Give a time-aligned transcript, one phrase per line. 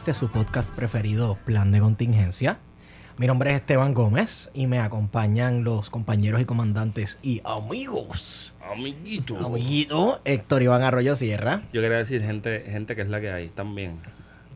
[0.00, 2.56] este su podcast preferido, Plan de Contingencia.
[3.18, 8.54] Mi nombre es Esteban Gómez y me acompañan los compañeros y comandantes y amigos.
[8.72, 9.36] Amiguito.
[9.36, 11.64] Amiguito Héctor Iván Arroyo Sierra.
[11.74, 13.98] Yo quería decir gente, gente que es la que hay también.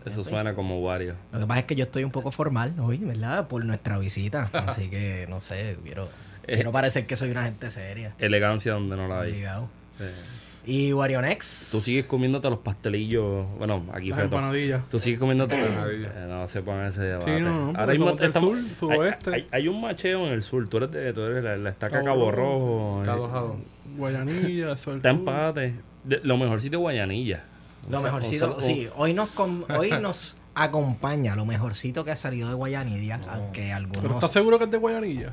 [0.06, 1.14] Eso suena como varios.
[1.30, 3.46] Lo que pasa es que yo estoy un poco formal hoy, ¿verdad?
[3.46, 4.48] Por nuestra visita.
[4.66, 6.08] Así que no sé, quiero,
[6.46, 6.54] Eh.
[6.54, 8.14] quiero parecer que soy una gente seria.
[8.18, 9.32] Elegancia donde no la hay.
[9.32, 9.68] Obligado.
[9.90, 10.53] Sí.
[10.66, 11.68] Y Warionex.
[11.70, 13.46] Tú sigues comiéndote los pastelillos.
[13.58, 14.82] Bueno, aquí Las empanadillas.
[14.90, 15.54] Tú sigues comiéndote.
[15.60, 17.36] Eh, no se pongan ese debate.
[17.38, 19.34] Sí, no, no, Ahora mismo somos del estamos- sur, hay- suroeste.
[19.34, 20.66] Hay, hay un macheo en el sur.
[20.68, 23.00] Tú eres, de, tú eres la, la estaca Cabo Cabo Rojo, Rojo.
[23.02, 23.56] Está eh, dos a dos.
[23.96, 25.18] Guayanilla, eso es el Está sur.
[25.18, 25.74] empate.
[26.04, 27.44] De- lo mejorcito de Guayanilla.
[27.90, 32.54] Lo mejorcito, sí, hoy nos, com- hoy nos acompaña lo mejorcito que ha salido de
[32.54, 34.02] Guayanidia, aunque algunos...
[34.02, 35.32] ¿Pero estás seguro que es de Guayanilla?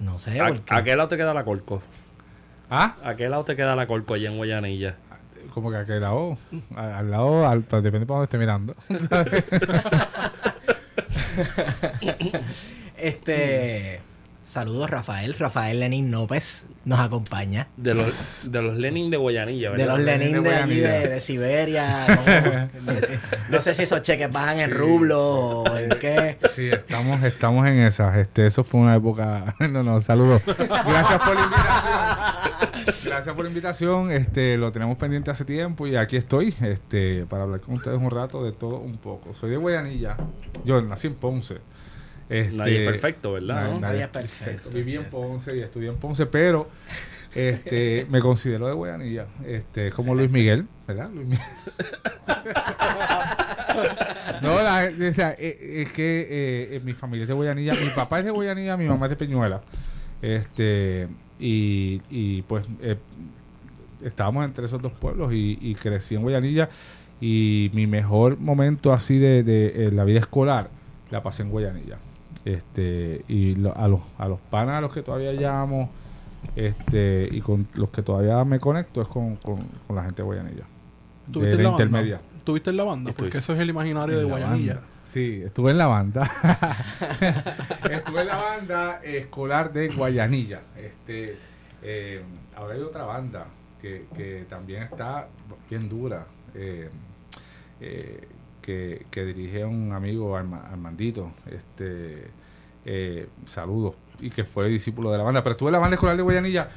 [0.00, 0.62] No sé, ¿A, porque...
[0.74, 1.80] ¿A qué lado te queda la Corco?
[2.70, 4.96] Ah, ¿A qué lado te queda la Corco allá en Guayanilla?
[5.52, 6.36] como que a aquel lado.
[6.74, 8.74] a- Al lado, al, pues, depende para dónde esté mirando.
[9.08, 9.44] ¿sabes?
[12.96, 14.00] Este...
[14.44, 15.34] Saludos, Rafael.
[15.38, 17.68] Rafael Lenin López nos acompaña.
[17.76, 19.96] De los, de los Lenin de Guayanilla, De ¿verdad?
[19.96, 22.06] los Lenin Lenin de de allí de, de Siberia.
[23.50, 26.36] no sé si esos cheques bajan en rublos o en qué.
[26.50, 28.16] sí, estamos, estamos en esas.
[28.18, 29.54] Este, eso fue una época.
[29.70, 30.42] no, no, saludos.
[30.46, 33.04] Gracias por la invitación.
[33.04, 34.10] Gracias por la invitación.
[34.10, 38.10] Este, lo tenemos pendiente hace tiempo y aquí estoy, este, para hablar con ustedes un
[38.10, 39.34] rato de todo un poco.
[39.34, 40.16] Soy de Guayanilla.
[40.64, 41.60] Yo nací en Ponce.
[42.40, 43.54] Este, Nadie es perfecto, ¿verdad?
[43.56, 43.80] Nadie- no?
[43.80, 45.04] Nadie es perfecto, Viví en.
[45.04, 46.68] Ponce y estudié en Ponce, pero
[47.34, 49.26] este, me considero de Guayanilla.
[49.46, 51.10] Este, como Luis Miguel, ¿verdad?
[51.12, 51.46] Luis Miguel.
[54.42, 57.74] no, la- o sea, eh, es que eh, mi familia es de Guayanilla.
[57.74, 59.60] Mi papá es de Guayanilla, mi mamá es de Peñuela.
[60.22, 61.08] Este,
[61.38, 62.96] y, y pues eh,
[64.02, 66.68] estábamos entre esos dos pueblos y, y crecí en Guayanilla.
[67.20, 70.68] Y mi mejor momento así de, de, la vida escolar
[71.10, 71.98] la pasé en Guayanilla.
[72.44, 75.90] Este, y lo- a, los, a los panas a los que todavía llamo
[76.56, 80.26] este, y con los que todavía me conecto es con, con, con la gente de
[80.26, 80.64] Guayanilla.
[81.32, 81.84] ¿Tuviste De la la banda?
[81.84, 82.20] intermedia.
[82.44, 83.10] ¿Tuviste en la banda?
[83.10, 83.24] Estoy.
[83.24, 84.74] Porque eso es el imaginario de En Guayanilla.
[84.74, 84.88] banda.
[85.06, 86.30] Sí, estuve en la banda.
[87.90, 90.60] estuve en la banda escolar de Guayanilla.
[90.76, 91.38] Este,
[91.82, 92.22] eh,
[92.56, 93.46] ahora hay otra banda
[93.80, 95.28] que, que también está
[95.70, 96.26] bien dura.
[96.54, 96.90] eh,
[97.80, 98.28] eh,
[98.64, 101.32] que, que dirige un amigo Arma- Armandito.
[101.46, 102.28] Este,
[102.86, 103.94] eh, saludos.
[104.20, 105.42] Y que fue discípulo de la banda.
[105.42, 106.68] Pero estuve en la banda escolar de Guayanilla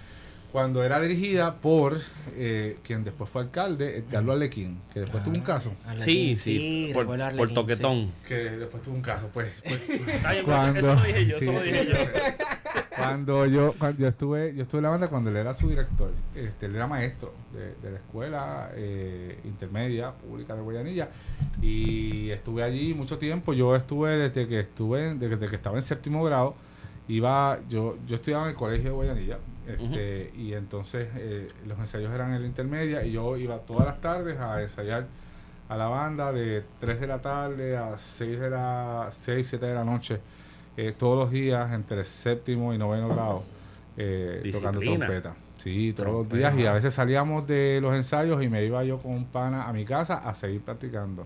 [0.52, 2.00] cuando era dirigida por
[2.36, 5.74] eh, quien después fue alcalde, Edgardo Alequín, que después tuvo un caso.
[5.96, 8.12] Sí, sí, por, Arlequín, toquetón.
[8.28, 9.62] Que después tuvo un caso, pues.
[9.68, 9.82] pues
[10.46, 11.96] Cuando- eso, lo dije yo, sí, eso lo dije yo.
[12.98, 16.12] cuando yo cuando yo estuve yo estuve en la banda cuando él era su director
[16.36, 21.10] este él era maestro de, de la escuela eh, intermedia pública de Guayanilla
[21.62, 26.24] y estuve allí mucho tiempo yo estuve desde que estuve desde que estaba en séptimo
[26.24, 26.56] grado
[27.08, 29.38] iba yo yo estudiaba en el colegio de Guayanilla
[29.68, 34.00] este, y entonces eh, los ensayos eran en la intermedia y yo iba todas las
[34.00, 35.08] tardes a ensayar
[35.68, 39.74] a la banda de 3 de la tarde a 6 de la 6 7 de
[39.74, 40.20] la noche
[40.78, 43.44] eh, todos los días entre séptimo y noveno grado
[43.98, 45.36] eh, tocando trompeta.
[45.58, 49.00] Sí, todos los días y a veces salíamos de los ensayos y me iba yo
[49.00, 51.26] con un pana a mi casa a seguir practicando.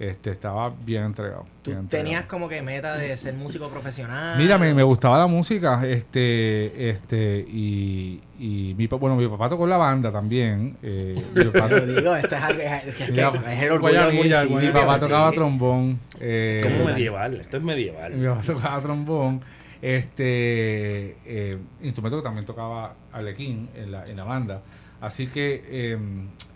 [0.00, 1.44] Este, estaba bien entregado.
[1.62, 2.04] Tú bien entregado.
[2.08, 4.38] tenías como que meta de ser músico profesional.
[4.38, 9.66] Mira, me, me gustaba la música, este, este, y, y mi, bueno, mi papá tocó
[9.66, 10.74] la banda también.
[10.82, 13.72] eh, mi papá, Pero digo, esto es algo, es, que- es, que Mira, es el
[13.72, 14.60] orgullo del Guayanilla, municipio.
[14.60, 15.00] mi papá sí.
[15.04, 16.00] tocaba trombón.
[16.18, 18.14] eh, Como medieval, esto es medieval.
[18.14, 19.42] Mi papá tocaba trombón.
[19.82, 24.62] Este eh, instrumento que también tocaba Arlequín en la, en la banda.
[25.00, 25.98] Así que eh,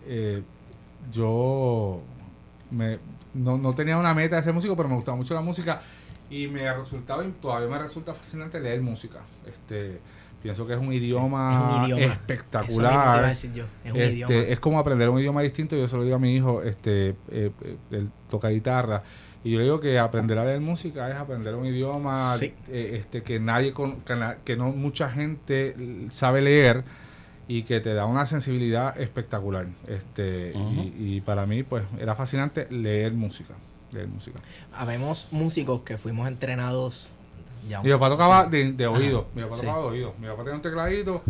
[0.07, 0.41] eh,
[1.11, 2.01] yo
[2.71, 2.97] me,
[3.35, 5.81] no, no tenía una meta de ser músico, pero me gustaba mucho la música
[6.29, 9.19] y me resultaba, y todavía me resulta fascinante leer música.
[9.45, 9.99] Este,
[10.41, 11.99] pienso que es un idioma, es un.
[12.01, 13.27] Eso espectacular.
[13.27, 14.33] decir yo, Es un Este, idioma.
[14.35, 15.75] Es como aprender un idioma distinto.
[15.75, 19.03] Yo se lo digo a mi hijo, este, eh, eh, él toca guitarra.
[19.43, 22.51] Y yo le digo que aprender a leer música es aprender un idioma Sí.
[22.67, 23.97] eh, este, que nadie, con,
[24.43, 25.75] que, no mucha gente
[26.09, 26.83] sabe leer
[27.47, 29.67] y que te da una sensibilidad espectacular.
[29.87, 33.53] Este, y, y para mí, pues, era fascinante leer música.
[33.93, 34.39] Leer música.
[34.73, 37.11] Habemos músicos que fuimos entrenados
[37.67, 39.27] ya Mi papá tocaba de, de oído.
[39.35, 39.61] Mi papá Sí.
[39.61, 40.13] tocaba de oído.
[40.19, 41.21] Mi papá tenía un tecladito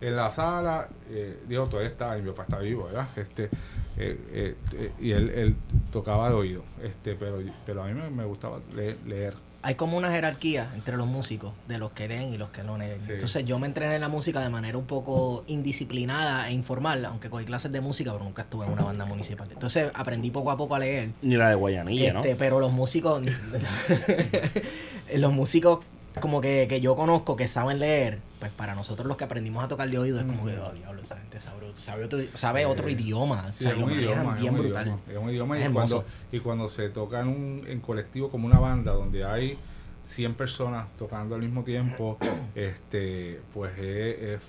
[0.00, 0.88] en la sala.
[1.10, 2.16] Eh, digo, todavía está.
[2.18, 3.08] Y mi papá está vivo, ¿verdad?
[3.16, 5.56] Este, eh, eh, eh, y él, él
[5.90, 6.64] tocaba de oído.
[6.82, 9.34] Este, pero, pero a mí me, me gustaba le- leer.
[9.64, 12.76] Hay como una jerarquía entre los músicos, de los que leen y los que no
[12.78, 13.00] leen.
[13.00, 13.12] Sí.
[13.12, 17.30] Entonces yo me entrené en la música de manera un poco indisciplinada e informal, aunque
[17.30, 19.48] cogí clases de música, pero nunca estuve en una banda municipal.
[19.52, 21.10] Entonces aprendí poco a poco a leer.
[21.22, 22.36] Ni la de Guayanilla, Este, ¿no?
[22.38, 23.22] pero los músicos,
[25.14, 25.80] los músicos
[26.20, 29.68] como que, que yo conozco que saben leer, pues para nosotros los que aprendimos a
[29.68, 32.66] tocar de oído es como que, oh diablo, esa gente sabe, sabe otro, sabe Sí.
[32.66, 33.50] otro idioma.
[33.50, 34.82] Sí, o sea, es un idioma, es bien un brutal.
[34.86, 38.30] idioma, es un idioma Es y cuando, y cuando se toca en un en colectivo
[38.30, 39.58] como una banda donde hay
[40.04, 42.18] 100 personas tocando al mismo tiempo,
[42.54, 44.40] este pues es,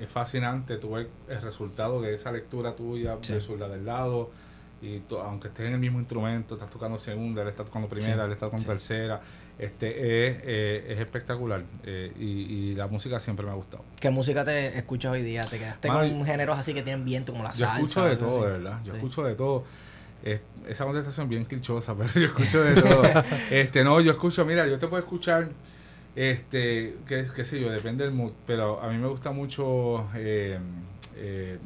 [0.00, 3.32] es- fascinante tú ver el resultado de esa lectura tuya Sí.
[3.32, 4.30] versus la del lado
[4.82, 8.26] y to- aunque estés en el mismo instrumento, estás tocando segunda, él está tocando primera,
[8.26, 9.22] él está tocando tercera,
[9.58, 9.88] este
[10.28, 13.84] es, eh, es espectacular eh, y, y la música siempre me ha gustado.
[13.98, 15.40] ¿Qué música te escuchas hoy día?
[15.42, 17.76] ¿Te quedaste Mano, con géneros así que tienen viento como la Yo salsa?
[17.80, 18.46] escucho de todo, así?
[18.46, 18.80] de verdad.
[18.84, 18.96] Yo Sí.
[18.98, 19.64] escucho de todo.
[20.24, 23.02] Eh, esa contestación es bien clichosa, pero yo escucho de todo.
[23.50, 25.48] este, no, yo escucho, mira, yo te puedo escuchar,
[26.14, 30.58] este, qué, qué sé yo, depende del mood, pero a mí me gusta mucho, eh,
[31.16, 31.58] eh,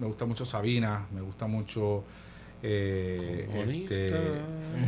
[0.00, 2.04] me gusta mucho Sabina, me gusta mucho,
[2.62, 3.48] eh,
[3.84, 4.40] este,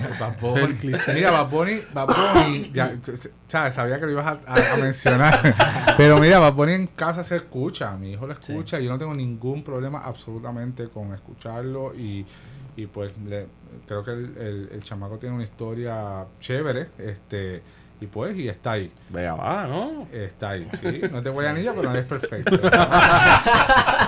[0.21, 0.93] Bad Bunny.
[1.15, 2.95] Mira, Bad Bunny, Bad Bunny, ya,
[3.49, 5.55] sabes, sabía que lo ibas a, a- a mencionar.
[5.97, 8.99] Pero mira, Bad Bunny en casa se escucha, mi hijo lo escucha, y yo no
[8.99, 12.25] tengo ningún problema absolutamente con escucharlo y,
[12.77, 13.47] y pues le-
[13.87, 17.63] creo que el, el- el chamaco tiene una historia chévere, este,
[18.01, 20.09] y pues, y está ahí, Vea, va, ¿no?
[20.13, 22.61] está ahí, sí, no te voy a anillar, pero no es perfecto.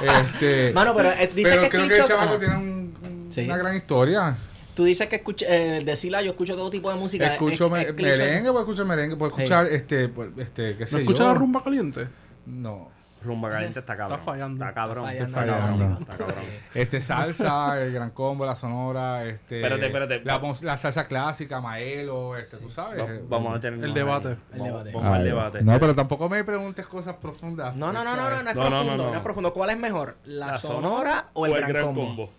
[0.02, 3.42] este, Mano, pero eh, dice pero que creo que el chamaco tiene un- un- Sí.
[3.44, 4.36] una gran historia.
[4.76, 7.32] Tú dices que escucha, eh, de Sila yo escucho todo tipo de música.
[7.32, 8.18] Escucho es- me- es clichoso.
[8.22, 11.32] merengue, puedo escuchar merengue, puedo escuchar este, pues, este, qué sé ¿No escuchas yo.
[11.32, 12.06] la rumba caliente?
[12.44, 12.94] No.
[13.24, 14.18] Rumba caliente está cabrón.
[14.20, 14.62] Está fallando.
[14.64, 15.08] Está cabrón.
[15.10, 15.78] Está Está fallando.
[15.78, 15.98] cabrón.
[16.02, 16.44] Está cabrón.
[16.74, 20.22] Este salsa, el gran combo, la sonora, este Espérate, espérate.
[20.62, 23.00] La, salsa clásica, Maelo, este, tú sabes.
[23.00, 24.28] Va- Vamos a tener El debate.
[24.28, 24.92] El Vamos, debate.
[24.92, 25.62] vamos al Ah, debate.
[25.62, 27.74] No, pero tampoco me preguntes cosas profundas.
[27.74, 29.16] No, no, no, no, no, no es No, no, profundo, no, no, no.
[29.16, 29.52] es profundo.
[29.54, 30.16] ¿Cuál es mejor?
[30.24, 32.30] ¿La, sonora, o el, gran, combo?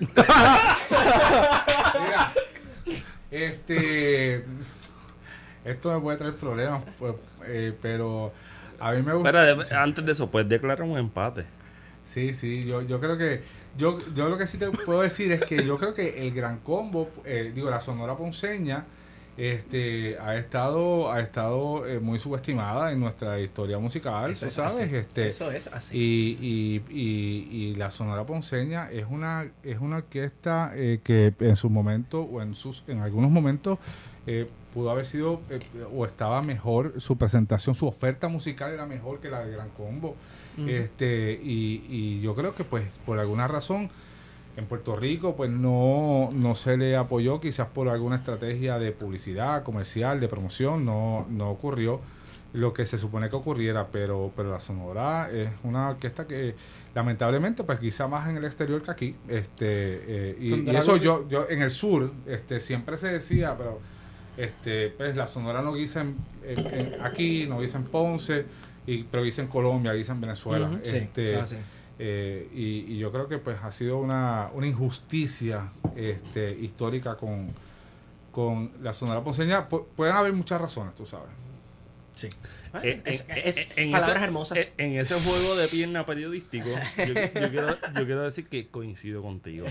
[0.00, 0.78] Mira,
[3.30, 4.44] este
[5.64, 7.14] esto me puede traer problemas, pues,
[7.46, 8.32] eh, pero
[8.78, 11.44] a mí me gusta de- antes de eso, pues declarar un empate.
[12.06, 13.42] Sí, sí, yo, yo creo que,
[13.78, 16.58] yo, yo lo que sí te puedo decir es que yo creo que el gran
[16.58, 18.84] combo, eh, digo, la Sonora Ponceña,
[19.36, 24.86] este, ha estado, ha estado eh, muy subestimada en nuestra historia musical, Eso tú sabes,
[24.86, 24.96] así.
[24.96, 25.96] este, Eso es así.
[25.96, 31.56] y, y, y, y la Sonora Ponceña es una, es una orquesta eh, que en
[31.56, 33.78] su momento, o en sus, en algunos momentos,
[34.26, 35.60] eh, pudo haber sido, eh,
[35.94, 40.16] o estaba mejor, su presentación, su oferta musical era mejor que la de Gran Combo.
[40.68, 43.90] Este, y, y yo creo que pues por alguna razón
[44.56, 49.62] en Puerto Rico pues no, no se le apoyó, quizás por alguna estrategia de publicidad,
[49.62, 52.00] comercial, de promoción, no, no ocurrió
[52.52, 56.54] lo que se supone que ocurriera, pero, pero la Sonora es una orquesta que
[56.94, 59.66] lamentablemente pues quizá más en el exterior que aquí, este,
[60.30, 63.80] eh, y, eso yo, yo en el sur, este, siempre se decía, pero
[64.36, 68.44] este, pues la Sonora no guisa en, en- en- aquí, no guisa en Ponce,
[68.86, 70.70] y, pero guisa en Colombia, guisa en Venezuela.
[70.82, 71.56] Sí, este, así.
[71.98, 77.50] Eh, y, yo creo que pues ha sido una, una injusticia este, histórica con,
[78.32, 79.68] con la Sonora Ponceña.
[79.68, 81.28] Pu- pueden haber muchas razones, tú sabes.
[82.14, 82.28] Sí.
[82.82, 84.58] Eh, es, en- es- en- en palabras ese- hermosas.
[84.58, 89.22] eh, En ese juego de pierna periodístico, yo, yo quiero, yo quiero decir que coincido
[89.22, 89.66] contigo.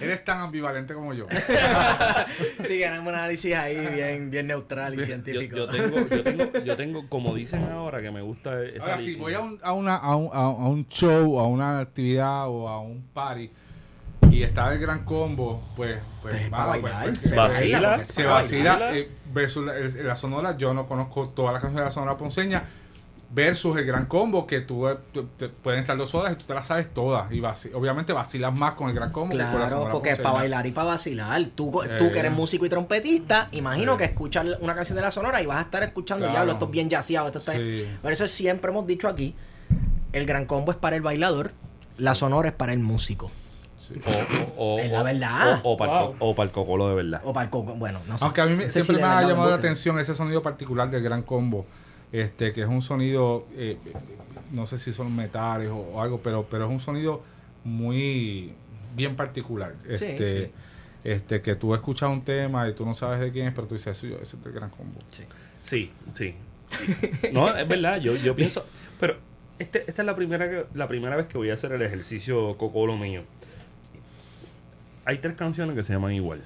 [0.00, 1.26] Eres tan ambivalente como yo.
[2.66, 5.56] sí, ganamos un análisis ahí bien, bien neutral y Yo, científico.
[5.56, 9.14] yo tengo, yo, tengo, yo tengo, como dicen ahora, que me gusta esa Ahora, si
[9.14, 12.48] voy a un, a, una, a, un, a un- a un show, a una actividad
[12.48, 13.50] o a un party
[14.30, 18.24] y está el gran combo, pues, pues, Pues, para pues, bailar, pues, se vacila, se
[18.24, 20.56] vacila eh, versus la, el- la sonora.
[20.56, 22.64] Yo no conozco todas las canciones de la sonora ponceña
[23.34, 26.44] versus el gran combo que tú, eh, tú- te- pueden estar dos horas y tú
[26.44, 29.46] te las sabes todas y vaci- obviamente vacilas más con el gran combo que con
[29.46, 30.30] la Claro, sonora porque es ponceña.
[30.30, 31.44] para bailar y para vacilar.
[31.54, 32.10] Tú, tú Eh.
[32.12, 35.58] que eres músico y trompetista, imagino que escuchas una canción de la sonora y vas
[35.58, 36.32] a estar escuchando, Claro.
[36.32, 37.52] diablo, esto es bien yaceado, esto está...
[37.52, 37.86] Sí.
[38.02, 39.34] Por eso siempre hemos dicho aquí,
[40.12, 41.52] el gran combo es para el bailador,
[41.96, 43.30] la sonora es para el músico.
[44.06, 44.22] Sí.
[44.56, 45.60] O, o, o- la verdad.
[45.64, 46.16] O, o para el Wow.
[46.18, 47.20] co- o para el cocolo de verdad.
[47.24, 48.24] O para el coco, bueno, no sé.
[48.24, 51.02] Aunque a mí me- sí siempre me ha llamado la atención ese sonido particular del
[51.02, 51.66] gran combo,
[52.12, 53.78] este, que es un sonido, eh,
[54.52, 57.22] no sé si son metales o, o algo, pero, pero es un sonido
[57.64, 58.52] muy
[58.94, 59.74] bien particular.
[59.88, 60.52] Este, sí.
[61.04, 63.74] este, que tú escuchas un tema y tú no sabes de quién es, pero tú
[63.74, 65.00] dices, eso, es del gran combo.
[65.10, 65.22] Sí.
[65.62, 66.34] Sí, sí.
[67.32, 68.64] No, es verdad, yo, yo pienso.
[69.00, 69.16] Pero
[69.58, 72.56] este, esta es la primera, que- la primera vez que voy a hacer el ejercicio
[72.58, 73.22] cocolo mío.
[75.04, 76.42] Hay tres canciones que se llaman igual.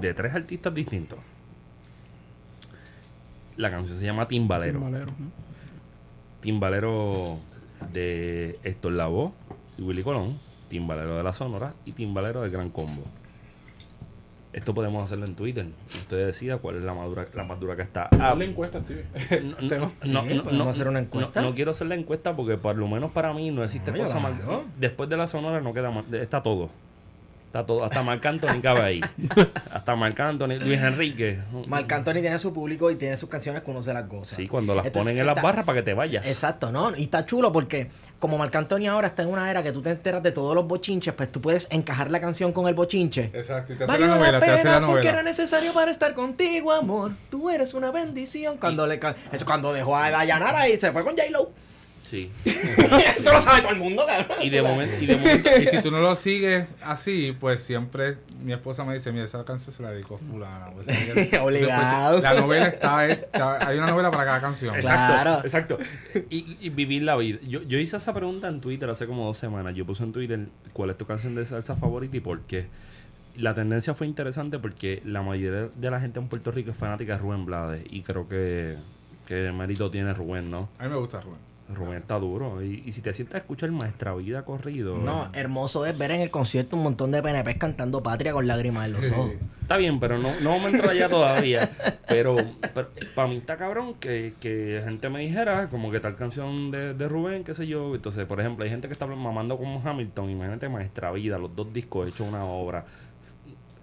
[0.00, 1.18] De tres artistas distintos.
[3.56, 4.80] La canción se llama Timbalero.
[6.40, 7.38] Timbalero,
[7.92, 9.32] de Héctor Lavoe
[9.76, 10.38] y Willy Colón.
[10.68, 13.02] Timbalero de la Sonora y Timbalero del Gran Combo.
[14.52, 15.66] Esto podemos hacerlo en Twitter.
[15.88, 18.08] Usted decida cuál es la, madura, la más dura que está.
[18.12, 19.04] Ah, la encuesta, Steve.
[19.42, 21.42] no, no, Sí, no, podemos hacer una encuesta.
[21.42, 24.32] No, quiero hacer la encuesta porque por lo menos para mí no existe cosa más.
[24.78, 26.10] Después de la sonora no queda más.
[26.12, 26.70] Está todo.
[27.48, 27.82] Está todo.
[27.82, 29.00] Hasta Marc Anthony cabe ahí.
[29.72, 31.40] Hasta Marc Anthony, Luis Enrique.
[31.66, 34.36] Marc Anthony tiene su público y tiene sus canciones que uno se las goza.
[34.36, 36.26] Sí, cuando las Entonces, ponen en las barras para que te vayas.
[36.26, 36.94] Exacto, ¿no?
[36.94, 37.88] Y está chulo porque
[38.18, 40.66] como Marc Anthony ahora está en una era que tú te enteras de todos los
[40.68, 43.30] bochinches, pues tú puedes encajar la canción con el bochinche.
[43.32, 45.30] Exacto, y te hace Valió la novela, te hace la pena porque era novela.
[45.30, 47.12] necesario para estar contigo, amor.
[47.30, 48.58] Tú eres una bendición.
[48.58, 49.00] Cuando le
[49.32, 51.50] eso cuando dejó a Dayanara y se fue con J-Lo.
[52.08, 52.30] Sí.
[52.44, 54.38] eso lo sabe todo el mundo, cabrón.
[54.42, 58.16] Y de momento, y de momento Y si tú no lo sigues así, pues siempre
[58.42, 60.70] mi esposa me dice, mira, esa canción se la dedicó fulana.
[60.74, 60.86] Pues,
[61.40, 62.20] Obligado.
[62.22, 64.74] La novela está, está- hay una novela para cada canción.
[64.76, 65.40] Exacto, Claro.
[65.44, 65.78] exacto.
[66.30, 67.38] Y, y vivir la vida.
[67.46, 69.74] Yo, yo hice esa pregunta en Twitter hace como dos semanas.
[69.74, 72.66] Yo puse en Twitter cuál es tu canción de salsa favorita y por qué.
[73.36, 77.12] La tendencia fue interesante porque la mayoría de la gente en Puerto Rico es fanática
[77.12, 78.76] de Rubén Blades y creo que,
[79.26, 80.68] que mérito tiene Rubén, ¿no?
[80.78, 81.38] A mí me gusta Rubén.
[81.74, 82.62] Rubén está duro.
[82.62, 86.20] Y, y si te sientas a escuchar Maestra Vida corrido, No, hermoso es ver en
[86.20, 89.32] el concierto un montón de PNPs cantando Patria con lágrimas en los ojos.
[89.62, 91.70] Está bien, pero no, no me entra allá todavía.
[92.08, 92.36] Pero,
[93.14, 97.08] para mí está cabrón que, que gente me dijera como que tal canción de, de
[97.08, 97.94] Rubén, qué sé yo.
[97.94, 100.30] Entonces, por ejemplo, hay gente que está mamando como Hamilton.
[100.30, 102.86] Imagínate Maestra Vida, los dos discos hechos una obra.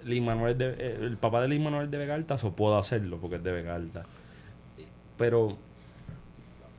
[0.06, 3.38] Manuel de, eh, el papá de Lin Manuel de Vega Alta, o puedo hacerlo porque
[3.38, 4.06] es de Vega Alta.
[5.18, 5.58] Pero,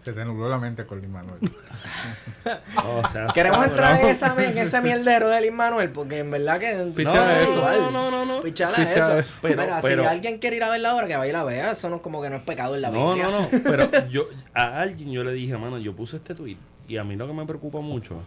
[0.07, 1.41] Se te nubló la mente con Lin Manuel.
[2.87, 3.71] o sea, Queremos cabrón.
[3.73, 6.93] entrar en, esa, en ese mierdero de Lin Manuel, porque en verdad que.
[6.95, 7.57] Pichar no, eso.
[7.57, 7.79] igual.
[7.81, 8.41] No, no, no, no.
[8.41, 9.19] Pichala Pichar eso.
[9.19, 9.35] eso.
[9.43, 11.73] Pero- Mira, pero- si alguien quiere ir a verla ahora, que vaya y la vea.
[11.73, 13.31] Eso no es como que no es pecado en la No, Biblia.
[13.31, 13.49] no, no.
[13.65, 17.17] Pero yo, a alguien yo le dije, mano, yo puse este tweet y a mí
[17.17, 18.23] lo que me preocupa mucho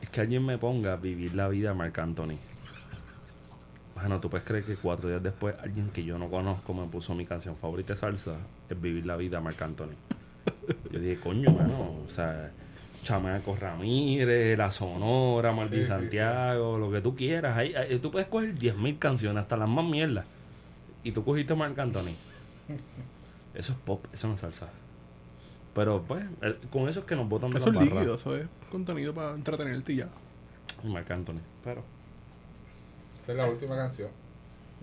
[0.00, 2.36] es que alguien me ponga a vivir la vida de Marc Anthony.
[3.96, 7.16] Bueno, tú puedes creer que cuatro días después alguien que yo no conozco me puso
[7.16, 8.34] mi canción favorita de salsa
[8.70, 9.94] es Vivir la vida de Marc Anthony.
[10.90, 12.50] Yo dije, coño, mano, o sea,
[13.02, 17.56] Chamaco Ramírez, La Sonora, Martín Sí, sí, Santiago, lo que tú quieras.
[17.56, 20.24] Ahí, ahí tú puedes coger 10.000 canciones, hasta las más mierdas.
[21.02, 22.14] Y tú cogiste Marc Anthony.
[23.54, 24.68] Eso es pop, eso no es salsa.
[25.74, 26.24] Pero pues,
[26.70, 27.98] con eso es que nos botan de Eso es las barras.
[27.98, 30.08] líquido, eso es contenido para entretenerte y ya.
[30.82, 31.40] Y Marc Anthony.
[31.62, 31.82] Pero
[33.20, 34.08] Esa es la última canción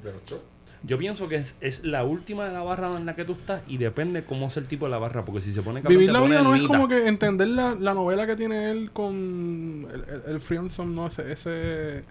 [0.03, 0.41] de los shows.
[0.83, 3.61] Yo pienso que es, es la última de la barra en la que tú estás
[3.67, 5.23] y depende cómo es el tipo de la barra.
[5.23, 8.25] Porque si se pone Vivir la vida no es como que entender la, la novela
[8.25, 12.03] que tiene él con el, el, el no, ese, ese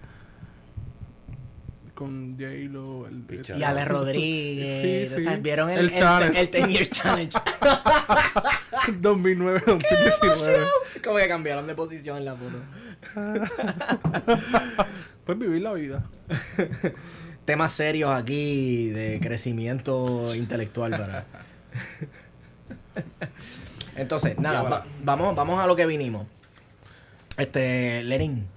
[2.01, 3.25] con J-Lo, el.
[3.59, 5.09] Y Ale Rodríguez.
[5.11, 5.21] Sí, sí.
[5.21, 6.41] o sea, ¿Vieron el, El el, challenge.
[6.41, 7.37] el, 10 Year Challenge?
[8.99, 10.65] 2009, 2019.
[11.03, 12.57] como que cambiaron de posición en la foto.
[15.23, 16.03] Pues vivir la vida.
[17.51, 21.25] Temas serios aquí de crecimiento intelectual para.
[23.97, 26.27] Entonces, nada, va- vamos, vamos a lo que vinimos.
[27.37, 28.47] Este, Lenin,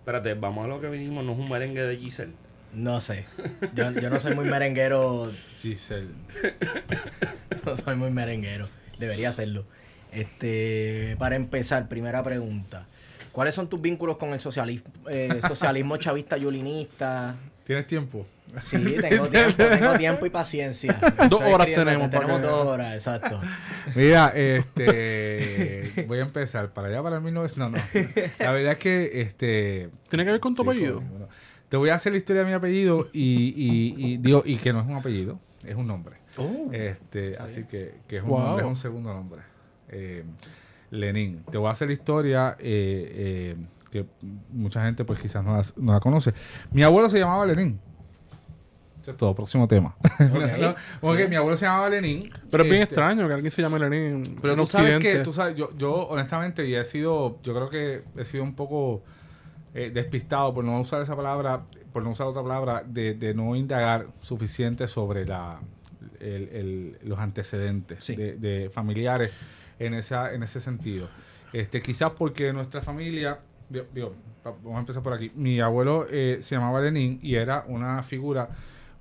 [0.00, 2.32] Espérate, vamos a lo que vinimos, no es un merengue de Giselle.
[2.74, 3.24] no sé.
[3.74, 6.10] Yo, yo no soy muy merenguero Giselle.
[7.64, 8.68] No soy muy merenguero.
[8.98, 9.64] Debería hacerlo.
[10.12, 12.84] Este, para empezar, primera pregunta.
[13.32, 17.36] ¿Cuáles son tus vínculos con el socialismo, eh, socialismo chavista yulinista?
[17.66, 18.26] ¿Tienes tiempo?
[18.60, 20.92] Sí, tengo tiempo, tengo tiempo y paciencia.
[21.28, 23.40] Dos Estoy horas tenemos para Tenemos que- dos horas, exacto.
[23.94, 26.04] Mira, este.
[26.06, 26.72] voy a empezar.
[26.72, 27.58] Para allá, para el 1900.
[27.58, 27.84] No, no.
[28.38, 29.20] La verdad es que.
[29.22, 31.00] este ¿Tiene que ver con tu sí, apellido?
[31.00, 31.28] bueno.
[31.68, 34.72] Te voy a hacer la historia de mi apellido y, y, y digo, y que
[34.72, 36.16] no es un apellido, es un nombre.
[36.36, 38.40] Oh, Este, así que, que es un Wow.
[38.40, 39.40] nombre, es un segundo nombre.
[39.88, 40.24] Eh,
[40.90, 41.42] Lenin.
[41.50, 43.56] Te voy a hacer la historia eh, eh,
[43.90, 44.04] que
[44.52, 46.32] mucha gente pues quizás no la, no la conoce.
[46.70, 47.80] Mi abuelo se llamaba Lenin.
[49.04, 49.94] Eso es todo, próximo tema.
[50.60, 52.26] No, como que mi abuelo se llamaba Lenin.
[52.50, 55.32] Pero es bien Este, extraño que alguien se llame Lenin Pero tú sabes que, tú
[55.34, 59.02] sabes, yo, yo honestamente, y he sido, yo creo que he sido un poco
[59.74, 61.60] eh, despistado por no usar esa palabra,
[61.92, 65.60] por no usar otra palabra, de, de no indagar suficiente sobre la,
[66.20, 68.16] el- el- los antecedentes Sí.
[68.16, 69.32] de, de familiares
[69.78, 71.08] en, esa, en ese sentido.
[71.52, 74.14] Este, quizás porque nuestra familia, digo, digo,
[74.46, 78.02] va- vamos a empezar por aquí, mi abuelo eh, se llamaba Lenin y era una
[78.02, 78.48] figura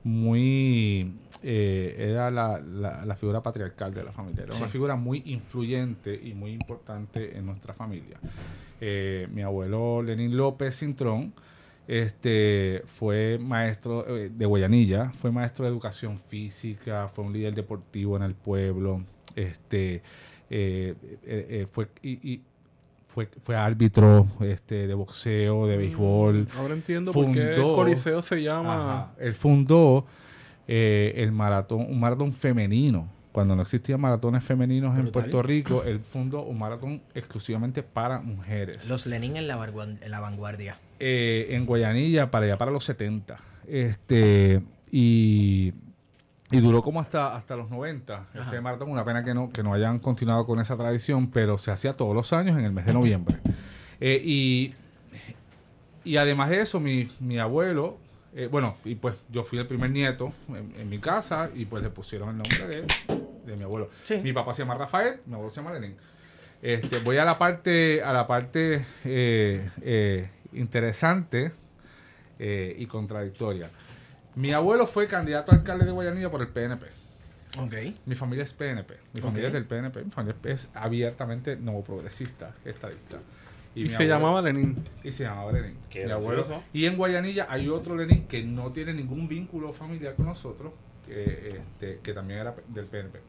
[0.03, 5.21] muy, eh, era la, la- la figura patriarcal de la familia, era una figura muy
[5.25, 8.17] influyente y muy importante en nuestra familia.
[8.81, 11.33] Eh, mi abuelo Lenin López Cintrón
[11.87, 18.15] Este fue maestro eh, de Guayanilla, fue maestro de educación física, fue un líder deportivo
[18.15, 19.03] en el pueblo,
[19.35, 20.01] este
[20.49, 22.41] eh, fue y, y
[23.13, 26.47] fue, fue árbitro este, de boxeo, de béisbol.
[26.57, 28.75] Ahora entiendo por qué el Coliseo se llama.
[28.75, 29.11] Ajá.
[29.19, 30.05] Él fundó
[30.67, 33.07] eh, el maratón, un maratón femenino.
[33.31, 35.11] Cuando no existían maratones femeninos en.
[35.11, 38.87] Puerto Rico, él fundó un maratón exclusivamente para mujeres.
[38.87, 40.77] Los Lenin en la, vanguard- en la vanguardia.
[40.99, 43.37] Eh, en Guayanilla, para allá para los 70.
[43.67, 45.73] Este, y,
[46.53, 48.61] y duró como hasta, hasta los 90 ese Ajá.
[48.61, 48.89] maratón.
[48.91, 52.15] Una pena que no, que no hayan continuado con esa tradición, pero se hacía todos
[52.15, 53.37] los años en el mes de noviembre.
[53.99, 54.73] Eh, y,
[56.03, 57.97] y además de eso, mi, mi abuelo,
[58.35, 61.83] eh, bueno, y pues yo fui el primer nieto en, en mi casa y pues
[61.83, 62.85] le pusieron el nombre de,
[63.45, 63.89] de mi abuelo.
[64.03, 64.19] Sí.
[64.23, 65.95] Mi papá se llama Rafael, mi abuelo se llama Lenin.
[66.61, 71.51] Este, voy a la parte, a la parte eh, interesante
[72.39, 73.69] y contradictoria.
[74.35, 76.85] Mi abuelo fue candidato a alcalde de Guayanilla por el PNP.
[77.59, 77.73] Ok.
[78.05, 78.95] Mi familia es PNP.
[79.13, 80.03] Mi familia es del PNP.
[80.05, 83.19] Mi familia es abiertamente no progresista, estadista.
[83.75, 84.83] Y, se abuelo- llamaba Lenin.
[85.03, 85.75] y se llamaba Lenin.
[85.93, 86.43] Mi abuelo.
[86.73, 90.73] Y en Guayanilla hay otro Lenin que no tiene ningún vínculo familiar con nosotros,
[91.05, 93.19] que, este, que también era del PNP.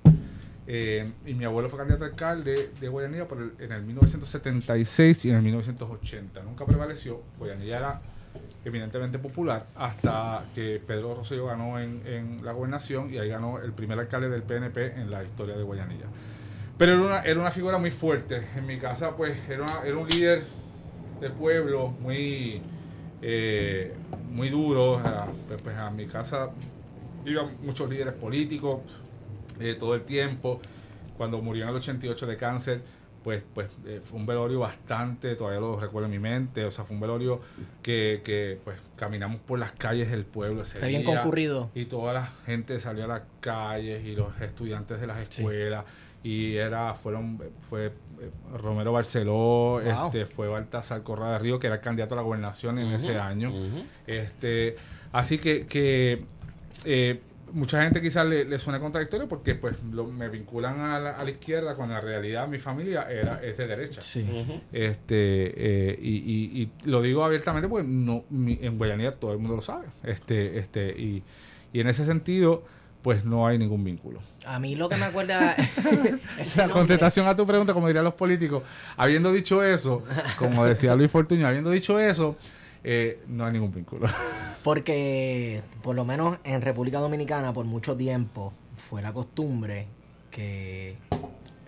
[0.66, 5.24] Eh, y mi abuelo fue candidato a alcalde de Guayanilla por el- en el 1976
[5.26, 6.42] y en el 1980.
[6.42, 7.22] Nunca prevaleció.
[7.38, 8.00] Guayanilla era
[8.64, 13.98] eminentemente popular hasta que Pedro Rosselló ganó en, la gobernación y ahí ganó el primer
[13.98, 16.06] alcalde del PNP en la historia de Guayanilla.
[16.76, 18.48] Pero era una, era una figura muy fuerte.
[18.56, 20.42] En mi casa, pues, era, era un líder
[21.20, 22.60] de pueblo muy,
[23.22, 23.92] eh,
[24.30, 25.00] muy duro.
[25.46, 26.50] Pues, pues, a mi casa
[27.24, 28.80] iban muchos líderes políticos
[29.60, 30.60] eh, todo el tiempo.
[31.16, 32.80] Cuando murió en el 88 de cáncer,
[33.24, 36.64] pues, pues eh, fue un velorio bastante, todavía lo recuerdo en mi mente.
[36.64, 37.40] O sea, fue un velorio
[37.82, 41.16] que, que pues, caminamos por las calles del pueblo ese Está bien día.
[41.16, 41.70] concurrido.
[41.74, 45.84] Y toda la gente salió a las calles y los estudiantes de las escuelas.
[46.22, 47.92] Y era, fueron, fue eh,
[48.56, 50.06] Romero Barceló, Wow.
[50.06, 53.18] este, fue Baltasar Correa de Río, que era el candidato a la gobernación en ese
[53.18, 53.52] año.
[54.06, 54.76] Este,
[55.12, 56.24] así que, que
[56.84, 57.20] eh,
[57.54, 61.24] mucha gente quizás le, le suena contradictorio porque pues lo- me vinculan a la, a
[61.24, 64.02] la izquierda cuando en realidad mi familia era, es de derecha.
[64.02, 64.26] Sí.
[64.72, 65.14] Este,
[65.90, 69.56] eh, y, y- y lo digo abiertamente porque no, mi- en Guayanilla todo el mundo
[69.56, 69.86] lo sabe.
[70.02, 71.22] Este, este, y,
[71.72, 72.64] y en ese sentido,
[73.02, 74.20] pues no hay ningún vínculo.
[74.46, 75.56] A mí lo que me acuerda.
[76.56, 78.62] La contestación a tu pregunta, como dirían los políticos,
[78.96, 80.02] habiendo dicho eso,
[80.38, 82.36] como decía Luis Fortuño, habiendo dicho eso,
[82.84, 84.06] eh, no hay ningún vínculo.
[84.62, 88.52] Porque, por lo menos en República Dominicana, por mucho tiempo,
[88.88, 89.86] fue la costumbre
[90.30, 90.96] que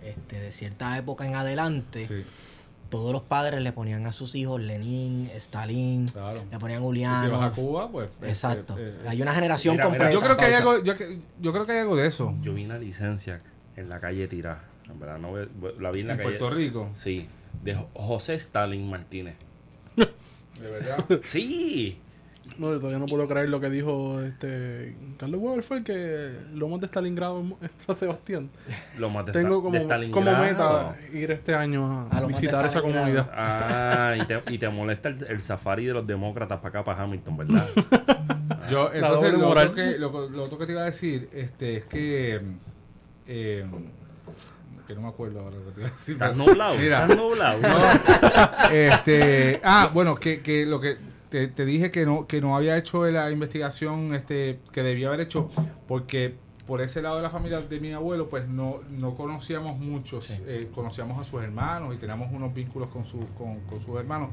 [0.02, 2.24] este, de cierta época en adelante, Sí,
[2.88, 6.42] todos los padres le ponían a sus hijos Lenin, Stalin, claro.
[6.50, 6.82] le ponían
[7.22, 8.08] Y si vas a Cuba, pues.
[8.12, 8.76] este, Exacto.
[8.78, 10.12] eh, eh, hay una generación Mira, mira, completa.
[10.14, 10.82] yo creo que hay algo,
[11.40, 12.34] yo, creo que hay algo de eso.
[12.42, 13.42] Yo vi una licencia
[13.76, 14.64] en la calle Tirá.
[14.88, 15.48] En verdad, no ve-
[15.80, 16.30] la vi en la En calle.
[16.38, 16.90] Puerto Rico.
[16.94, 17.26] Sí,
[17.64, 19.34] de Jo- José Stalin Martínez.
[20.60, 21.04] De verdad.
[21.24, 21.98] Sí.
[22.58, 26.30] No, yo todavía no puedo creer lo que dijo este Carlos Weber fue el que
[26.54, 28.48] Lomos de Stalingrado en en San Sebastián.
[28.96, 30.42] Lo más de, Tengo como, de como Stalingrado.
[30.94, 33.28] meta ir este año a, A visitar esa comunidad.
[33.34, 37.02] Ah, y te, y te molesta el, el safari de los demócratas para acá, para
[37.02, 37.66] Hamilton, ¿verdad?
[38.70, 41.84] Yo, entonces, lo otro, que, lo, lo otro que te iba a decir este, es
[41.86, 42.40] que.
[43.26, 43.66] eh,
[44.86, 45.56] que no me acuerdo ahora.
[46.06, 46.76] ¿Estás nublado?
[46.78, 47.60] Mira, ¿Estás nublado?
[48.72, 50.96] este, ah, bueno, que, que lo que
[51.28, 55.20] te, te dije que no, que no había hecho la investigación este, que debía haber
[55.20, 55.48] hecho,
[55.88, 56.34] porque
[56.66, 60.34] por ese lado de la familia de mi abuelo, pues no, no conocíamos muchos, Sí.
[60.46, 64.30] eh, conocíamos a sus hermanos y teníamos unos vínculos con, su, con, con sus hermanos,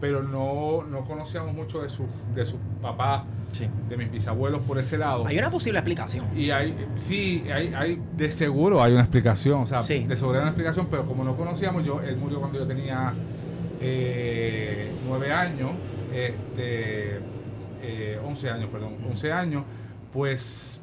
[0.00, 2.04] pero no, no conocíamos mucho de su,
[2.34, 3.66] de sus papás, Sí.
[3.88, 5.26] de mis bisabuelos por ese lado.
[5.26, 6.26] Hay una posible explicación.
[6.36, 10.04] Y hay, sí, hay, hay, de seguro hay una explicación, o sea, Sí.
[10.04, 13.14] de seguro hay una explicación, pero como no conocíamos, yo, él murió cuando yo tenía
[13.80, 15.70] eh, nueve años,
[16.12, 17.18] este,
[17.82, 19.62] eh, 11 años, perdón, 11 años,
[20.12, 20.80] pues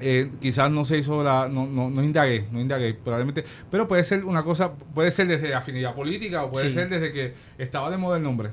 [0.00, 4.04] eh, quizás no se hizo la, no, no, no indagué, no indagué, probablemente, pero puede
[4.04, 6.72] ser una cosa, puede ser desde afinidad política o puede Sí.
[6.74, 8.50] ser desde que estaba de moda el nombre.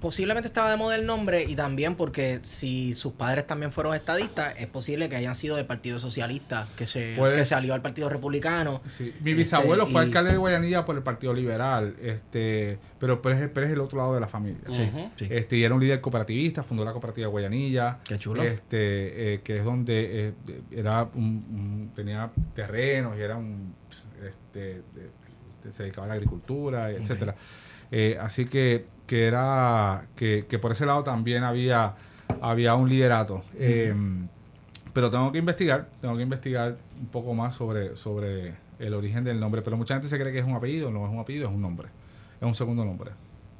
[0.00, 4.54] Posiblemente estaba de moda el nombre y también porque si sus padres también fueron estadistas,
[4.58, 8.08] es posible que hayan sido del Partido Socialista, que se, Puede que salió al Partido
[8.08, 8.80] Republicano.
[8.86, 13.22] Sí, mi Este, bisabuelo fue y- alcalde de Guayanilla por el Partido Liberal, este, pero,
[13.22, 14.60] pero, es, pero es el otro lado de la familia.
[14.70, 14.90] Sí.
[15.30, 18.42] Este, y era un líder cooperativista, fundó la cooperativa Guayanilla, Qué chulo.
[18.42, 20.32] este, eh, que es donde eh,
[20.72, 23.74] era un, un- tenía terrenos y era un,
[24.26, 25.20] este, de-
[25.72, 27.34] se dedicaba a la agricultura, etcétera.
[27.92, 31.94] Eh, así que, que era que, que por ese lado también había,
[32.40, 33.42] había un liderato.
[33.56, 33.92] Eh,
[34.92, 39.40] pero tengo que investigar, tengo que investigar un poco más sobre, sobre el origen del
[39.40, 39.62] nombre.
[39.62, 41.60] Pero mucha gente se cree que es un apellido, no es un apellido, es un
[41.60, 41.88] nombre.
[42.40, 43.10] Es un segundo nombre.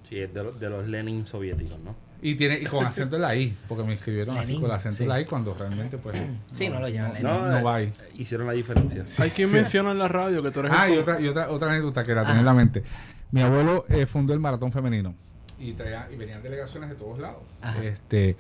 [0.08, 1.96] Sí, es de, los- de los Lenin soviéticos, ¿no?
[2.22, 4.76] Y tiene y con acento en la I, porque me escribieron así Lenin, con el
[4.76, 5.02] acento sí.
[5.02, 6.16] en la I cuando realmente pues
[6.52, 7.26] Sí, no lo llaman Lenin.
[7.26, 7.92] no, no eh, va ahí.
[8.16, 9.04] Hicieron la diferencia.
[9.18, 9.54] Hay quien sí.
[9.56, 12.04] menciona en la radio que tú eres Ah, el y otra, y otra, otra anécdota
[12.04, 12.84] que la tenía en la mente.
[13.32, 15.14] Mi abuelo eh, fundó el maratón femenino
[15.60, 17.42] y traía, y venían delegaciones de todos lados.
[17.62, 17.82] Ajá.
[17.84, 18.36] Este,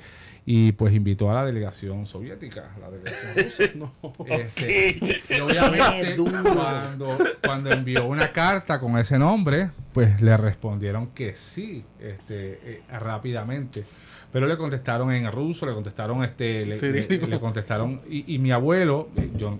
[0.46, 3.64] y pues invitó a la delegación soviética, a la delegación rusa.
[3.74, 3.92] No.
[4.26, 4.98] Este,
[5.36, 11.84] y obviamente cuando, cuando envió una carta con ese nombre, pues le respondieron que sí,
[12.00, 13.84] este, eh, rápidamente.
[14.32, 18.52] Pero le contestaron en ruso, le contestaron, este, le, le- le contestaron, y, y mi
[18.52, 19.58] abuelo, eh, yo,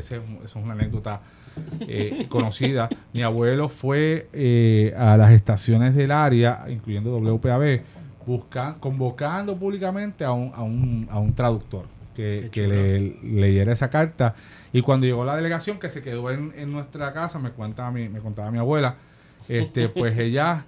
[0.00, 1.20] ese es, una anécdota
[1.80, 7.80] eh, conocida, mi abuelo fue eh, a las estaciones del área, incluyendo WPAB,
[8.26, 13.90] busca, convocando públicamente a un, a un, a un traductor que, que le leyera esa
[13.90, 14.34] carta.
[14.72, 18.08] Y cuando llegó la delegación, que se quedó en, en nuestra casa, me, cuenta mi,
[18.08, 18.96] me contaba mi abuela,
[19.48, 20.64] este, pues ella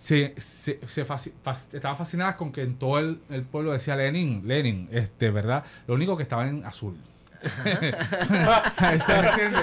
[0.00, 5.30] se, se, estaba fascinada con que en todo el, el pueblo decía Lenin, Lenin, este,
[5.30, 5.64] ¿verdad?
[5.86, 6.96] Lo único que estaba en azul.
[7.40, 9.58] ¿Se entiende?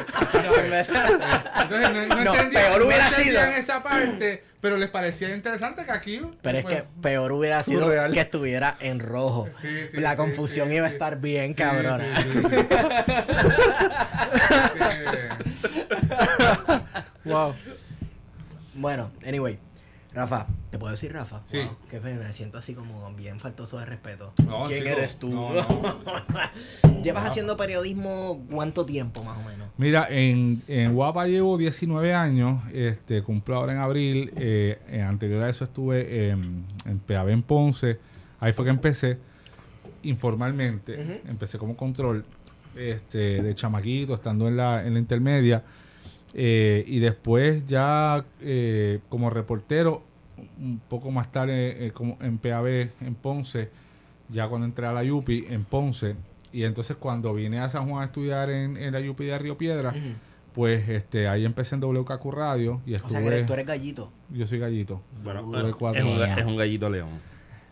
[1.62, 3.58] Entonces no, no No, entendían- peor no hubiera entendían sido.
[3.58, 6.22] esa parte, pero les parecía interesante que aquí...
[6.42, 8.12] Pero es pues, que peor hubiera sido surreal.
[8.12, 9.48] que estuviera en rojo.
[9.62, 12.04] Sí, sí, la sí, confusión iba a estar bien, cabrona.
[17.26, 17.54] Wow.
[18.74, 19.60] Bueno, anyway.
[20.18, 21.42] Rafa, ¿te puedo decir Rafa?
[21.46, 21.58] Sí.
[21.60, 24.34] Wow, que fe- me siento así como bien faltoso de respeto.
[24.48, 25.30] No, ¿Quién chico, eres tú?
[25.30, 25.52] no,
[27.04, 29.68] Llevas haciendo periodismo cuánto tiempo más o menos?
[29.78, 35.44] Mira, en, en Guapa llevo 19 años, este, cumplo ahora en abril, eh, eh, anterior
[35.44, 38.00] a eso estuve en, en PAB en Ponce,
[38.40, 39.20] ahí fue que empecé
[40.04, 42.24] informalmente, empecé como control
[42.76, 45.64] este, de chamaquito, estando en la, en la intermedia,
[46.34, 50.04] eh, y después ya eh, como reportero,
[50.60, 52.68] un poco más tarde eh, como en PAB
[53.02, 53.70] en Ponce,
[54.30, 56.16] ya cuando entré a la UPI en Ponce,
[56.52, 59.58] y entonces cuando vine a San Juan a estudiar en, en la UPI de Río
[59.58, 59.94] Piedra,
[60.54, 64.12] pues este ahí empecé en WKQ Radio y O estuve, sea, que tú eres gallito.
[64.30, 66.06] yo soy gallito, Bueno, es, cuatro.
[66.10, 66.36] un, Yeah.
[66.40, 67.10] es un gallito león.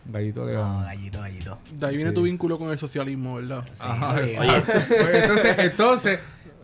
[0.06, 0.82] gallito No, león.
[0.84, 1.58] gallito, gallito.
[1.74, 2.14] De ahí viene Sí.
[2.14, 3.64] tu vínculo con el socialismo, ¿verdad?
[3.74, 4.36] Sí, Ajá, oye.
[4.38, 6.18] Pues entonces, entonces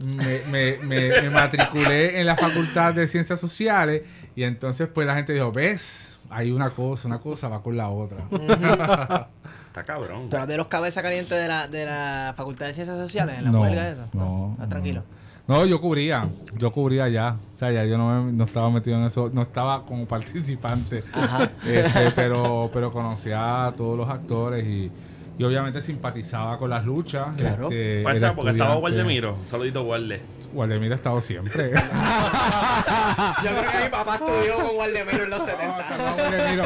[0.04, 4.02] me, me, me, me matriculé en la Facultad de Ciencias Sociales
[4.36, 7.88] y entonces pues la gente dijo, ves, hay una cosa, una cosa va con la
[7.90, 8.18] otra.
[9.68, 10.28] Está cabrón.
[10.28, 13.38] ¿Tú eras de los cabezas calientes de la, de la Facultad de Ciencias Sociales?
[13.38, 14.06] ¿En la No, huelga esa?
[14.12, 14.68] no, ¿Estás no.
[14.68, 15.02] tranquilo?
[15.48, 18.96] No, yo cubría, yo cubría ya, o sea, ya yo no, me- no estaba metido
[18.98, 21.50] en eso, no estaba como participante, Ajá.
[21.66, 24.90] Este, pero, pero conocía a todos los actores y,
[25.38, 27.34] y obviamente simpatizaba con las luchas.
[27.36, 27.64] Claro.
[27.70, 28.74] este, ser porque estaba.
[28.76, 29.34] Guardemiro.
[29.36, 30.20] Un saludito, Guarde.
[30.52, 31.70] Guardemiro ha estado siempre.
[31.72, 35.88] Yo creo que mi papá estudió con Waldemiro en los No, 70.
[35.88, 36.64] saludos a Guardemiro,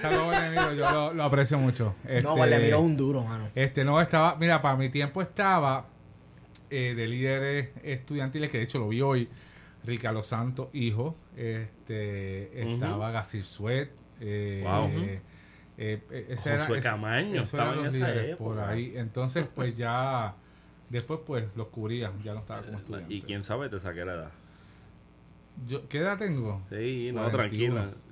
[0.00, 1.94] saludos a Guardemiro, yo lo, lo aprecio mucho.
[2.04, 3.48] No, Este, Waldemiro es un duro, mano.
[3.54, 5.86] Este, no, estaba, mira, para mi tiempo estaba
[6.70, 9.28] eh, de líderes estudiantiles, que de hecho lo vi hoy,
[9.84, 14.90] Ricardo Santos, hijo, este, estaba Gasir Suet, eh, Wow.
[15.78, 18.92] Eh, ese era- ese- Camaño esos estaba eran en los esa líderes por ahí.
[18.96, 20.34] Entonces, pues ya,
[20.90, 23.14] después pues los cubría, ya no estaba como estudiante.
[23.14, 24.30] Y quién sabe, te saqué la edad.
[25.66, 26.62] Yo, ¿Qué edad tengo?
[26.70, 27.74] Sí, no, 41.
[27.74, 28.02] tranquilo.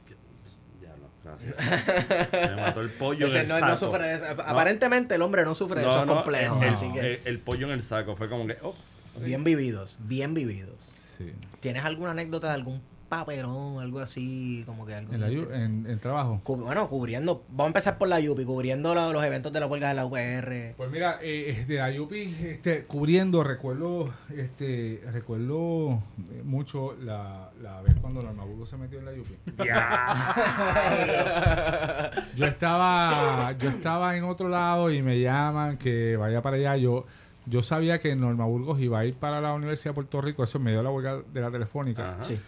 [0.83, 2.51] Ya no, gracias.
[2.51, 3.67] Me mató el pollo en el no, saco.
[3.67, 4.25] no sufre de eso.
[4.45, 6.63] Aparentemente el hombre no sufre de No, esos no, complejos.
[6.63, 8.75] el, así que el- el pollo en el saco fue como que, oh,
[9.21, 10.95] bien vividos, bien vividos.
[11.19, 11.33] Sí.
[11.61, 15.13] ¿Tienes alguna anécdota de algún papelón, algo así, como que algo?
[15.13, 16.41] En, la, en, en trabajo.
[16.43, 19.67] Cu- Bueno, cubriendo, vamos a empezar por la Yupi, cubriendo lo- los eventos de la
[19.67, 20.75] huelga de la UPR.
[20.79, 27.83] Pues mira, eh, de la UPI, este, cubriendo, recuerdo, este, recuerdo eh, mucho la, la
[27.83, 29.37] vez cuando Burgos se metió en la UPI.
[32.37, 36.77] Yo estaba, yo estaba en otro lado y me llaman que vaya para allá.
[36.77, 37.07] Yo,
[37.47, 40.59] yo sabía que Norma Burgos iba a ir para la Universidad de Puerto Rico, eso
[40.59, 42.17] en medio de la huelga de la telefónica.
[42.23, 42.39] Sí.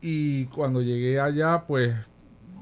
[0.00, 1.94] Y cuando llegué allá, pues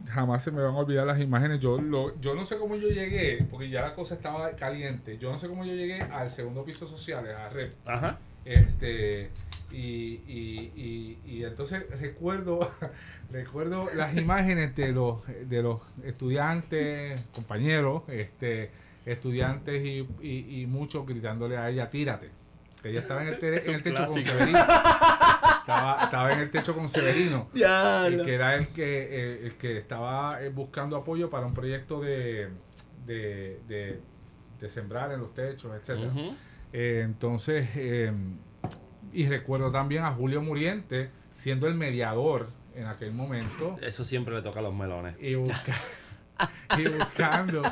[0.08, 1.60] jamás se me van a olvidar las imágenes.
[1.60, 5.18] Yo, lo, yo no sé cómo yo llegué, porque ya la cosa estaba caliente.
[5.18, 7.74] Yo no sé cómo yo llegué al segundo piso sociales, a REP.
[7.86, 8.18] Ajá.
[8.44, 9.30] Este,
[9.70, 12.70] y, y, y, y entonces recuerdo,
[13.30, 18.70] recuerdo las imágenes de los, de los estudiantes, compañeros, este,
[19.04, 22.30] estudiantes y, y, y muchos gritándole a ella, tírate.
[22.82, 24.32] Que ella estaba en el, en techo con clásico.
[24.32, 24.58] Severino.
[25.68, 27.48] Estaba, estaba en el techo con Severino.
[27.54, 31.54] Ya, el que era el que, eh, el que estaba eh, buscando apoyo para un
[31.54, 32.48] proyecto de,
[33.06, 34.00] de, de-
[34.60, 36.08] de sembrar en los techos, etcétera.
[36.08, 36.34] Ujú.
[36.72, 38.12] Eh, entonces, eh,
[39.12, 44.42] y recuerdo también a Julio Muriente siendo el mediador en aquel momento Eso siempre le
[44.42, 45.14] toca a los melones.
[45.20, 45.76] y, busca-
[46.76, 47.62] y buscando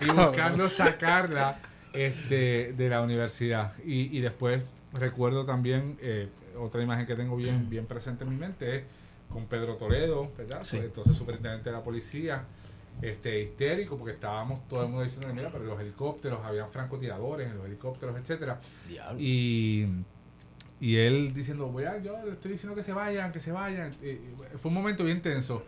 [0.00, 1.58] y buscando sacarla
[1.92, 3.72] este, de la universidad.
[3.84, 4.62] Y, y después
[4.96, 6.28] recuerdo también eh,
[6.58, 8.84] otra imagen que tengo bien, bien presente en mi mente es
[9.28, 10.60] con Pedro Toledo, ¿verdad?
[10.62, 10.76] Sí.
[10.76, 12.44] Pues, entonces superintendente de la policía,
[13.02, 17.56] este histérico, porque estábamos todo el mundo diciendo, mira, pero los helicópteros, habían francotiradores en
[17.56, 18.58] los helicópteros, etcétera.
[18.88, 19.20] Diablo.
[19.20, 19.88] Y,
[20.80, 23.92] y él diciendo, voy a, yo le estoy diciendo que se vayan, que se vayan.
[24.02, 24.20] Eh,
[24.58, 25.62] fue un momento bien tenso.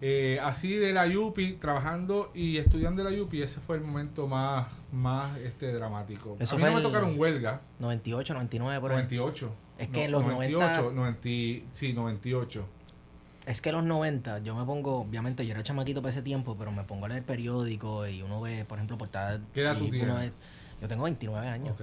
[0.00, 4.28] Eh, así de la Yupi, trabajando y estudiando de la Yupi, ese fue el momento
[4.28, 6.36] más, más este, dramático.
[6.38, 8.96] Eso a mí no me tocaron huelga, 98, 99 por ahí.
[8.98, 9.52] 98.
[9.78, 12.68] Es que No, en los 98, 90, sí, 98.
[13.46, 16.70] Es que los 90, yo me pongo, obviamente yo era chamaquito para ese tiempo, pero
[16.70, 19.40] me pongo a leer periódico y uno ve, por ejemplo, portadas.
[19.54, 20.14] ¿Qué edad tú tienes?
[20.14, 20.32] ve-
[20.80, 21.76] yo tengo 29 años.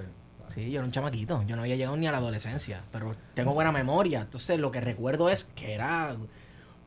[0.49, 1.43] Sí, yo era un chamaquito.
[1.47, 4.21] Yo no había llegado ni a la adolescencia, pero tengo buena memoria.
[4.21, 6.15] Entonces, lo que recuerdo es que era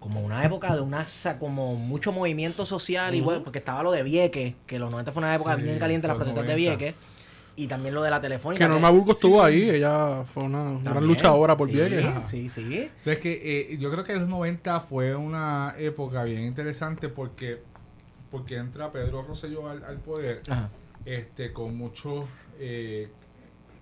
[0.00, 1.06] como una época de una
[1.38, 5.20] como mucho movimiento social y bueno, porque estaba lo de Vieques, que los 90 fue
[5.20, 6.76] una época Sí, bien caliente las protestas de 90.
[6.76, 6.94] Vieques
[7.56, 8.64] y también lo de la telefónica.
[8.64, 12.06] Que Norma Burgos estuvo ahí, ella fue una gran luchadora por sí, Vieques.
[12.28, 12.90] Sí, sí.
[13.00, 17.08] O sea, es que eh, yo creo que los 90 fue una época bien interesante
[17.08, 17.60] porque,
[18.30, 20.70] porque entra Pedro Rosselló al, al poder Ajá.
[21.04, 22.26] este, con muchos
[22.60, 23.08] eh,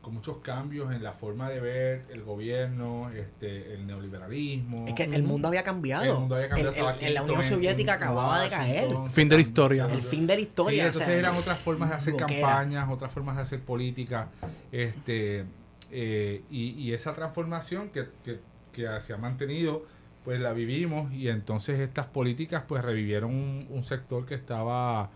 [0.07, 4.87] con muchos cambios en la forma de ver el gobierno, este, el neoliberalismo.
[4.87, 6.05] Es que el mundo había cambiado.
[6.05, 8.49] El mundo había cambiado, El- el- en la Clinton Unión en- Soviética en acababa de
[8.49, 8.89] caer.
[9.11, 9.89] Fin de la historia.
[9.91, 10.85] El fin de la Sí, historia.
[10.85, 12.25] o entonces sea, eran otras formas de hacer era.
[12.25, 14.29] campañas, otras formas de hacer política,
[14.71, 15.45] este,
[15.91, 18.39] eh, y, y esa transformación que, que,
[18.73, 19.85] que se ha mantenido,
[20.25, 25.11] pues la vivimos y entonces estas políticas pues revivieron un, un sector que estaba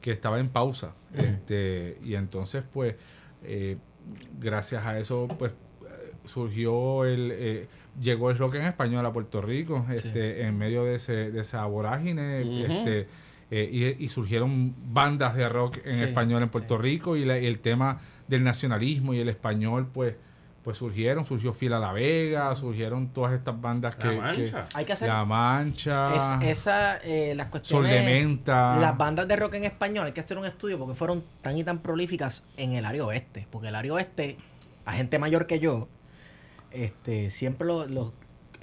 [0.00, 2.94] que estaba en pausa, este, y entonces pues
[3.42, 3.76] eh,
[4.40, 7.66] gracias a eso pues eh, surgió el eh,
[8.00, 11.64] llegó el rock en español a Puerto Rico este en medio de ese de esa
[11.66, 13.06] vorágine este
[13.50, 16.82] eh, y, y surgieron bandas de rock en Sí, español en Puerto sí.
[16.82, 20.14] Rico y, la- y el tema del nacionalismo y el español pues
[20.64, 24.66] pues surgieron surgió Fila La Vega surgieron todas estas bandas que, La que- mancha.
[24.72, 27.92] Hay que hacer La Mancha es, esa, eh, las Sol cuestiones.
[27.92, 31.22] de Menta Las bandas de rock en español, hay que hacer un estudio porque fueron
[31.42, 33.46] tan y tan prolíficas en el área oeste.
[33.50, 34.38] Porque el área oeste,
[34.86, 35.86] a gente mayor que yo,
[36.70, 38.12] este siempre lo, lo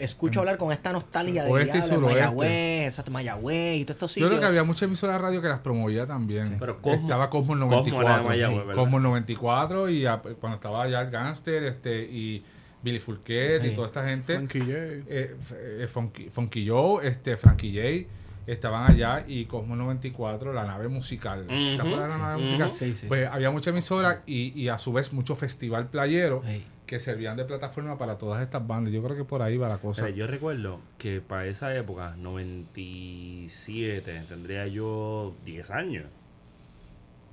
[0.04, 2.22] escucho hablar con esta nostalgia de Oeste y diablo, suroeste.
[2.22, 4.30] Mayagüez, Mayagüez y todos estos Yo sitios.
[4.30, 6.46] creo que había muchas emisoras de radio que las promovía también.
[6.48, 6.54] Sí.
[6.60, 8.30] Pero Cosmo- estaba Cosmo el Cosmo era de 94.
[8.30, 8.68] Mayagüez, sí.
[8.68, 8.82] ¿verdad?
[8.84, 12.44] Cosmo el 94 y a- cuando estaba ya el Gangster este, y
[12.84, 13.68] Billy Fulquet Sí.
[13.68, 14.36] y toda esta gente.
[14.36, 14.72] Frankie J.
[14.74, 18.10] eh, eh, Funky, Funky Joe, este, Frankie J,
[18.48, 21.46] estaban allá y Cosmo 94, la nave musical.
[21.48, 22.42] ¿Te acuerdas de la nave sí.
[22.44, 22.74] musical?
[22.74, 26.66] Sí, sí, Pues había mucha emisora y, y a su vez mucho festival playero Sí.
[26.91, 28.91] Que servían de plataforma para todas estas bandas.
[28.91, 30.01] Yo creo que por ahí va la cosa.
[30.04, 36.04] Mira, yo recuerdo que para esa época, 97, tendría yo 10 años.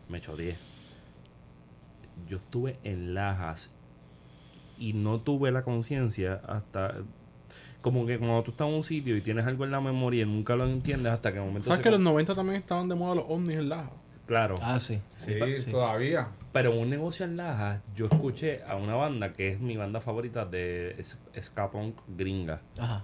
[0.09, 0.57] Me echó 10.
[2.29, 3.73] Yo estuve en Lajas
[4.79, 6.95] y no tuve la conciencia hasta...
[7.81, 10.27] Como que cuando tú estás en un sitio y tienes algo en la memoria y
[10.27, 12.61] nunca lo entiendes hasta que el momento ¿Sabes se que en los con- 90 también
[12.61, 13.91] estaban de moda los ovnis en Laja?
[14.29, 14.57] Claro.
[14.63, 15.01] Ah, sí.
[15.17, 15.71] sí, sí.
[15.71, 16.29] todavía.
[16.53, 20.01] Pero en un negocio en Lajas, yo escuché a una banda que es mi banda
[20.01, 20.97] favorita de
[21.41, 22.61] ska punk gringa.
[22.79, 23.03] Ajá.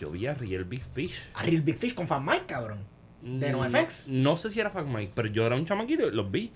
[0.00, 1.14] Yo vi a Real Big Fish.
[1.34, 2.78] A Real Big Fish con Fan Mike, cabrón.
[3.22, 4.08] ¿De Mm, NoFX?
[4.08, 6.50] No sé si era Fuck Mike, pero yo era un chamaquito y los vi.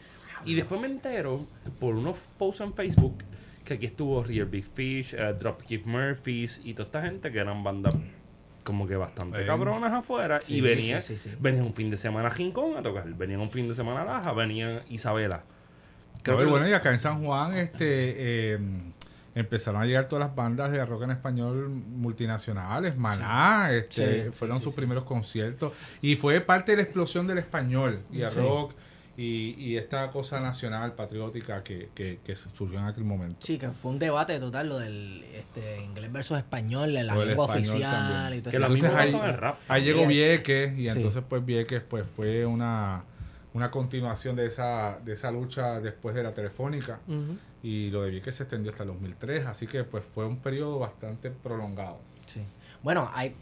[0.45, 1.47] Y después me entero
[1.79, 3.23] por unos posts en Facebook
[3.65, 7.63] que aquí estuvo Real Big Fish, eh, Dropkick Murphys y toda esta gente que eran
[7.63, 7.95] bandas
[8.65, 10.41] como que bastante cabronas afuera.
[10.43, 11.37] Sí, y venían, sí, sí, sí.
[11.41, 14.05] venían un fin de semana a Rincón a tocar, venían un fin de semana a
[14.05, 15.43] Laja, venían Isabela.
[16.23, 18.59] Creo Pero que- bueno, y acá en San Juan este, eh,
[19.35, 22.97] empezaron a llegar todas las bandas de rock en español multinacionales.
[22.97, 24.77] Maná, este, Sí, fueron sí, sus sí.
[24.77, 25.73] primeros conciertos.
[26.01, 28.39] Y fue parte de la explosión del español y el Sí.
[28.39, 28.75] rock
[29.17, 33.37] y, y esta cosa nacional, patriótica que, que, que surgió en aquel momento.
[33.41, 37.75] Sí, que fue un debate total lo del este, inglés versus español, la lengua español
[37.75, 38.39] oficial también.
[38.39, 39.59] y todo que mismo Entonces pasó ahí- el rap.
[39.69, 40.07] Ahí llegó.
[40.07, 40.89] Vieques y Sí.
[40.89, 43.05] entonces pues Vieques pues fue una,
[43.53, 47.01] una continuación de esa, de esa lucha después de la telefónica
[47.63, 50.79] y lo de Vieques se extendió hasta el 2003, así que pues fue un periodo
[50.79, 52.01] bastante prolongado.
[52.27, 52.41] Sí.
[52.83, 53.37] Bueno, hay.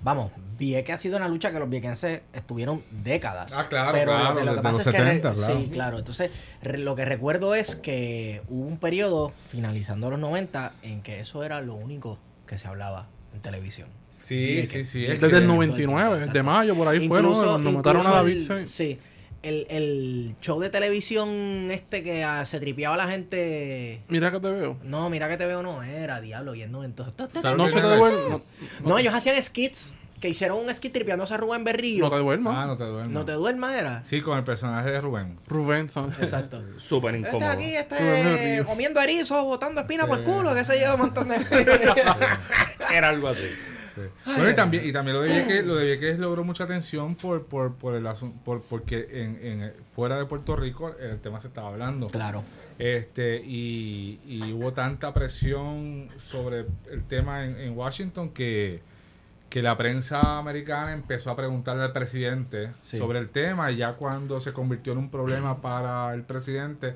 [0.00, 3.52] Vamos, Vieques ha sido una lucha que los viequenses estuvieron décadas.
[3.52, 4.98] Ah, claro, Pero claro, lo que, lo que pasa los es que.
[5.00, 5.60] re- 70, claro.
[5.60, 5.98] Sí, claro.
[5.98, 6.30] Entonces,
[6.62, 11.42] re- lo que recuerdo es que hubo un periodo, finalizando los 90, en que eso
[11.44, 13.88] era lo único que se hablaba en televisión.
[14.10, 15.04] Sí, sí, sí.
[15.04, 16.32] es Desde que- el 99, Exacto.
[16.32, 17.28] de mayo, por ahí fue, ¿no?
[17.30, 18.50] Incluso- Cuando mataron a David.
[18.50, 18.98] el- sí.
[19.42, 24.02] El, el show de televisión este que ah, se tripeaba la gente.
[24.08, 24.76] Mira que te veo.
[24.82, 27.14] No, mira que te veo, no era, diablo, y el no, entonces.
[27.40, 28.18] ¿Sabes No qué se te duerme.
[28.30, 28.42] No,
[28.84, 32.04] No, ellos hacían skits, que hicieron un skit tripeándose a Rubén Berrío.
[32.04, 32.54] no te duermas.
[32.56, 33.10] Ah, no te duermas.
[33.12, 34.02] No te duermas, era.
[34.04, 35.38] Sí, con el personaje de Rubén.
[35.46, 36.18] Rubén, ¿sabes?
[36.18, 36.60] Exacto.
[36.78, 37.48] Súper Este incómodo.
[37.52, 37.94] aquí, Rubén este,
[38.34, 38.66] Berrío.
[38.66, 40.24] comiendo erizos, botando espina por Sí.
[40.24, 41.36] culo, que se lleva un montón de...
[42.92, 43.44] Era algo así.
[44.06, 44.32] Sí.
[44.34, 47.46] Bueno, y también, y también lo de Vieques, lo de Vieques logró mucha atención por,
[47.46, 51.48] por, por el asunto, por, porque en, en, fuera de Puerto Rico el tema se
[51.48, 52.08] estaba hablando.
[52.08, 52.42] claro.
[52.78, 58.80] Este, y, y hubo tanta presión sobre el tema en, en Washington que,
[59.50, 62.96] que la prensa americana empezó a preguntarle al presidente Sí.
[62.98, 66.94] sobre el tema y ya cuando se convirtió en un problema para el presidente,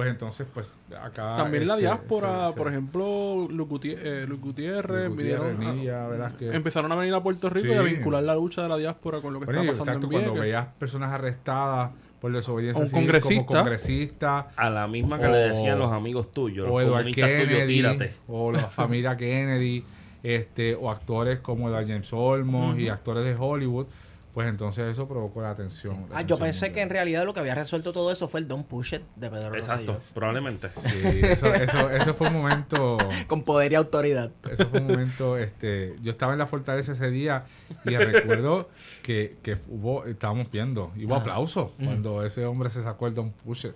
[0.00, 1.34] pues entonces pues acá...
[1.34, 5.68] También la este, diáspora, se- se- por ejemplo, Luis eh, Luis Gutiérrez, Luis vinieron Gutiérrez,
[5.68, 6.54] a- Nilla, Velázquez.
[6.54, 7.74] empezaron a venir a Puerto Rico Sí.
[7.74, 10.16] y a vincular la lucha de la diáspora con lo que Bueno, está pasando exacto,
[10.16, 13.44] en cuando veías personas arrestadas por desobediencia A un civil congresista.
[13.46, 16.76] como congresista A la misma que O- le decían los amigos tuyos, o
[17.12, 17.84] Kennedy
[18.26, 19.84] o la familia Kennedy
[20.22, 23.86] este o actores como Edward James Olmos y actores de Hollywood
[24.34, 26.72] pues entonces eso provocó la atención la Ah, yo pensé mundial.
[26.74, 29.28] que en realidad lo que había resuelto todo eso fue el Don't Push It de
[29.30, 30.14] Pedro Exacto, Rosselló.
[30.14, 30.68] probablemente.
[30.68, 34.30] sí, eso, eso, eso fue un momento Con poder y autoridad.
[34.50, 37.44] eso fue un momento este yo estaba en la fortaleza ese día
[37.84, 38.68] y recuerdo
[39.02, 41.18] que, que hubo estábamos viendo y hubo Ah.
[41.18, 41.84] aplausos Mm.
[41.84, 43.74] cuando ese hombre se sacó el Don Pusher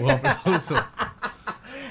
[0.00, 0.80] hubo aplausos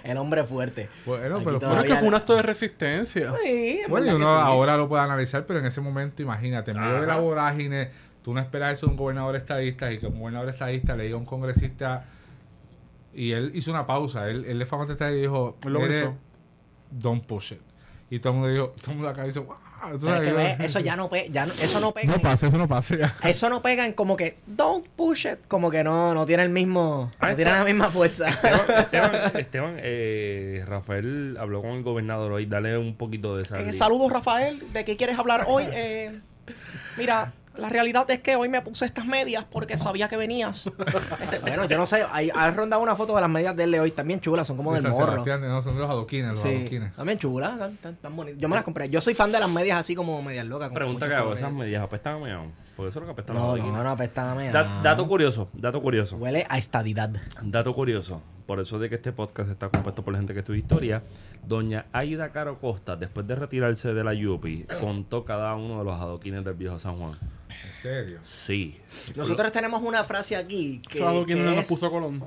[0.04, 0.90] El hombre fuerte.
[1.06, 3.34] bueno Aquí pero Pero fue es que fue un acto de resistencia.
[3.44, 4.42] Sí, en Bueno, uno sí.
[4.44, 7.90] ahora lo puede analizar, pero en ese momento, imagínate, en medio de la vorágine,
[8.24, 11.16] tú no esperas eso de un gobernador estadista y que un gobernador estadista le diga
[11.16, 12.06] a un congresista
[13.14, 15.94] y él hizo una pausa, él, él le fue a contestar y dijo, lo "Mire,
[16.02, 16.16] pensó.
[16.92, 17.62] don't push it.
[18.10, 19.56] Y todo el mundo dijo, todo el mundo acá dice, wow.
[19.80, 22.12] Que ve, eso ya no pega, ya no- eso no pega.
[22.14, 23.16] No pasa, eso no pasa ya.
[23.24, 26.50] Eso no pega en como que don't push it, como que no, no tiene el
[26.50, 27.60] mismo, Ah, no tiene está.
[27.64, 28.30] la misma fuerza.
[28.30, 32.46] Esteban, Esteban, Esteban, eh, Rafael habló con el gobernador hoy.
[32.46, 33.60] Dale un poquito de esa.
[33.62, 35.64] Eh, saludos Rafael, ¿de qué quieres hablar hoy?
[35.72, 36.20] Eh,
[36.98, 40.70] mira, la realidad es que hoy me puse estas medias porque sabía que venías.
[41.22, 43.76] Este, bueno, yo no sé, hay, has rondado una foto de las medias de él
[43.76, 45.12] hoy, también chulas, son como De del San morro.
[45.12, 46.94] Sebastián, no, son de los adoquines, los Sí, adoquines.
[46.96, 48.40] también chulas, tan, tan- tan bonitas.
[48.40, 48.90] Yo me las compré.
[48.90, 50.72] Yo soy fan de las medias así como medias locas.
[50.72, 52.46] Pregunta que hago, esas medias apestan a meao.
[52.76, 53.68] Porque eso es lo que apestan a No, meao.
[53.68, 54.54] no, no, apesta a meao.
[54.54, 56.16] Da- dato curioso, dato curioso.
[56.18, 57.10] Huele a estadidad.
[57.42, 58.22] Dato curioso.
[58.46, 61.04] Por eso de que este podcast está compuesto por la gente que estudia historia.
[61.46, 66.00] Doña Aida Caro Costa, después de retirarse de la Yupi, contó cada uno de los
[66.00, 67.12] adoquines del viejo San Juan.
[67.66, 68.20] En serio.
[68.24, 68.80] Sí.
[69.16, 72.24] Nosotros tenemos una frase aquí que, ¿Sabes quién que nos puso Colón?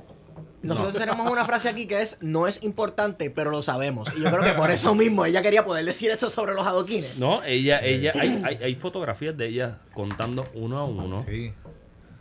[0.61, 4.09] Nosotros tenemos una frase aquí que es no es importante, pero lo sabemos.
[4.15, 7.17] Y yo creo que por eso mismo ella quería poder decir eso sobre los adoquines.
[7.17, 11.25] No, ella, ella, hay, hay, hay fotografías de ella contando uno a uno.
[11.27, 11.53] Sí.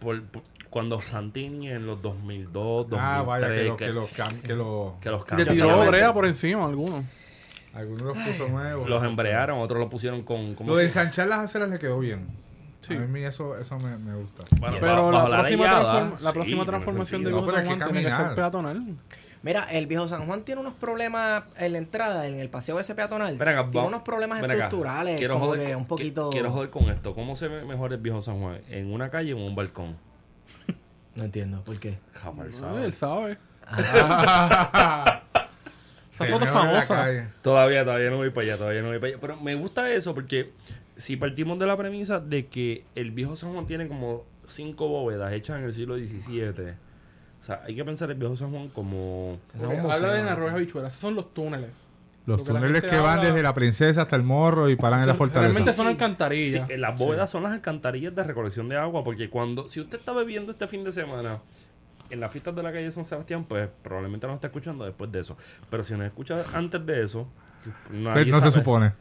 [0.01, 4.01] por- por- cuando Santini en los 2002, 2003, Ah, vaya, que lo, que, que lo,
[4.03, 5.49] cam- que lo- que los cambios.
[5.51, 5.91] tiró Obviamente.
[5.91, 7.05] brea por encima algunos.
[7.75, 8.89] algunos los puso nuevos.
[8.89, 10.55] Los embrearon, otros lo pusieron con...
[10.55, 12.27] ¿cómo Lo de ensanchar las aceras le quedó bien.
[12.83, 12.95] Sí.
[12.95, 14.43] A mí eso, eso me, me gusta.
[14.61, 17.31] Bueno, Pero bajo- la bajo próxima, transform- la próxima transformación de.
[17.31, 18.83] No, Viejo pero San Juan tiene que ser peatonal.
[19.45, 22.95] Mira, el viejo San Juan tiene unos problemas en la entrada, en el paseo ese
[22.95, 23.37] peatonal.
[23.37, 26.29] Ven acá, tiene unos problemas estructurales, Quiero como joder que un poquito...
[26.29, 27.13] qui- Quiero joder con esto.
[27.15, 28.61] ¿Cómo se ve mejor el viejo San Juan?
[28.69, 29.97] ¿En una calle o en un balcón?
[31.17, 31.99] No entiendo, ¿por qué?
[32.15, 32.85] Jamás sabe.
[32.85, 33.39] Él sabe.
[33.67, 35.23] Ah,
[36.13, 37.31] Esa foto famosa.
[37.43, 39.19] Todavía, todavía no voy para allá, todavía no voy para allá.
[39.21, 40.53] Pero me gusta eso porque
[40.97, 45.33] si partimos de la premisa de que el viejo San Juan tiene como cinco bóvedas
[45.33, 46.75] hechas en el siglo XVII.
[47.41, 49.33] O sea, hay que pensar el viejo San Juan como...
[49.55, 50.13] Un habla museo.
[50.13, 50.93] de Narroja Habichuelas.
[50.93, 51.71] Esos son los túneles.
[52.25, 55.09] Los Porque túneles que van habla- desde la princesa hasta el morro y paran en
[55.09, 55.53] la fortaleza.
[55.55, 56.69] Realmente son alcantarillas.
[56.69, 60.13] Sí, las bóvedas son las alcantarillas de recolección de agua, porque cuando, si usted está
[60.13, 61.41] bebiendo este fin de semana
[62.11, 65.19] en las fiestas de la calle San Sebastián, pues probablemente no está escuchando después de
[65.19, 65.37] eso.
[65.69, 67.27] Pero si nos escucha antes de eso,
[67.89, 68.93] Pues no se supone.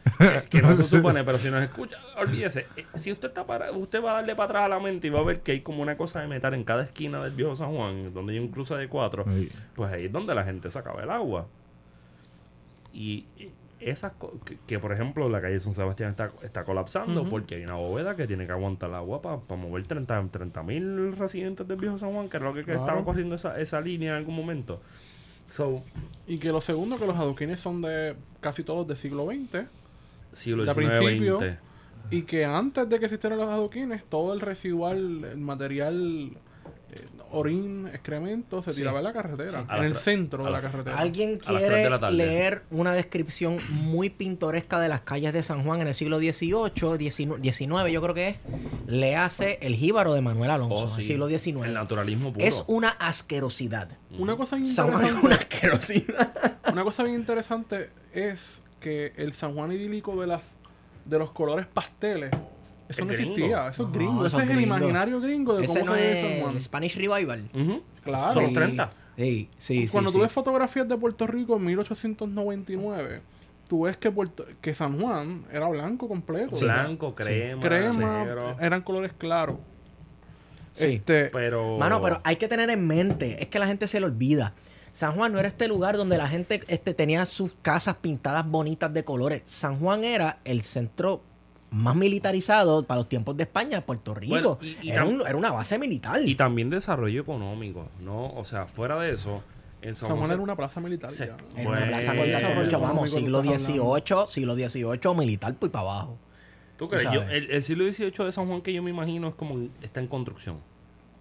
[0.49, 2.68] Que no se supone, pero si nos escucha, olvídese.
[2.78, 5.09] eh, Si usted está para, usted va a darle para atrás a la mente y
[5.09, 7.55] va a ver que hay como una cosa de metal en cada esquina del viejo
[7.55, 9.49] San Juan, donde hay un cruce de cuatro, Sí.
[9.76, 11.47] pues ahí es donde la gente sacaba el agua.
[12.93, 13.26] Y
[13.80, 17.64] esas co- que, que, por ejemplo la calle San Sebastián está, está colapsando porque hay
[17.64, 20.22] una bóveda que tiene que aguantar el agua para mover 30
[20.64, 22.82] mil residentes del viejo San Juan, que era lo que, que Claro.
[22.82, 24.82] estaban corriendo esa, esa línea en algún momento.
[25.48, 25.84] So,
[26.28, 29.66] Y que lo segundo, que los adoquines son de casi todos del siglo XX.
[30.34, 31.39] siglo XIX, principio.
[32.10, 36.38] Y que antes de que existieran los adoquines, todo el residual, el material
[37.32, 38.77] orín, excremento, se Sí.
[38.82, 39.61] tiraba en la carretera.
[39.61, 39.75] Sí.
[39.77, 40.97] En el centro de la carretera.
[40.97, 45.88] ¿Alguien quiere la leer una descripción muy pintoresca de las calles de San Juan en
[45.88, 48.38] el siglo XVIII, XIX, yo creo que es?
[48.88, 51.65] Le hace El Jíbaro de Manuel Alonso, Oh, en el siglo XIX.
[51.67, 52.45] El naturalismo puro.
[52.45, 53.89] Es una asquerosidad.
[54.17, 56.57] Una cosa bien San Juan es una interesante, asquerosidad.
[56.73, 60.41] una cosa bien interesante es que el San Juan idílico de las
[61.05, 62.29] de los colores pasteles,
[62.92, 63.32] eso Es no gringo.
[63.32, 65.96] existía, eso es No, gringo, eso ese es el imaginario gringo de Ese cómo no
[65.98, 66.56] se ve es San Juan.
[66.56, 67.50] el Spanish Revival.
[68.04, 68.34] Claro.
[68.34, 68.56] Son los Sí.
[68.56, 68.92] 30.
[69.18, 70.24] Sí, sí, Cuando sí, tú sí.
[70.24, 73.22] ves fotografías de Puerto Rico en 1899,
[73.68, 76.58] tú ves que Puerto, que San Juan era blanco completo.
[76.60, 78.58] Blanco, crema, crema, negro.
[78.60, 79.58] eran colores claros.
[80.74, 80.86] Sí.
[80.96, 81.78] Este, Pero.
[81.78, 84.54] Mano, pero hay que tener en mente, es que la gente se le olvida.
[84.94, 88.94] San Juan no era este lugar donde la gente este, tenía sus casas pintadas bonitas
[88.94, 89.42] de colores.
[89.46, 91.22] San Juan era el centro
[91.72, 94.32] más militarizado para los tiempos de España, Puerto Rico.
[94.34, 96.19] Bueno, y- y era, tam- un- era una base militar.
[96.24, 98.28] Y también desarrollo económico, ¿no?
[98.34, 99.41] O sea, fuera de eso,
[99.82, 101.11] en San San Juan José- era una plaza militar.
[101.11, 101.38] Se- ya.
[101.57, 102.80] Era una plaza militar, Bueno.
[102.82, 106.17] vamos, siglo XVIII, siglo XVIII militar, pues para abajo.
[106.78, 107.05] ¿Tú crees?
[107.05, 107.34] Yo- sabes.
[107.36, 110.07] el, el siglo XVIII de San Juan que yo me imagino es como está en
[110.07, 110.57] construcción.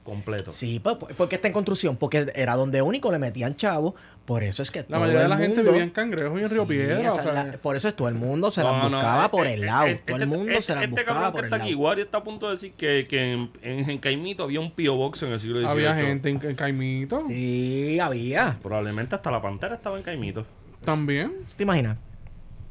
[0.02, 0.50] Completo.
[0.50, 1.96] Sí, pues, ¿por qué está en construcción?
[1.96, 3.94] Porque era donde único le metían chavos,
[4.24, 6.50] por eso es que La todo mayoría de la gente vivía en Cangrejos y en
[6.50, 7.00] Río Sí, Piedra.
[7.00, 9.26] esa o es sea, la- por eso es todo el mundo se No, las buscaba
[9.26, 9.86] eh, por el eh, lado.
[9.86, 11.68] eh, todo el este- mundo este- se las este buscaba cabrón por el está lado.
[11.68, 14.72] aquí, Wario está a punto de decir que, que en, en, en Caimito había un
[14.72, 15.70] Pio Box en el siglo XVIII.
[15.70, 18.58] había gente en, en Caimito Sí, había.
[18.62, 20.46] Probablemente hasta la pantera estaba en Caimito.
[20.82, 21.32] también.
[21.56, 21.98] ¿Te imaginas?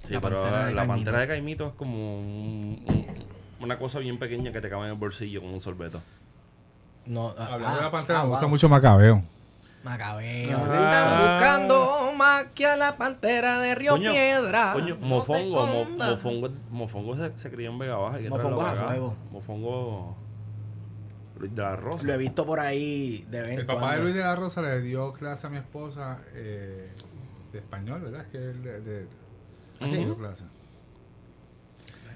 [0.03, 0.95] Sí, La pero pantera de la Caimito.
[0.95, 3.05] pantera de Caimito es como un- un-
[3.61, 6.01] una cosa bien pequeña que te cabe en el bolsillo con un sorbeto.
[7.09, 8.49] No, ah, Hablando de ah, la pantera, ah, me gusta wow.
[8.49, 9.23] mucho Macabeo.
[9.83, 10.57] Macabeo.
[10.57, 10.75] Ah.
[10.75, 14.73] Están buscando más que a la pantera de Río Coño, Piedra.
[14.73, 15.85] Coño, No Mofongo, Mo-.
[15.85, 18.19] Mofongo, Mofongo se, se crió en Vega Baja.
[18.29, 19.15] Mofongo a fuego.
[19.31, 20.15] Mofongo
[21.39, 22.05] Luis de la Rosa.
[22.05, 23.97] Lo he visto por ahí de vez El papá cuando.
[23.97, 26.89] de Luis de la Rosa le dio clase a mi esposa eh,
[27.51, 28.21] de español, ¿verdad?
[28.21, 29.07] Es que él de, de-
[29.79, 29.93] ¿Ah, sí?
[29.95, 30.43] le dio clase.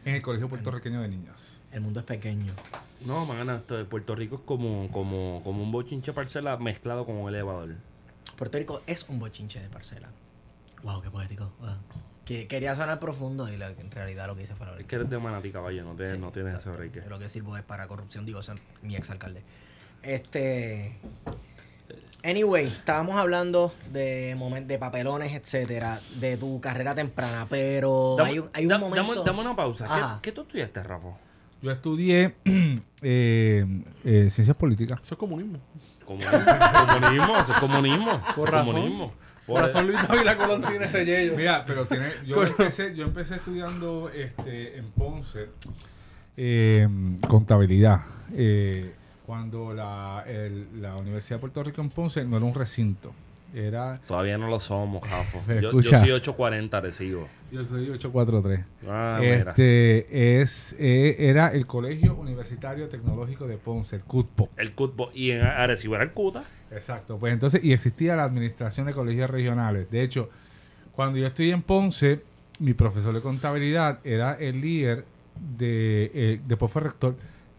[0.06, 1.62] En el Colegio Puertorriqueño de Niñas.
[1.72, 2.54] El mundo es pequeño.
[3.06, 7.16] No, man, esto de Puerto Rico es como, como, como un bochinche parcela mezclado con
[7.18, 7.76] un elevador.
[8.38, 10.10] Puerto Rico es un bochinche de parcela.
[10.84, 11.51] Wow, qué poético.
[11.60, 11.76] Wow.
[12.26, 14.95] Que, quería sonar profundo y la- en realidad lo que hice fue la Es que
[14.95, 16.82] eres de Manatí, caballo, no, te, Sí, no tienes exacto.
[16.82, 17.10] ese break.
[17.10, 19.43] Lo que sirvo es para corrupción, digo, ese es mi exalcalde.
[20.01, 20.95] Este.
[22.24, 28.39] Anyway, estábamos hablando de momen- de papelones, etcétera, de tu carrera temprana, pero Dame, hay,
[28.39, 29.14] un- hay un momento.
[29.16, 30.20] dame, dame una pausa.
[30.22, 31.10] ¿Qué, ¿Qué tú estudiaste, Rafa?
[31.64, 32.36] Yo estudié
[33.01, 33.66] eh,
[34.03, 35.01] eh, ciencias políticas.
[35.03, 35.57] Eso es comunismo.
[36.05, 36.39] Comunismo.
[36.99, 38.11] comunismo, eso es comunismo.
[38.11, 38.74] eso Por es razón.
[38.76, 39.14] comunismo.
[39.47, 41.36] Por razón Luis Dávila Colón tiene ese yello.
[41.36, 45.47] Mira, pero tiene, yo, empecé, yo empecé estudiando este, en Ponce
[46.38, 46.88] eh,
[47.28, 48.01] contabilidad.
[48.34, 48.93] eh,
[49.26, 53.14] cuando la, el- la Universidad de Puerto Rico en Ponce no era un recinto.
[53.54, 55.41] Era, Todavía no lo somos, Jafo.
[55.62, 57.28] Yo, yo soy 840 recibo.
[57.51, 58.66] yo soy 843.
[58.88, 59.51] Ah, mira.
[59.51, 64.49] Este es eh, era el Colegio Universitario Tecnológico de Ponce, el CUTPO.
[64.58, 65.12] El CUTBO.
[65.14, 66.43] Y en Arecibo era el CUTA.
[66.72, 67.18] Exacto.
[67.20, 69.89] Pues entonces, y existía la administración de colegios regionales.
[69.91, 70.30] De hecho,
[70.91, 72.22] cuando yo estudié en Ponce,
[72.60, 75.06] mi profesor de contabilidad era el líder
[75.58, 77.16] de, eh, después fue rector,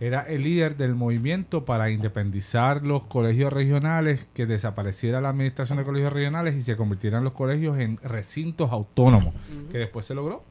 [0.07, 5.85] era el líder del movimiento para independizar los colegios regionales, que desapareciera la administración de
[5.85, 9.35] colegios regionales y se convirtieran los colegios en recintos autónomos,
[9.71, 10.45] que después se logró.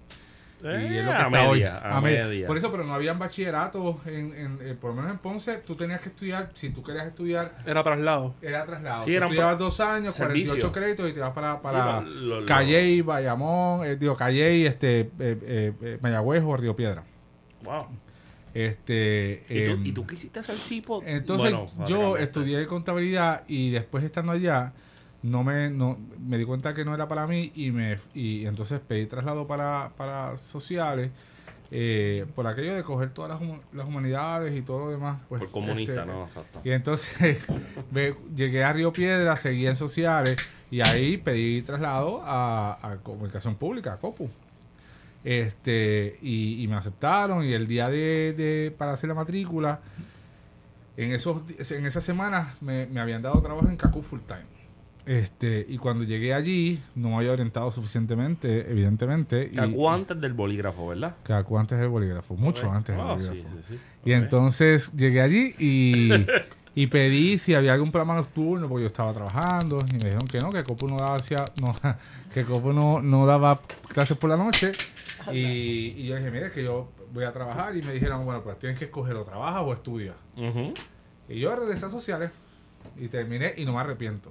[0.63, 1.63] y es lo que a está media, hoy.
[1.63, 2.47] a A me- media.
[2.47, 5.75] Por eso, pero no habían bachilleratos, en, en- eh, por lo menos en Ponce, tú
[5.75, 8.33] tenías que estudiar, si tú querías estudiar Era traslado.
[8.41, 9.03] era traslado.
[9.03, 10.53] Sí, estudiabas dos años, servicio.
[10.53, 14.65] 48 créditos y te vas para, para Sí, lo- lo- Calley, Bayamón, eh, digo, Calley,
[14.65, 17.03] este, eh, eh, eh, Mayagüez o Río Piedra.
[17.65, 17.85] Wow.
[18.53, 21.01] Este, ¿Y, tú, em, ¿Y tú quisiste hacer CIPO?
[21.05, 24.73] entonces Bueno, yo estudié contabilidad y después estando allá
[25.23, 28.79] no me no me di cuenta que no era para mí y me y entonces
[28.85, 31.09] pedí traslado para, para sociales
[31.71, 35.39] eh, por aquello de coger todas las, hum- las humanidades y todo lo demás pues,
[35.41, 36.23] Por comunista, este, ¿no?
[36.25, 36.61] Exacto.
[36.63, 37.39] y entonces
[37.91, 43.55] ve- llegué a Río Piedra, seguí en sociales y ahí pedí traslado a, a comunicación
[43.55, 44.29] pública, a COPU.
[45.23, 49.79] Este, y, y me aceptaron y el día de, de- para hacer la matrícula,
[50.97, 54.53] en esos en esas semanas me, me habían dado trabajo en CACU full time.
[55.05, 59.49] Este, y cuando llegué allí, no me había orientado suficientemente, evidentemente.
[59.51, 61.15] Cacú antes del bolígrafo, ¿verdad?
[61.23, 62.73] Cacu antes del bolígrafo, mucho Ok.
[62.75, 63.49] antes del Ah, bolígrafo.
[63.49, 63.79] sí, sí, sí.
[64.05, 64.17] Y Ok.
[64.23, 66.09] entonces llegué allí y,
[66.75, 70.39] y pedí si había algún programa nocturno, porque yo estaba trabajando, y me dijeron que
[70.39, 71.71] no, que Copu no daba, hacia- no,
[72.33, 74.71] que Copu no, no daba clases por la noche.
[75.31, 75.37] Y,
[75.97, 77.77] y yo dije, mire, que yo voy a trabajar.
[77.77, 80.15] Y me dijeron, bueno, pues tienes que escoger o trabajas o estudias.
[81.29, 82.31] Y yo regresé a sociales.
[82.97, 84.29] Y terminé y no me arrepiento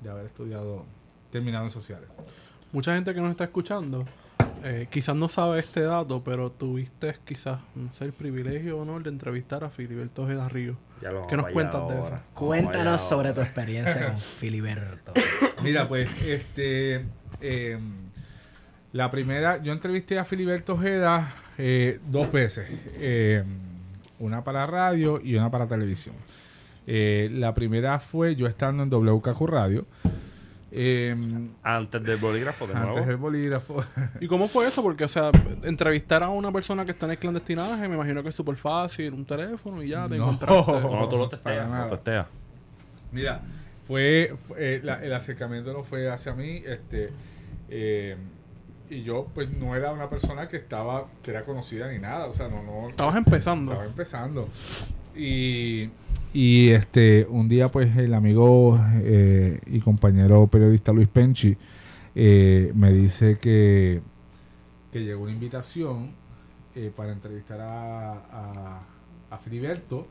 [0.00, 0.84] de haber estudiado,
[1.30, 2.08] terminado en sociales.
[2.72, 4.04] Mucha gente que nos está escuchando
[4.62, 9.02] eh, quizás no sabe este dato, pero tuviste quizás no sé, el privilegio o honor
[9.02, 10.76] de entrevistar a Filiberto Ojeda Río.
[11.04, 12.16] Ya lo vamos ¿Qué nos cuentas allá de ahora.
[12.16, 12.24] eso?
[12.34, 13.34] Cuéntanos sobre ahora.
[13.34, 15.12] tu experiencia con Filiberto.
[15.62, 17.04] Mira, pues, este.
[17.40, 17.78] eh,
[18.92, 22.66] la primera, yo entrevisté a Filiberto Ojeda eh, dos veces.
[22.96, 23.44] eh,
[24.18, 26.14] una para radio y una para televisión.
[26.86, 29.86] Eh, la primera fue yo estando en WKQ Radio.
[30.76, 31.14] Eh,
[31.62, 32.88] Antes del bolígrafo, de nuevo.
[32.90, 33.84] antes del bolígrafo.
[34.20, 34.82] ¿Y cómo fue eso?
[34.82, 35.30] Porque, o sea,
[35.62, 39.14] entrevistar a una persona que está en el clandestinaje, me imagino que es súper fácil,
[39.14, 40.24] un teléfono y ya te No.
[40.24, 40.72] encontraste.
[40.82, 41.68] No, tú lo testeas.
[41.68, 41.84] nada.
[41.88, 42.26] Lo testeas.
[43.12, 43.40] Mira,
[43.86, 47.10] fue, fue- eh, la- el acercamiento no fue hacia mí, este,
[47.68, 48.16] eh,
[48.90, 52.32] y yo pues no era una persona que estaba, que era conocida ni nada, o
[52.34, 52.88] sea, no, no.
[52.90, 53.70] Estabas empezando.
[53.72, 54.48] Estaba empezando.
[55.16, 55.90] Y,
[56.34, 61.56] y este, un día pues el amigo eh, y compañero periodista Luis Penchi
[62.16, 64.02] eh, me dice que,
[64.92, 66.10] que llegó una invitación
[66.74, 68.82] eh, para entrevistar a, a,
[69.30, 70.08] a Filiberto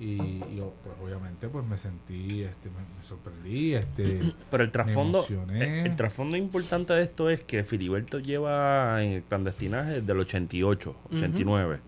[0.00, 5.24] y yo pues obviamente pues me sentí, este, me, me sorprendí, este, Pero el trasfondo,
[5.50, 10.18] el, el trasfondo importante de esto es que Filiberto lleva en el clandestinaje desde el
[10.18, 11.78] 88, 89.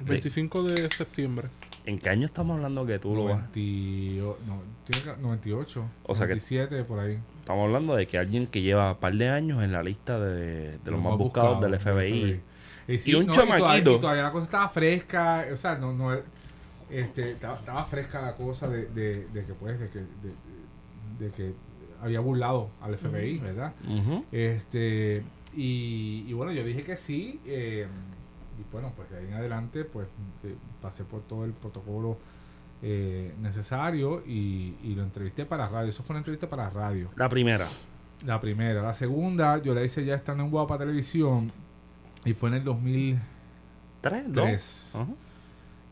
[0.00, 1.48] El 25 de septiembre.
[1.86, 3.42] ¿En qué año estamos hablando que tú lo vas?
[3.54, 7.18] 90 no, tiene que- 98, O sea que- 97 por ahí.
[7.40, 10.78] Estamos hablando de que alguien que lleva un par de años en la lista de,
[10.78, 12.40] de los más buscados del FBI.
[12.88, 13.96] Y, sí, Y un no, todavía, chamaquito.
[13.96, 16.16] y todavía la cosa estaba fresca, o sea, no, no
[16.90, 20.06] este, estaba, estaba fresca la cosa de, de, de que pues, de que, de,
[21.26, 21.52] de que
[22.02, 23.72] había burlado al FBI, ¿verdad?
[24.32, 25.22] Este,
[25.56, 27.86] y, y bueno, yo dije que sí, eh,
[28.58, 30.08] y bueno, pues de ahí en adelante, pues
[30.44, 32.18] eh, pasé por todo el protocolo
[32.82, 35.88] eh, necesario y, y lo entrevisté para radio.
[35.88, 37.10] Eso fue una entrevista para radio.
[37.16, 37.66] La primera.
[38.24, 38.82] La primera.
[38.82, 41.50] La segunda, yo la hice ya estando en Guapa Televisión
[42.24, 43.22] y fue en el 2003.
[44.32, 44.92] ¿Tres?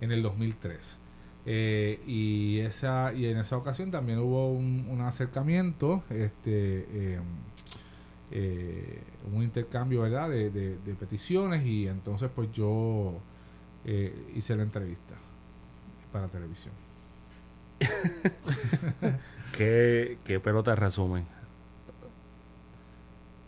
[0.00, 0.98] En el 2003.
[1.44, 7.18] Eh, y esa y en esa ocasión también hubo un, un acercamiento, este,
[8.32, 9.02] eh,
[9.32, 10.28] un intercambio, ¿verdad?
[10.30, 13.14] De, de- de peticiones y entonces pues yo
[13.84, 15.14] eh, hice la entrevista
[16.12, 16.74] para televisión.
[19.56, 21.26] ¿Qué, ¿Qué pelota de resumen?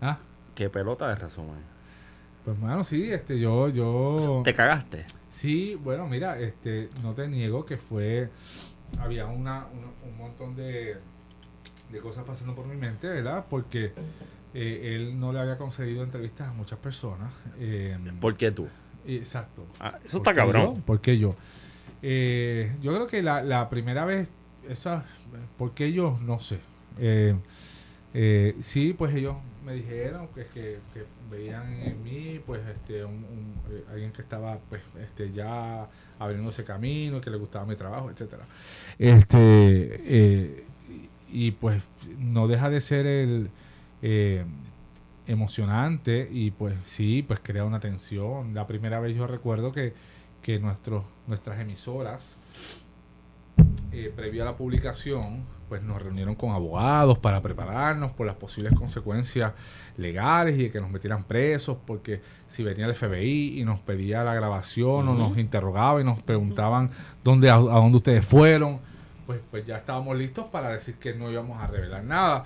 [0.00, 0.18] Ah,
[0.54, 1.74] ¿Qué pelota de resumen?
[2.44, 4.42] pues bueno, sí, este, yo, yo.
[4.44, 5.06] ¿Te cagaste?
[5.30, 8.28] Sí, bueno, mira, este, no te niego que fue,
[8.98, 10.98] había una, un, un montón de,
[11.90, 13.46] de cosas pasando por mi mente, ¿verdad?
[13.48, 13.92] Porque
[14.54, 17.30] eh, él no le había concedido entrevistas a muchas personas.
[17.58, 18.68] eh, ¿Por qué tú?
[19.06, 19.66] Exacto.
[19.80, 20.76] Ah, eso ¿Por está cabrón.
[20.76, 20.80] yo?
[20.82, 21.34] ¿Por qué yo?
[22.02, 24.30] Eh, yo creo que la, la primera vez,
[24.68, 25.04] esa,
[25.58, 26.18] ¿por qué yo?
[26.22, 26.58] No sé.
[26.98, 27.34] Eh,
[28.14, 33.14] eh, sí, pues ellos me dijeron que, que, que veían en mí, pues, este, un,
[33.14, 35.88] un, eh, alguien que estaba, pues, este, ya
[36.18, 38.44] abriéndose camino, que le gustaba mi trabajo, etcétera.
[38.98, 40.64] Este, eh,
[41.32, 41.82] y, y, pues,
[42.18, 43.48] no deja de ser el
[44.06, 44.44] eh,
[45.26, 48.52] emocionante y, pues, sí, pues, crea una tensión.
[48.52, 49.94] La primera vez yo recuerdo que,
[50.42, 52.36] que nuestros, nuestras emisoras
[53.92, 58.74] eh, previo a la publicación, pues nos reunieron con abogados para prepararnos por las posibles
[58.74, 59.54] consecuencias
[59.96, 64.22] legales y de que nos metieran presos, porque si venía el FBI y nos pedía
[64.22, 66.90] la grabación o nos interrogaba y nos preguntaban
[67.22, 68.80] dónde a, a dónde ustedes fueron,
[69.24, 72.44] pues, pues ya estábamos listos para decir que no íbamos a revelar nada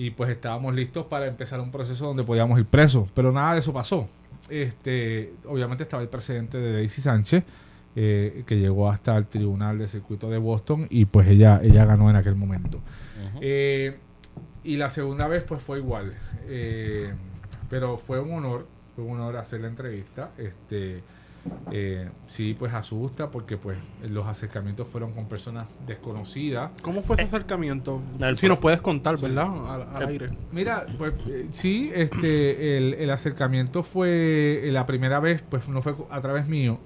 [0.00, 3.58] y pues estábamos listos para empezar un proceso donde podíamos ir presos, pero nada de
[3.58, 4.08] eso pasó.
[4.48, 7.44] Este, obviamente estaba el presidente de Daisy Sánchez,
[7.94, 12.08] eh, que llegó hasta el tribunal de circuito de Boston y pues ella, ella ganó
[12.08, 12.80] en aquel momento.
[13.42, 13.98] Eh,
[14.64, 16.14] y la segunda vez pues fue igual.
[16.46, 17.12] Eh,
[17.68, 20.30] pero fue un honor, fue un honor hacer la entrevista.
[20.38, 21.02] Este,
[21.72, 23.78] eh, sí, pues asusta porque pues
[24.08, 26.70] los acercamientos fueron con personas desconocidas.
[26.82, 28.02] ¿Cómo fue ese acercamiento?
[28.20, 29.48] el si nos puedes contar, ¿verdad?
[29.68, 30.26] Al, al El- aire.
[30.52, 35.80] Mira, pues eh, sí, este, el, el acercamiento fue eh, la primera vez, pues no
[35.82, 36.78] fue a través mío.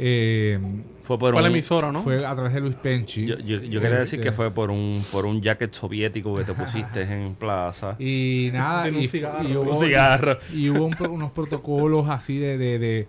[0.00, 0.60] Eh,
[1.02, 1.42] Fue por Fue un...
[1.42, 2.02] la emisora, ¿no?
[2.02, 3.26] Fue a través de Luis Penchi.
[3.26, 6.44] Yo, yo, yo quería decir Este, que fue por un, por un jacket soviético que
[6.44, 7.96] te pusiste en plaza.
[7.98, 9.48] Y nada, Tiene un y, cigarro.
[9.48, 10.38] y hubo, un cigarro.
[10.54, 13.08] y hubo unos protocolos así de, de, de,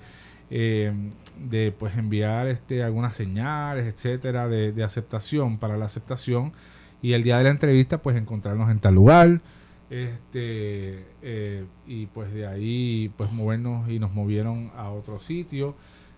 [0.49, 0.91] eh,
[1.37, 6.53] de, pues enviar este algunas señales, etcétera, de, de aceptación para la aceptación.
[7.01, 9.41] Y el día de la entrevista, pues encontrarnos en tal lugar.
[9.89, 15.75] Este, eh, y pues de ahí, pues movernos y nos movieron a otro sitio.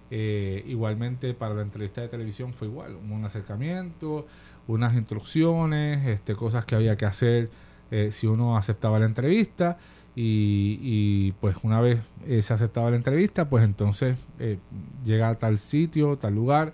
[0.10, 4.28] Eh, igualmente para la entrevista de televisión fue igual, un acercamiento,
[4.68, 7.50] unas instrucciones, este, cosas que había que hacer
[7.92, 9.78] eh, si uno aceptaba la entrevista
[10.16, 14.58] y, y, pues una vez eh, se aceptaba la entrevista, pues entonces eh,
[15.06, 16.74] llega a tal sitio, tal lugar,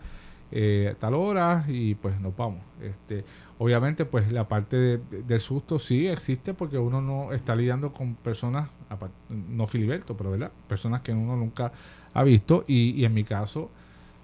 [0.52, 2.62] eh, tal hora y pues nos vamos.
[2.82, 3.26] Este,
[3.60, 7.94] obviamente pues la parte de- de- del susto sí existe porque uno no está lidiando
[7.94, 8.70] con personas,
[9.30, 10.52] no Filiberto, pero ¿verdad?
[10.68, 11.72] Personas que uno nunca
[12.14, 13.70] ha visto y en mi caso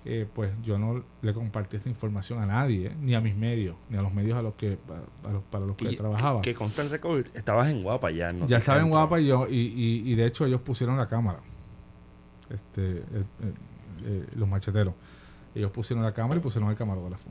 [0.06, 3.76] eh, pues yo no le compartí esta información a nadie, eh, ni a mis medios,
[3.90, 4.78] ni a los medios a los que
[5.24, 6.42] a- a los- para los que Y- trabajaba.
[6.42, 8.30] Que consta el récord, estabas en Guapa ya.
[8.32, 8.46] ¿no?
[8.48, 11.40] Ya estaba en Guapa y yo, y, y, y de hecho ellos pusieron la cámara.
[12.50, 13.54] Este, el- el-
[14.06, 14.94] eh, los macheteros.
[15.56, 17.30] Ellos pusieron la cámara y pusieron el camarógrafo.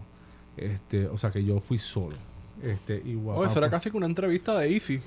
[0.56, 2.16] Este, o sea que yo fui solo.
[2.62, 3.40] Este, y guapa.
[3.40, 5.00] Oh, eso era casi que una entrevista de Easy.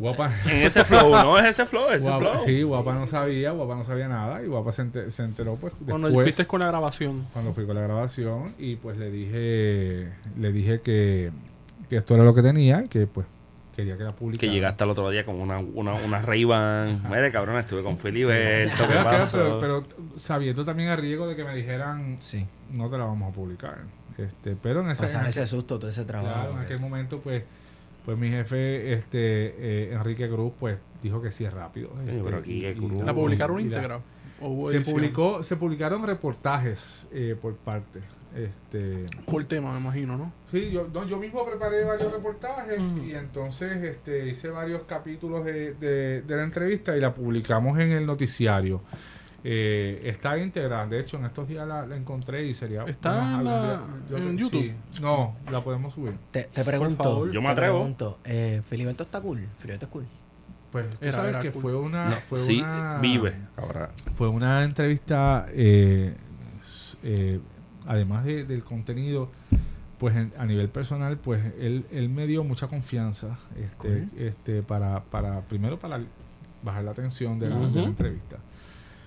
[0.00, 0.30] Guapa.
[0.46, 1.38] En ese flow, ¿no?
[1.38, 2.44] Es ese flow, ese guapa- flow.
[2.44, 4.42] sí, guapa no sabía, guapa no sabía nada.
[4.42, 7.26] Y guapa se, enter- se enteró pues Cuando fuiste con la grabación.
[7.32, 8.54] cuando fui con la grabación.
[8.58, 11.30] Y pues le dije, le dije que,
[11.88, 13.26] que esto era lo que tenía y que pues
[13.76, 14.48] quería que la publicara.
[14.50, 17.02] Que llegaste al otro día con una, una, una Ray-Ban.
[17.10, 18.76] Mire, cabrón, estuve con Filiberto.
[18.78, 19.36] ¿Qué Pero, pasó?
[19.36, 19.84] pero, pero
[20.16, 22.46] sabiendo también a riesgo de que me dijeran Sí.
[22.72, 23.78] no te la vamos a publicar.
[24.18, 26.34] Este, pero en ese, Pasar en ese susto, todo ese trabajo.
[26.34, 27.42] claro, en que- aquel momento, pues,
[28.04, 31.90] pues mi jefe, este, eh, Enrique Cruz, pues, dijo que sí es rápido.
[32.06, 32.92] este, pero aquí, qué cruz.
[33.04, 34.00] ¿La publicaron íntegra?
[34.40, 34.96] ¿O hubo Se edición?
[34.96, 38.00] publicó, se publicaron reportajes eh, por parte.
[38.34, 40.32] Este, Por tema, me imagino, ¿no?
[40.52, 43.02] sí, yo, no, yo mismo preparé varios reportajes Ujú.
[43.04, 47.90] y entonces este, hice varios capítulos de, de- de la entrevista y la publicamos en
[47.90, 48.82] el noticiario.
[49.42, 52.84] Eh, está íntegra, de hecho en estos días la, la encontré y sería...
[52.84, 53.80] ¿Está en la-
[54.10, 54.60] yo en YouTube?
[54.62, 55.00] sí.
[55.00, 56.14] No, la podemos subir.
[56.30, 57.02] Te, te pregunto.
[57.02, 57.32] favor.
[57.32, 57.78] Yo me atrevo.
[57.78, 59.46] pregunto, eh, Filiberto está cool.
[59.58, 60.06] Filiberto es cool.
[60.72, 61.62] Pues tú Era- sabes era que cool.
[61.62, 62.10] fue una...
[62.10, 63.34] No, fue sí, una vive.
[64.14, 66.14] Fue una entrevista, eh,
[67.02, 67.40] eh,
[67.86, 69.30] además de- del contenido,
[69.98, 75.02] pues en- a nivel personal, pues él, él me dio mucha confianza, este, este, para,
[75.04, 76.00] para, primero para
[76.62, 77.80] bajar la tensión de la, de la Ujú.
[77.80, 78.36] entrevista.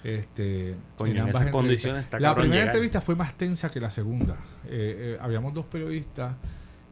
[0.03, 1.51] Este, Coño, en ambas entrevistas.
[1.51, 2.67] condiciones está La primera llegar.
[2.67, 4.33] entrevista fue más tensa que la segunda.
[4.65, 6.35] Eh, eh, habíamos dos periodistas,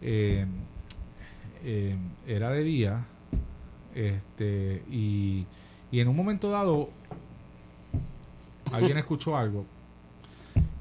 [0.01, 0.45] eh,
[2.26, 3.05] era de día,
[3.93, 5.45] este, y,
[5.91, 6.89] y en un momento dado
[8.72, 9.66] alguien escuchó algo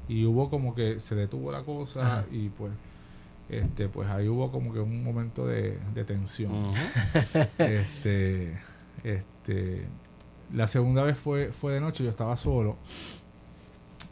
[0.07, 2.25] y hubo como que se detuvo la cosa Ajá.
[2.31, 2.71] y pues
[3.49, 6.71] este pues ahí hubo como que un momento de, de tensión
[7.57, 8.57] este
[9.03, 9.85] este
[10.53, 12.77] la segunda vez fue fue de noche yo estaba solo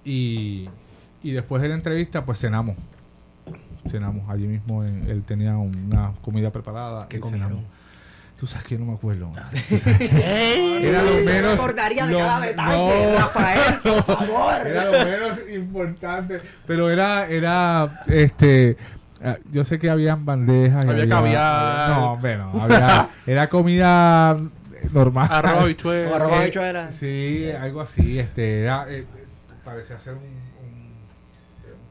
[0.03, 0.69] y
[1.21, 2.75] y después de la entrevista pues cenamos
[3.87, 7.49] cenamos allí mismo en- él tenía una comida preparada ¿Qué y comieron?
[7.49, 7.69] cenamos.
[8.39, 9.31] tú sabes que yo no me acuerdo
[9.99, 13.17] era lo menos recordaría de lo- cada detalle, no.
[13.17, 14.67] Rafael, por favor.
[14.67, 18.77] era lo menos importante pero era era este
[19.23, 21.89] ah, yo sé que habían bandejas y Había caviar.
[21.99, 24.37] no bueno había era comida
[24.91, 26.11] normal Arroz, habichuela.
[26.11, 29.05] O arroz, Eh, sí algo así este era eh,
[29.63, 30.58] parecía ser un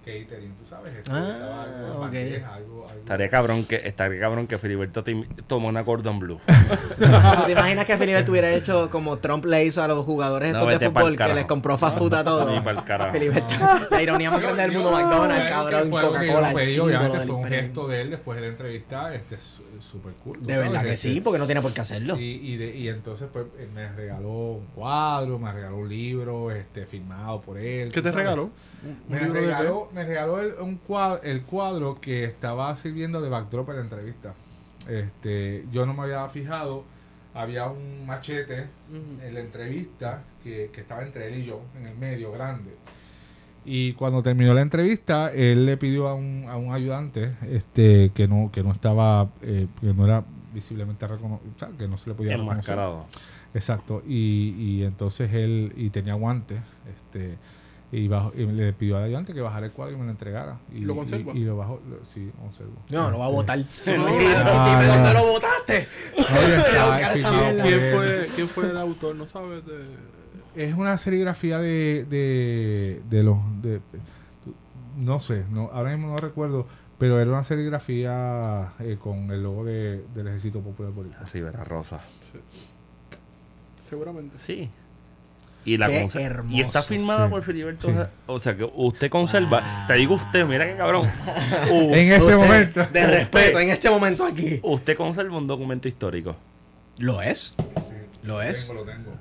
[0.09, 2.01] catering tú sabes Este, Ah, algo, ok.
[2.01, 6.41] bandeja, algo, algo- Estaría cabrón que, estaría cabrón que Filiberto te- tomó una Cordon Blue.
[6.47, 6.47] ¿Tú
[7.47, 10.69] te imaginas que Filiberto hubiera hecho como Trump le hizo a los jugadores No, estos
[10.69, 12.49] de vete pa'l fútbol que les compró fast food a todos?
[13.13, 13.55] Filiberto,
[13.91, 17.89] la ironía más grande del mundo, McDonald's, cabrón, Coca-Cola, no obviamente del fue un gesto
[17.89, 19.37] de él después de la entrevista este
[19.81, 22.17] súper cool De verdad que este, sí, porque no tiene por qué hacerlo.
[22.19, 27.41] Y, de- entonces pues él me regaló un cuadro, me regaló un libro este firmado
[27.41, 27.91] por él.
[27.93, 28.45] ¿Qué te regaló?
[28.45, 28.51] ¿Un-
[28.91, 33.29] un Me de regaló, me regaló el, un cuadro, el cuadro que estaba sirviendo de
[33.29, 34.35] backdrop en la entrevista.
[34.89, 36.85] Este, yo no me había fijado,
[37.35, 41.97] había un machete en la entrevista que, que estaba entre él y yo, en el
[41.97, 42.77] medio, grande.
[43.65, 48.29] Y cuando terminó la entrevista, él le pidió a un, a un ayudante este, que
[48.29, 50.25] no que no estaba, eh, que no era
[50.55, 52.55] visiblemente reconocido, que no se le podía reconocer.
[52.75, 53.07] Enmascarado.
[53.53, 54.03] Exacto.
[54.07, 56.61] Y, y entonces él, y tenía guantes,
[56.95, 57.37] este,
[57.91, 60.59] y, bajo, y le pidió al ayudante que bajara el cuadro y me lo entregara.
[60.75, 61.33] Y ¿Lo conserva?
[61.35, 62.75] Y, y lo bajó, lo- sí, conservo.
[62.91, 63.59] No, lo va a votar.
[63.59, 63.65] No,
[64.07, 65.89] dime, ah, dónde lo votaste.
[66.17, 69.17] por ¿Quién fue, ¿Quién fue el autor?
[69.17, 69.65] ¿No sabes?
[69.65, 69.85] De...
[70.55, 73.39] Es una serigrafía de, de, de los...
[73.63, 73.81] De,
[74.97, 76.67] no sé, no, ahora mismo no recuerdo,
[76.99, 81.21] pero era una serigrafía eh, con el logo de, del Ejército Popular Boricua.
[81.33, 82.01] Rivera Rosa.
[83.89, 84.37] Seguramente.
[84.47, 84.69] Sí.
[85.69, 87.31] Y, la Qué conse- hermoso, y está firmada sí.
[87.31, 87.89] por Filiberto.
[87.89, 87.95] Sí.
[88.27, 89.61] O sea que usted conserva.
[89.61, 89.87] Wow.
[89.89, 91.09] Te digo usted, mira qué cabrón.
[91.71, 92.87] U- En este Usted, momento.
[92.87, 94.61] De respeto, en este momento aquí.
[94.63, 96.37] usted conserva un documento histórico.
[96.99, 97.55] ¿Lo es?
[97.59, 98.67] Sí, ¿Lo es?
[98.67, 99.13] Tengo, lo tengo.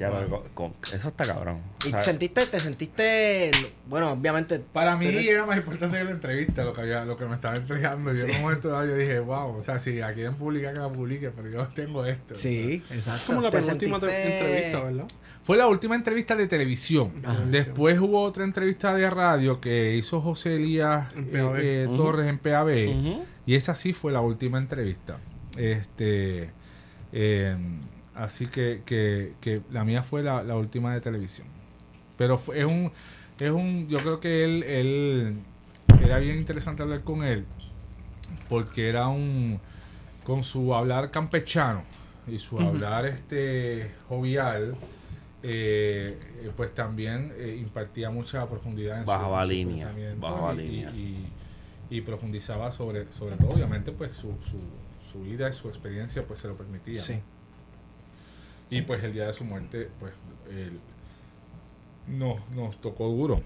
[0.00, 1.60] Ya, pero con- con- eso está cabrón.
[1.84, 3.50] O ¿Y sea, sentiste, te sentiste,
[3.86, 4.58] bueno, obviamente...
[4.58, 7.34] Para mí Pero- era más importante que la entrevista, lo que, había, lo que me
[7.34, 8.10] estaba entregando.
[8.14, 10.80] Yo en un momento dado yo dije, wow, o sea, si la quieren publicar, que
[10.80, 12.34] la publique, pero yo tengo esto.
[12.34, 13.24] Sí, exacto.
[13.26, 15.04] Como la ¿Te penúltima te- sentiste- entrevista, ¿verdad?
[15.42, 17.12] Fue la última entrevista de televisión.
[17.24, 17.44] Ajá.
[17.50, 21.96] Después hubo otra entrevista de radio que hizo José Elías En eh, eh, Ujú.
[21.96, 22.88] Torres en PAB.
[22.88, 23.24] ujú.
[23.46, 25.18] Y esa sí fue la última entrevista.
[25.56, 26.50] Este,
[27.12, 27.56] eh,
[28.20, 31.46] así que, que, que la mía fue la, la última de televisión.
[32.18, 32.92] Pero fue, es un,
[33.38, 35.34] es un, yo creo que él, él,
[36.04, 37.46] era bien interesante hablar con él,
[38.48, 39.58] porque era un,
[40.24, 41.82] con su hablar campechano
[42.28, 44.74] y su hablar este jovial,
[45.42, 50.54] eh, eh, pues también eh, impartía mucha profundidad en su- Bajaba su, línea, pensamiento bajaba
[50.54, 50.90] y- línea.
[50.90, 51.26] y-
[51.92, 54.58] y profundizaba sobre, sobre todo, obviamente, pues su, su,
[55.10, 57.02] su vida y su experiencia pues se lo permitía.
[57.02, 57.14] Sí.
[58.70, 60.12] Y pues el día de su muerte, pues
[60.50, 60.78] él
[62.08, 63.40] nos, nos tocó duro.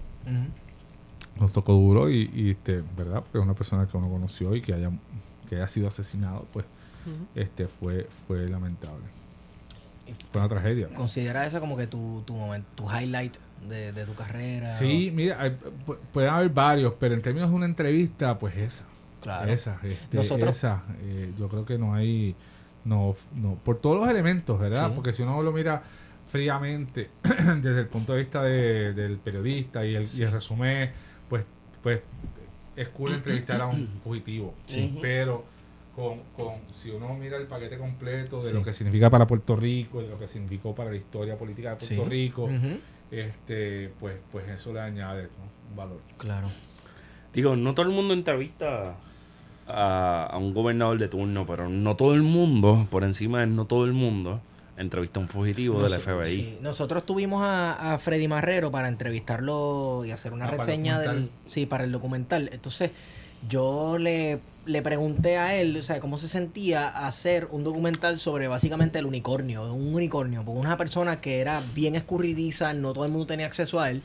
[1.39, 3.21] Nos tocó duro y, y, este, ¿verdad?
[3.21, 4.91] Porque una persona que uno conoció y que haya,
[5.49, 6.65] que haya sido asesinado, pues
[7.35, 9.03] este fue, fue lamentable.
[10.31, 10.87] Fue una tragedia.
[10.89, 13.35] ¿Considera eso como que tu, tu momento, tu highlight
[13.67, 14.69] de, de tu carrera?
[14.69, 15.57] Sí, mira, hay-
[15.87, 18.83] pu- pueden haber varios, pero en términos de una entrevista, pues esa.
[19.21, 19.51] Claro.
[19.51, 22.35] Esa, este, Nosotros- esa, eh, yo creo que no hay,
[22.85, 24.87] no, no, por todos los elementos, ¿verdad?
[24.89, 24.93] Sí.
[24.95, 25.81] Porque si uno lo mira
[26.27, 30.91] fríamente desde el punto de vista de- del periodista y el, y el resumen,
[31.29, 31.45] pues,
[31.83, 32.01] pues
[32.75, 34.97] es cool entrevistar a un fugitivo, Sí.
[35.01, 35.43] pero
[35.95, 38.55] con, con, si uno mira el paquete completo de Sí.
[38.55, 41.75] lo que significa para Puerto Rico, de lo que significó para la historia política de
[41.77, 42.09] Puerto Sí.
[42.09, 42.49] Rico,
[43.11, 45.69] este, pues, pues eso le añade ¿no?
[45.71, 46.01] un valor.
[46.17, 46.47] Claro.
[47.33, 48.95] Digo, no todo el mundo entrevista
[49.67, 53.65] a, a un gobernador de turno, pero no todo el mundo, por encima de no
[53.65, 54.39] todo el mundo,
[54.77, 56.35] entrevista a un fugitivo del Noso- FBI.
[56.35, 56.57] sí.
[56.61, 61.07] Nosotros tuvimos a, a Freddy Marrero para entrevistarlo y hacer una Ah, reseña del.
[61.07, 61.39] documental.
[61.47, 62.49] Sí, para el documental.
[62.51, 62.91] Entonces,
[63.49, 68.47] yo le, le pregunté a él, o sea, cómo se sentía hacer un documental sobre
[68.47, 73.11] básicamente el unicornio, un unicornio, porque una persona que era bien escurridiza, no todo el
[73.11, 74.01] mundo tenía acceso a él.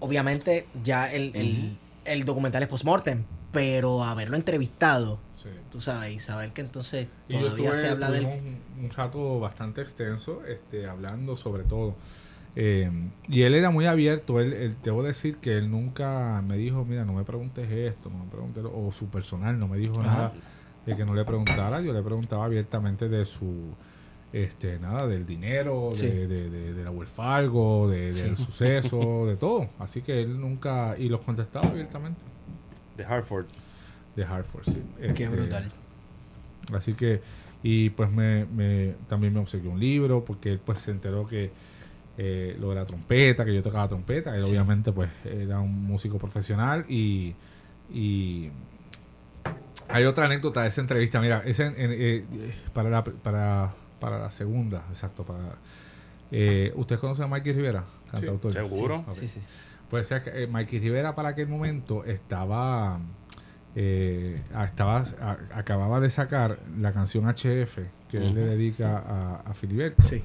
[0.00, 5.48] Obviamente, ya el, el, el documental es post-mortem, pero haberlo entrevistado, Sí.
[5.70, 8.34] tú sabes, y saber que entonces todavía tuve, se habla tuvimos
[8.76, 11.94] un, un rato bastante extenso este, hablando sobre todo.
[12.56, 12.90] Eh,
[13.28, 14.40] y él era muy abierto.
[14.40, 18.24] Él, él- debo decir que él nunca me dijo, mira, no me preguntes esto, no
[18.24, 20.10] me preguntes, lo-", o su personal no me dijo Ajá.
[20.10, 20.32] nada
[20.84, 21.80] de que no le preguntara.
[21.80, 23.74] Yo le preguntaba abiertamente de su,
[24.32, 26.06] este, nada, del dinero, Sí.
[26.06, 28.44] de, de, de, de la de, del Sí.
[28.44, 29.68] suceso, de todo.
[29.78, 32.20] Así que él nunca, y los contestaba abiertamente.
[32.98, 33.46] De Hartford.
[34.14, 34.82] De Hartford, sí.
[35.00, 35.70] Qué Este, brutal.
[36.74, 37.22] Así que,
[37.62, 41.50] y pues me, me- también me obsequió un libro, porque él pues se enteró que
[42.18, 44.50] eh, lo de la trompeta, que yo tocaba trompeta, él Sí.
[44.50, 47.34] obviamente pues era un músico profesional y,
[47.94, 48.50] y
[49.88, 52.24] hay otra anécdota de esa entrevista, mira, ese, en- en- eh,
[52.74, 55.54] para, la, para, para la segunda, exacto, para...
[56.32, 57.84] eh, ¿Ustedes conocen a Mikey Rivera?
[58.10, 58.52] Cantautor.
[58.52, 59.04] ¿Seguro?
[59.12, 59.40] Sí, sí.
[59.90, 63.00] Pues es que, eh, Mikey Rivera para aquel momento estaba
[63.74, 67.78] eh, estaba a- acababa de sacar la canción HF
[68.10, 70.02] que él le dedica a, a Filiberto.
[70.02, 70.22] Sí.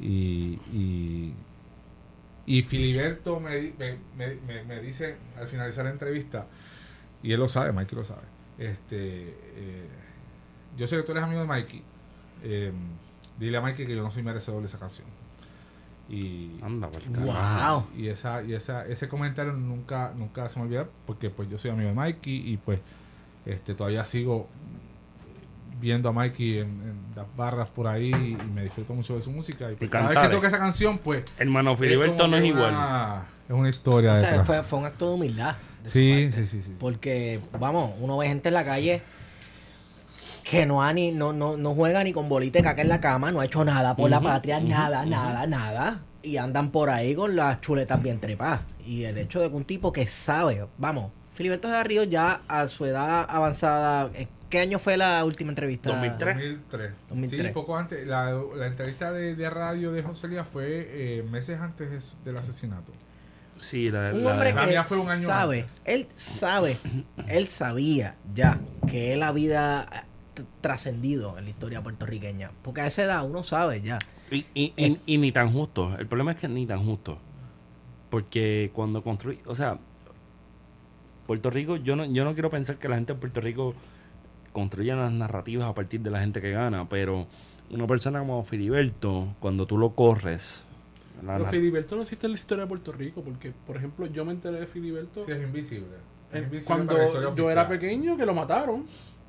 [0.00, 1.32] y, y
[2.46, 6.46] y Filiberto me, me, me- me- me dice al finalizar la entrevista
[7.22, 8.22] y él lo sabe, Mikey lo sabe
[8.58, 9.88] este eh,
[10.76, 11.82] yo sé que tú eres amigo de Mikey
[12.42, 12.72] eh,
[13.38, 15.06] dile a Mikey que yo no soy merecedor de esa canción
[16.08, 17.86] y Anda, por Wow.
[17.96, 21.70] y esa y esa ese comentario nunca nunca se me olvida porque pues yo soy
[21.70, 22.80] amigo de Mikey y pues
[23.46, 24.48] este todavía sigo
[25.80, 29.30] viendo a Mikey en, en las barras por ahí y me disfruto mucho de su
[29.30, 32.44] música y, pues, Y cada vez que toca esa canción pues Hermano Filiberto no es
[32.44, 33.22] igual.
[33.48, 34.46] es una historia O sea, detrás.
[34.46, 35.56] fue, fue un acto de humildad.
[35.82, 39.02] de sí, sí sí sí Porque, vamos, uno ve gente en la calle
[40.44, 43.00] que no ha ni, no, no, no juega ni con bolita de caca en la
[43.00, 46.02] cama, no ha hecho nada por la patria, nada, nada, nada.
[46.22, 48.60] Y andan por ahí con las chuletas bien trepadas.
[48.86, 52.68] Y el hecho de que un tipo que sabe, vamos, Filiberto de Río ya a
[52.68, 55.88] su edad avanzada, ¿en ¿qué año fue la última entrevista?
[55.90, 56.36] 2003.
[56.36, 56.92] 2003.
[57.08, 57.46] 2003.
[57.48, 58.06] Sí, poco antes.
[58.06, 62.36] La, la entrevista de, de radio de José Lía fue eh, meses antes de del
[62.38, 62.92] asesinato.
[63.58, 65.74] Sí, la, Un la- hombre la que fue un año sabe, antes.
[65.84, 66.76] él sabe,
[67.28, 69.96] él sabía ya que él había t-
[70.60, 72.50] trascendido en la historia puertorriqueña.
[72.62, 73.98] Porque a esa edad uno sabe ya.
[74.30, 75.96] Y, y, y- y ni tan justo.
[75.98, 77.18] El problema es que ni tan justo.
[78.10, 79.78] Porque cuando construí, o sea,
[81.26, 83.74] Puerto Rico, yo no, yo no quiero pensar que la gente de Puerto Rico
[84.52, 87.26] construya las narrativas a partir de la gente que gana, pero
[87.70, 90.62] una persona como Filiberto, cuando tú lo corres,
[91.24, 94.24] la Pero Filiberto no existe en la historia de Puerto Rico, porque, por ejemplo, yo
[94.24, 95.96] me enteré de Filiberto Sí, es invisible.
[96.32, 98.84] Es invisible cuando yo era pequeño, que lo mataron.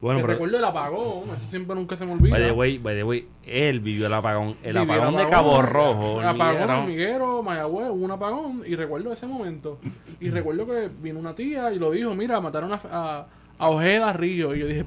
[0.05, 2.37] Bueno, pero, recuerdo el apagón, eso siempre nunca se me olvida.
[2.37, 5.61] by the way, by the way, él vivió el apagón, el Viví apagón de Cabo
[5.63, 9.79] Rojo, El apagón, hormiguero, Mayagüez, hubo un apagón y recuerdo ese momento.
[10.19, 13.27] Y recuerdo que vino una tía y lo dijo, mira, mataron a, a,
[13.57, 14.55] a Ojeda Río.
[14.55, 14.85] Y yo dije,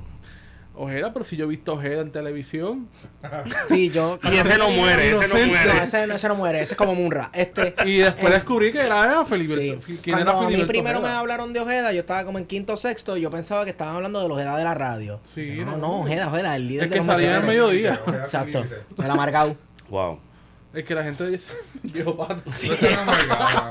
[0.79, 2.89] Ojeda, pero si yo he visto Ojeda en televisión.
[3.69, 4.19] Sí, yo.
[4.23, 5.47] Y ese no muere, ese no Inocente.
[5.47, 5.85] No, muere.
[5.85, 7.31] ese, no- ese no muere, ese es como Munra.
[7.33, 7.75] Este.
[7.85, 9.25] Y después eh, descubrí que era.
[9.29, 9.79] Sí.
[10.03, 12.75] ¿Quién Cuando era a mí primero me hablaron de Ojeda, yo estaba como en quinto
[12.75, 15.21] o sexto y yo pensaba que estaban hablando de los Ojeda de la radio.
[15.35, 15.77] Sí, no, no.
[15.79, 18.01] no, Ojeda, Ojeda, el líder de que los salía al mediodía.
[18.07, 18.65] Exacto,
[19.03, 19.57] el amargado.
[19.91, 20.21] Wow.
[20.75, 21.49] Es que la gente dice,
[21.83, 22.43] viejo pato.
[22.51, 23.69] Es amargado.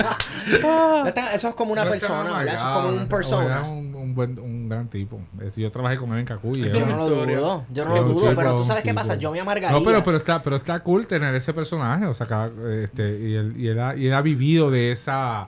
[0.61, 2.55] No está- Eso es como una No es persona, ¿verdad?
[2.55, 3.57] Eso es como un persona.
[3.59, 5.19] es un, un buen, un gran tipo.
[5.41, 6.61] Este, Yo trabajé con él en Cacuy.
[6.69, 9.39] Yo no lo dudo, yo no lo dudo, pero tú sabes qué pasa, yo me
[9.39, 9.77] amargaría.
[9.77, 12.51] No, pero, pero está, pero está cool tener ese personaje, o sea, cada-
[12.83, 15.47] este, y él, y él ha, y él ha vivido de esa,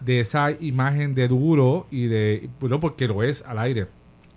[0.00, 3.86] de esa imagen de duro y de, bueno, porque lo es al aire.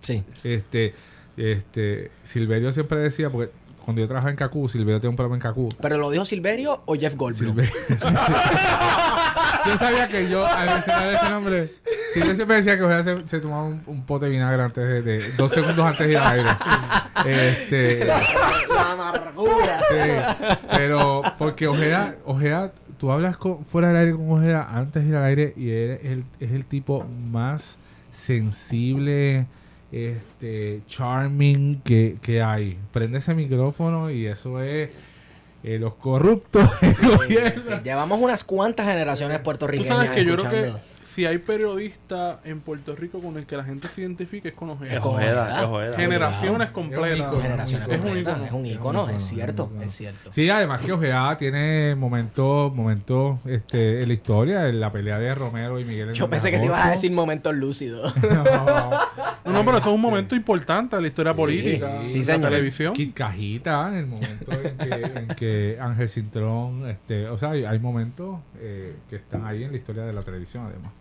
[0.01, 0.23] Sí.
[0.43, 0.93] Este,
[1.37, 3.51] este, Silverio siempre decía, porque
[3.83, 5.69] cuando yo trabajaba en Cacú, Silverio tenía un programa en Cacú.
[5.81, 7.51] ¿Pero lo dijo Silverio o Jeff Goldblum?
[7.55, 7.73] Silverio.
[9.65, 11.69] yo sabía que yo, al mencionar ese nombre,
[12.13, 15.01] Silverio siempre decía que Ojeda se, se tomaba un, un pote de vinagre antes de,
[15.01, 16.49] de- dos segundos antes de ir al aire.
[17.25, 19.79] Este, La amargura.
[19.89, 25.09] Sí, pero porque Ojeda, Ojeda, tú hablas con, fuera del aire con Ojeda antes de
[25.09, 27.77] ir al aire y él es el, es el tipo más
[28.11, 29.45] sensible,
[29.93, 32.79] este, charming que, que hay.
[32.91, 34.89] Prende ese micrófono y eso es
[35.63, 40.49] eh, los corruptos Sí, sí, Llevamos unas cuantas generaciones Tú puertorriqueñas sabes que yo creo
[40.49, 40.92] que escuchando.
[41.13, 44.69] Si hay periodista en Puerto Rico con el que la gente se identifica es con
[44.71, 44.93] Ojeda.
[44.93, 45.97] Es con Ojeda, es Ojeda.
[45.97, 47.41] Generaciones Es completas.
[47.41, 49.07] Generaciones Es un ícono.
[49.09, 50.31] es un cierto, es cierto.
[50.31, 55.35] Sí, además que Ojeda tiene momentos, momentos este, en la historia, en la pelea de
[55.35, 56.13] Romero y Miguel.
[56.13, 58.13] Yo pensé que te ibas a decir momentos lúcidos.
[59.45, 62.49] No, no, pero eso es un momento importante en la historia política, sí, la señor.
[62.49, 62.93] televisión.
[62.93, 67.77] Kit Cajita, el momento en que, en que Ángel Cintrón, este, o sea, hay, hay
[67.77, 70.93] momentos eh, que están ahí en la historia de la televisión, además.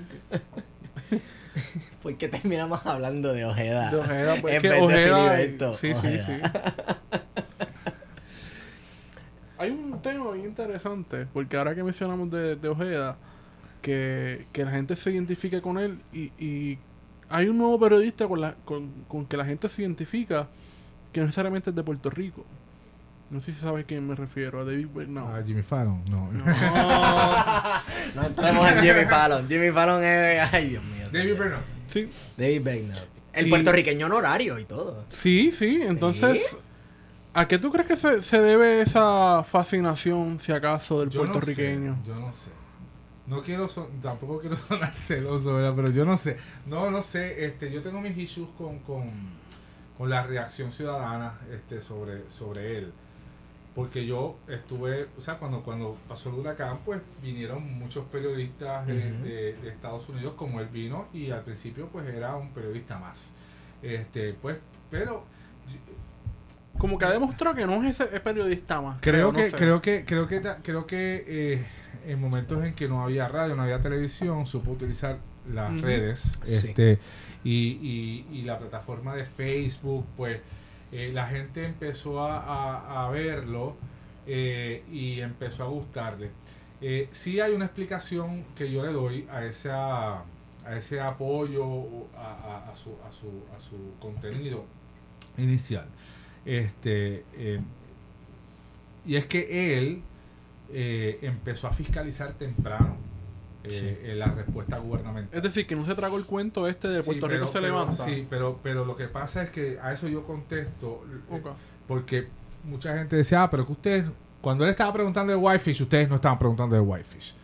[2.02, 3.90] ¿Por qué terminamos hablando de Ojeda?
[3.90, 5.76] De Ojeda, pues, en es que Ojeda- Filiberto?
[5.78, 6.40] sí, sí, sí.
[9.58, 13.16] Hay un tema bien interesante, porque ahora que mencionamos de, de Ojeda,
[13.82, 16.78] que, que la gente se identifica con él y, y
[17.28, 20.48] hay un nuevo periodista con, la, con, con que la gente se identifica
[21.12, 22.44] que no necesariamente es de Puerto Rico.
[23.30, 25.24] No sé si sabes a quién me refiero, a David Bernal.
[25.28, 26.30] Ah, Jimmy Fallon, no.
[26.32, 26.44] No.
[28.14, 29.48] No entremos en Jimmy Fallon.
[29.48, 30.48] Jimmy Fallon es...
[30.52, 31.06] Ay, Dios mío.
[31.12, 31.60] David Bernal.
[31.88, 33.04] sí, David Beckham.
[33.32, 35.04] El Y- puertorriqueño honorario y todo.
[35.08, 35.80] sí, sí.
[35.82, 36.56] Entonces, ¿Sí?
[37.32, 41.32] ¿a qué tú crees que se, se debe esa fascinación, si acaso, del Yo no
[41.32, 41.96] puertorriqueño?
[42.04, 42.50] sé, yo no sé.
[43.26, 45.72] No quiero, son- tampoco quiero sonar celoso, ¿verdad?
[45.74, 46.36] Pero yo no sé.
[46.66, 47.44] No, no sé.
[47.46, 49.10] Este, yo tengo mis issues con, con,
[49.98, 52.92] con la reacción ciudadana este, sobre, sobre él.
[53.74, 58.98] Porque yo estuve, o sea, cuando, cuando pasó el huracán, pues vinieron muchos periodistas de,
[58.98, 59.24] Ujú.
[59.24, 63.32] de- de Estados Unidos como él vino y al principio pues era un periodista más.
[63.82, 64.58] Este, pues,
[64.90, 65.24] pero
[66.78, 68.98] Como que ha demostrado que no es ese es periodista más.
[69.00, 69.56] Creo que, sé.
[69.56, 71.64] creo que, creo que, creo que eh,
[72.06, 75.18] en momentos en que no había radio, no había televisión, supo utilizar
[75.52, 76.54] las redes, Sí.
[76.68, 76.98] este,
[77.44, 80.40] y, y, y la plataforma de Facebook, pues
[80.94, 83.74] eh, la gente empezó a, verlo
[84.28, 86.30] eh, y empezó a gustarle.
[86.80, 90.22] Eh, sí hay una explicación que yo le doy a esa
[90.64, 91.64] a ese apoyo
[92.16, 94.64] a, a- su, a, su, a su contenido
[95.36, 95.86] inicial.
[96.46, 97.24] Este,
[99.04, 100.02] y es que él
[100.70, 102.96] empezó a fiscalizar temprano
[103.64, 103.86] eh, Sí.
[104.10, 105.36] eh, la respuesta gubernamental.
[105.36, 107.52] Es decir, que no se tragó el cuento este de Sí, Puerto Rico pero- se
[107.60, 108.04] pero- levanta.
[108.04, 111.40] Sí, pero, pero lo que pasa es que a eso yo contesto, eh,
[111.88, 112.28] porque
[112.64, 114.04] mucha gente decía, ah, pero que ustedes,
[114.40, 117.34] cuando él estaba preguntando de Whitefish, ustedes no estaban preguntando de Whitefish.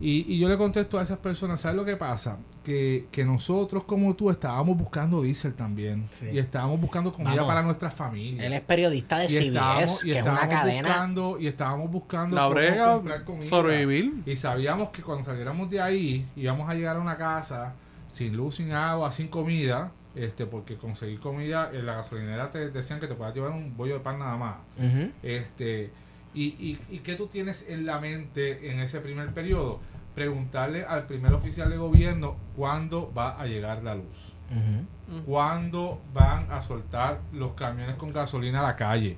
[0.00, 2.38] Y, y yo le contesto a esas personas, ¿sabes lo que pasa?
[2.64, 6.06] Que, que nosotros como tú estábamos buscando diésel también.
[6.10, 6.26] Sí.
[6.32, 7.48] Y estábamos buscando comida Vamos.
[7.48, 8.46] para nuestras familias.
[8.46, 10.88] Él es periodista de y CBS, estábamos, y que es una cadena.
[10.88, 13.48] buscando, y estábamos buscando La brega, comprar comida.
[13.48, 14.22] sobrevivir.
[14.26, 17.74] Y sabíamos que cuando saliéramos de ahí íbamos a llegar a una casa
[18.08, 23.00] sin luz, sin agua, sin comida, este, porque conseguir comida en la gasolinera te decían
[23.00, 24.56] que te podías llevar un bollo de pan nada más.
[24.78, 25.10] Ujú.
[25.22, 25.90] Este,
[26.34, 29.80] y, y, ¿Y qué tú tienes en la mente en ese primer periodo?
[30.14, 34.34] Preguntarle al primer oficial de gobierno cuándo va a llegar la luz.
[34.50, 35.20] Mm.
[35.24, 39.16] ¿Cuándo van a soltar los camiones con gasolina a la calle?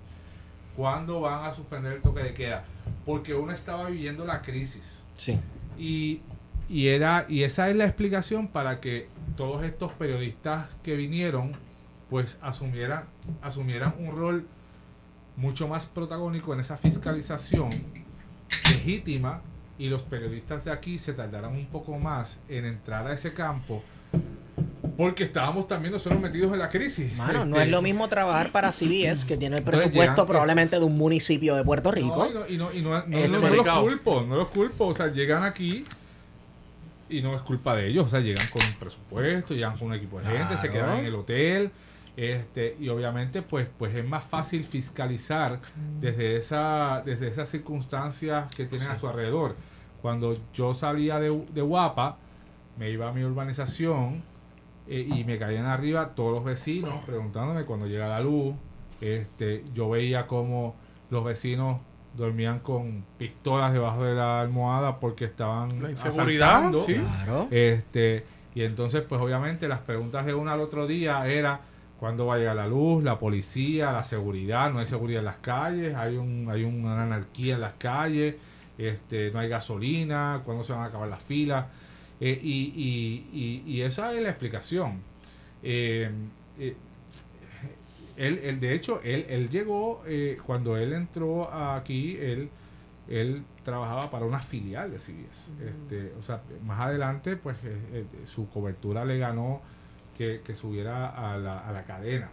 [0.76, 2.64] ¿Cuándo van a suspender el toque de queda?
[3.04, 5.04] Porque uno estaba viviendo la crisis.
[5.16, 5.38] Sí.
[5.78, 6.20] Y,
[6.68, 11.52] y era, y esa es la explicación para que todos estos periodistas que vinieron,
[12.08, 13.04] pues asumieran,
[13.42, 14.46] asumieran un rol
[15.40, 17.70] mucho más protagónico en esa fiscalización
[18.70, 19.40] legítima
[19.78, 23.82] y los periodistas de aquí se tardaran un poco más en entrar a ese campo
[24.96, 27.14] porque estábamos también nosotros metidos en la crisis.
[27.16, 30.76] Mano, no Este, es lo mismo trabajar para CBS, que tiene el presupuesto llegan- probablemente
[30.78, 32.14] de un municipio de Puerto Rico.
[32.14, 34.50] No, y no, y no, y no- no- Este- no- no los culpo, no los
[34.50, 34.88] culpo.
[34.88, 35.86] O sea, llegan aquí
[37.08, 38.08] y no es culpa de ellos.
[38.08, 41.06] O sea, llegan con un presupuesto, llegan con un equipo de gente, se quedan en
[41.06, 41.70] el hotel.
[42.16, 45.60] Este, y obviamente, pues, pues es más fácil fiscalizar
[46.00, 49.56] desde esa, desde esas circunstancias que tienen a su alrededor.
[50.02, 52.16] Cuando yo salía de, de Guapa,
[52.78, 54.22] me iba a mi urbanización
[54.88, 58.54] eh, y me caían arriba todos los vecinos preguntándome cuando llega la luz.
[59.00, 60.74] Este, yo veía como
[61.10, 61.78] los vecinos
[62.16, 66.84] dormían con pistolas debajo de la almohada porque estaban La inseguridad, asaltando.
[66.84, 66.94] sí.
[66.94, 67.48] Claro.
[67.50, 71.60] Este, y entonces, pues obviamente las preguntas de uno al otro día era
[72.00, 75.36] cuándo va a llegar la luz, la policía, la seguridad, no hay seguridad en las
[75.36, 78.36] calles, hay un, hay una anarquía en las calles,
[78.78, 81.66] este, no hay gasolina, cuándo se van a acabar las filas.
[82.18, 85.00] Eh, y, y- y- y esa es la explicación.
[85.62, 86.10] Eh,
[86.58, 86.74] eh,
[88.16, 90.02] él, él, de hecho, él, él llegó,
[90.46, 92.48] cuando él entró aquí, él,
[93.08, 95.50] él trabajaba para una filial de CBS.
[95.66, 97.56] Este, o sea, más adelante, pues
[98.26, 99.62] su cobertura le ganó
[100.20, 102.28] que, que subiera a la, a la cadena.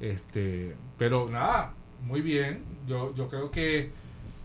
[0.00, 1.72] Este, pero nada,
[2.02, 2.62] muy bien.
[2.86, 3.90] Yo, yo creo que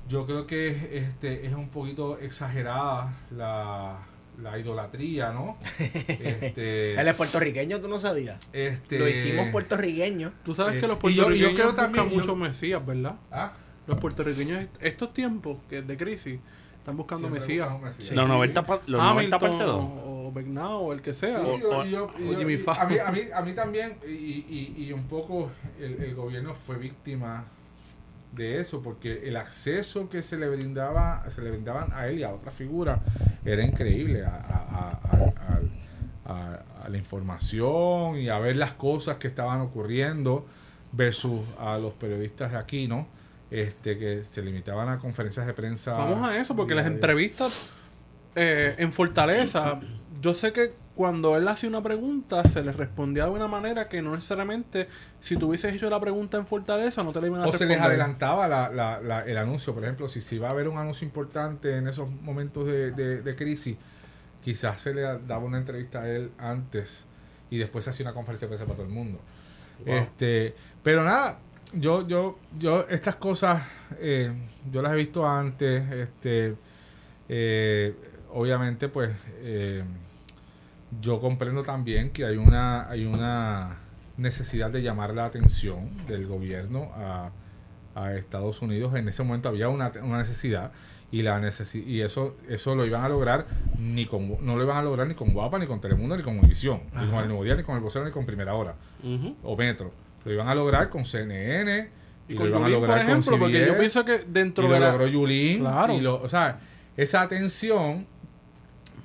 [0.08, 3.98] yo creo que este es un poquito exagerada la,
[4.42, 5.58] la idolatría, ¿no?
[6.08, 8.40] Este, Él es puertorriqueño, tú no sabías.
[8.54, 10.32] este, Lo hicimos puertorriqueños.
[10.46, 12.36] Tú sabes Eh, que los y yo- y yo puertorriqueños creo buscan también- yo- mucho
[12.38, 13.16] mesías, ¿verdad?
[13.32, 13.52] Ah,
[13.86, 16.40] Los puertorriqueños, est- estos tiempos que de crisis,
[16.88, 17.70] están buscando siempre mesías.
[18.00, 18.16] Sí.
[18.16, 19.86] Los 90, pa- los 90 Hamilton parte 2.
[20.06, 21.42] o Begnao o el que Sí, sea.
[21.42, 22.82] O- yo- o- y yo- y o yo- Jimmy y Fallon.
[22.82, 25.50] a, mí, a, mí, a mí también, y, y, y un poco
[25.82, 27.44] el, el gobierno fue víctima
[28.32, 32.24] de eso, porque el acceso que se le brindaba se le brindaban a él y
[32.24, 33.02] a otra figura
[33.44, 35.62] era increíble a, a- a-
[36.30, 40.46] a- a- a la información y a ver las cosas que estaban ocurriendo
[40.94, 43.08] versus a los periodistas de aquí, ¿no?
[43.50, 45.94] Este que se limitaban a conferencias de prensa.
[45.94, 47.72] Vamos a eso, porque las entrevistas
[48.36, 49.80] eh, en Fortaleza,
[50.22, 54.02] yo sé que cuando él hacía una pregunta, se le respondía de una manera que
[54.02, 54.88] no necesariamente,
[55.22, 57.66] si tú hubieses hecho la pregunta en Fortaleza, no te la iban a O se
[57.68, 60.78] les adelantaba la- la- la- el anuncio, por ejemplo, si se iba a haber un
[60.80, 63.78] anuncio importante en esos momentos de, de- de crisis,
[64.44, 67.06] quizás se le daba una entrevista a él antes
[67.52, 69.20] y después se hacía una conferencia de prensa para todo el mundo.
[69.86, 69.96] Wow.
[69.98, 71.38] Este, pero nada,
[71.74, 73.64] yo, yo, yo estas cosas
[74.00, 74.32] eh,
[74.72, 76.56] yo las he visto antes, este,
[77.30, 77.94] eh,
[78.34, 79.12] obviamente, pues
[79.42, 79.84] eh,
[81.02, 83.78] yo comprendo también que hay una, hay una
[84.18, 87.32] necesidad de llamar la atención del gobierno a,
[87.96, 88.96] a Estados Unidos.
[88.96, 90.72] En ese momento había una, una necesidad
[91.12, 93.46] y la necesi- y eso eso lo iban a lograr
[93.80, 96.38] ni con no lo iban a lograr ni con Guapa ni con Telemundo ni con
[96.38, 98.76] Univisión ni con el Nuevo Día ni con el Vocero ni con Primera Hora
[99.44, 99.92] o Metro
[100.28, 101.90] lo iban a lograr con CNN
[102.28, 104.16] y, Y lo iban a Yulín, por lograr ejemplo, con porque yo CBS, pienso que
[104.16, 104.92] y dentro lo de la...
[104.92, 105.94] logró Yulín Claro.
[105.94, 106.60] y lo, o sea
[106.98, 108.06] esa atención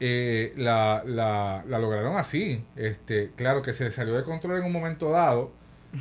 [0.00, 4.72] eh, la, la, la lograron así este claro que se salió de control en un
[4.72, 5.52] momento dado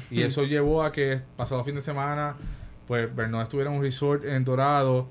[0.10, 2.36] y eso llevó a que pasado fin de semana
[2.88, 5.08] pues Bernard estuviera en un resort en Dorado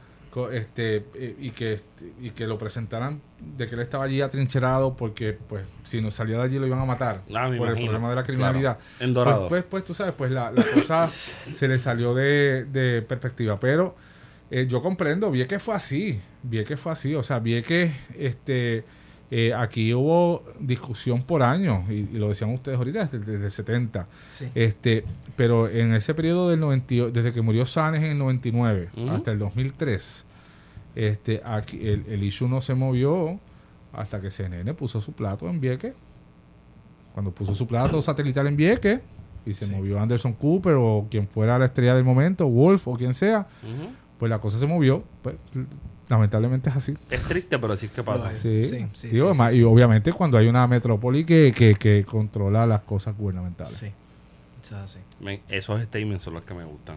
[0.52, 4.96] este eh, y que este, y que lo presentaran de que él estaba allí atrincherado
[4.96, 8.10] porque pues si no salía de allí lo iban a matar Ah, por el problema
[8.10, 9.04] de la criminalidad Claro.
[9.04, 9.48] En Dorado.
[9.48, 13.58] pues, pues, pues, tú sabes, pues la, la cosa se le salió de, de perspectiva.
[13.58, 13.96] Pero
[14.52, 17.14] eh, yo comprendo, vi que fue así, vi que fue así.
[17.14, 18.84] O sea, vi que este,
[19.30, 23.50] eh, aquí hubo discusión por años, y, y lo decían ustedes ahorita, desde, desde el
[23.50, 24.06] 70.
[24.30, 24.48] Sí.
[24.54, 25.04] Este,
[25.36, 29.10] pero en ese periodo del 98, desde que murió Sanes en el 99 Ujú.
[29.10, 30.24] hasta el 2003,
[30.96, 33.38] este, aquí, el, el issue no se movió
[33.92, 35.94] hasta que CNN puso su plato en Vieques.
[37.14, 39.00] Cuando puso su plato satelital en Vieques
[39.46, 39.72] y se Sí.
[39.72, 43.46] movió Anderson Cooper o quien fuera la estrella del momento, Wolf o quien sea,
[44.18, 45.02] pues la cosa se movió.
[45.22, 45.34] Pues,
[46.11, 46.94] lamentablemente es así.
[47.08, 48.30] Es triste, pero así es que pasa.
[48.32, 51.74] Sí, Sí, sí, Digo, sí, además, sí, Y obviamente cuando hay una metrópoli que, que,
[51.76, 53.74] que controla las cosas gubernamentales.
[53.74, 53.86] Sí.
[54.62, 54.98] Eso es así.
[55.20, 56.96] Me- esos statements son los que me gustan.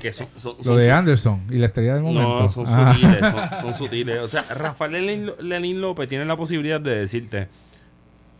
[0.00, 2.40] que son, son- Lo de Anderson y la estrella del momento.
[2.42, 2.94] No, son Ah.
[2.94, 4.18] sutiles, son, son sutiles.
[4.20, 7.48] O sea, Rafael Lenín, Lenín López tiene la posibilidad de decirte,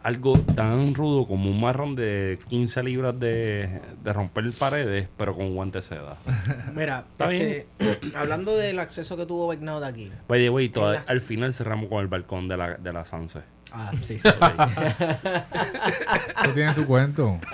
[0.05, 5.53] algo tan rudo como un marrón de 15 libras de, de romper paredes, pero con
[5.55, 6.17] guante seda.
[6.75, 7.67] Mira, Está este,
[8.15, 10.13] hablando del acceso que tuvo Becknau de aquí.
[10.29, 12.93] By the way, toda- En la- al final cerramos con el balcón de la, de
[12.93, 13.41] la Sanse.
[13.73, 14.29] Ah, sí, sí, sí.
[16.45, 17.41] Eso tiene su cuento.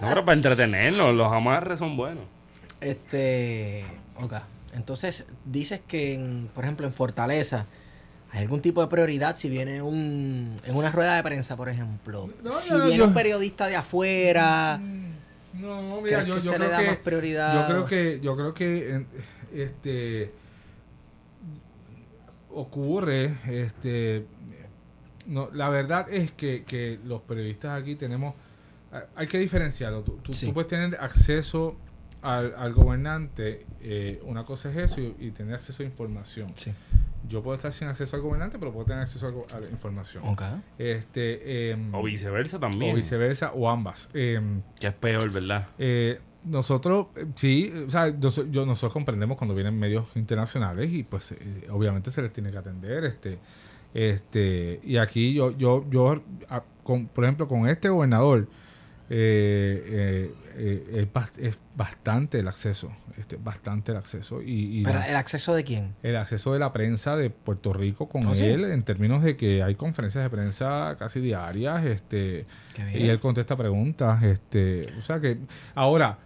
[0.00, 2.24] No, pero para entretenernos, los amarres son buenos.
[2.80, 3.84] este,
[4.20, 4.34] ok.
[4.74, 7.66] Entonces, dices que, en, por ejemplo, en Fortaleza,
[8.36, 12.28] ¿hay algún tipo de prioridad si viene un, en una rueda de prensa, por ejemplo?
[12.42, 14.78] No, si no, viene yo- un periodista de afuera,
[15.54, 17.54] No, mira, ¿crees yo, que yo se le creo da que más prioridad?
[17.62, 19.04] yo creo que yo creo que
[19.54, 20.32] este
[22.50, 24.26] ocurre este
[25.26, 28.34] no la verdad es que, que los periodistas aquí tenemos
[28.92, 30.46] hay- hay que diferenciarlo tú, tú- Sí.
[30.46, 31.76] tú puedes tener acceso
[32.22, 36.72] al, al gobernante eh, una cosa es eso y, y tener acceso a información Sí.
[37.28, 40.42] Yo puedo estar sin acceso al gobernante pero puedo tener acceso a, la información Ok.
[40.78, 42.92] este em, O viceversa también.
[42.92, 45.68] o viceversa o ambas Em, Que es peor, ¿verdad?
[45.78, 51.02] eh, nosotros, eh, sí, o sea, noso- yo, nosotros comprendemos cuando vienen medios internacionales y
[51.02, 53.38] pues eh, obviamente se les tiene que atender, este,
[53.94, 58.46] este, y aquí yo, yo, yo, a- con- por ejemplo, con este gobernador,
[59.08, 64.84] eh, eh, eh, es, bas- es bastante el acceso, este, bastante el acceso y, y
[64.84, 65.94] Pero la- el acceso de quién?
[66.02, 68.44] el acceso de la prensa de Puerto Rico con ¿Ah, sí?
[68.44, 72.46] él en términos de que hay conferencias de prensa casi diarias, este,
[72.94, 75.38] y él contesta preguntas, este, o sea que
[75.74, 76.18] ahora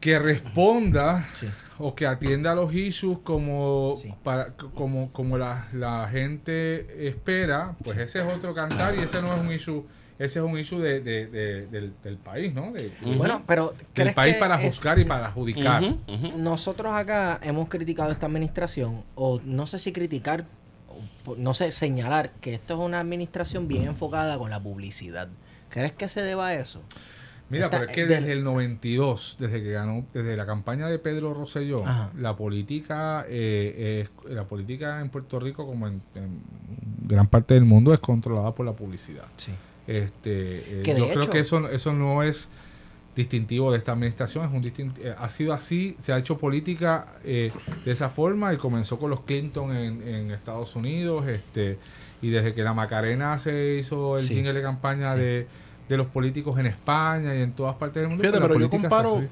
[0.00, 1.48] que responda Sí.
[1.78, 4.12] o que atienda a los issues como Sí.
[4.22, 9.34] para como como la, la gente espera, pues ese es otro cantar y ese no
[9.34, 9.84] es un issue,
[10.18, 12.72] ese es un issue de, de- de- del, del país, ¿no?
[13.16, 15.82] Bueno, pero del ¿crees país que para es- juzgar y para adjudicar.
[16.36, 20.44] Nosotros acá hemos criticado esta administración, o no sé si criticar,
[21.26, 25.28] o no sé, señalar que esto es una administración bien enfocada con la publicidad.
[25.70, 26.82] ¿Crees que se deba a eso?
[27.50, 30.86] Mira, Esta- pero es que del- desde el 92, desde que ganó, desde la campaña
[30.88, 32.10] de Pedro Rosselló, Ajá.
[32.18, 36.40] la política, eh, es- la política en Puerto Rico, como en, en
[37.06, 39.24] gran parte del mundo, es controlada por la publicidad.
[39.38, 39.52] Sí.
[39.88, 42.48] Este, eh, yo creo que eso, eso no es
[43.16, 47.06] distintivo de esta administración, es un distin- eh, ha sido así, se ha hecho política
[47.24, 47.50] eh,
[47.84, 51.78] de esa forma y comenzó con los Clinton en, en Estados Unidos, este,
[52.22, 54.34] y desde que la Macarena se hizo el Sí.
[54.34, 55.18] jingle de campaña Sí.
[55.18, 55.46] de,
[55.88, 58.20] de los políticos en España y en todas partes del mundo.
[58.20, 59.22] Fíjate, pues la pero yo comparo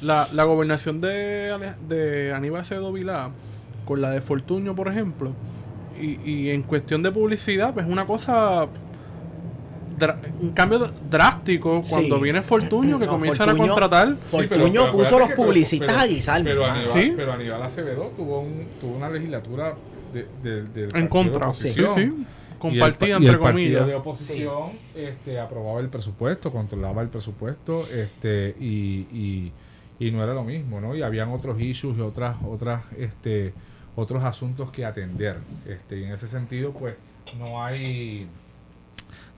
[0.00, 3.30] la, la gobernación de, de Aníbal Acevedo Vilá
[3.84, 5.32] con la de Fortuño, por ejemplo.
[6.00, 8.66] Y, y en cuestión de publicidad, pues una cosa.
[10.40, 12.22] Un cambio drástico cuando Sí.
[12.22, 14.16] viene Fortuño, que No, comienzan Fortuño- a contratar.
[14.26, 16.50] Sí, Fortuño pero puso los pero- publicistas pero- a guisarme.
[16.50, 17.12] Pero Aníbal, ¿Sí?
[17.16, 19.74] pero Aníbal Acevedo tuvo, un, tuvo una legislatura
[20.12, 21.52] de, de- del En contra.
[21.54, 21.94] Sí, oposición.
[21.94, 22.00] sí.
[22.02, 23.86] Y el Compartida, pa- y el entre partido comillas.
[23.86, 24.62] de oposición
[24.94, 29.52] este, aprobaba el presupuesto, controlaba el presupuesto este, y, y,
[30.00, 30.94] y no era lo mismo, ¿no?
[30.96, 33.52] Y habían otros issues y otras, otras, este,
[33.94, 35.36] otros asuntos que atender.
[35.66, 36.94] Este, y en ese sentido, pues,
[37.38, 38.26] no hay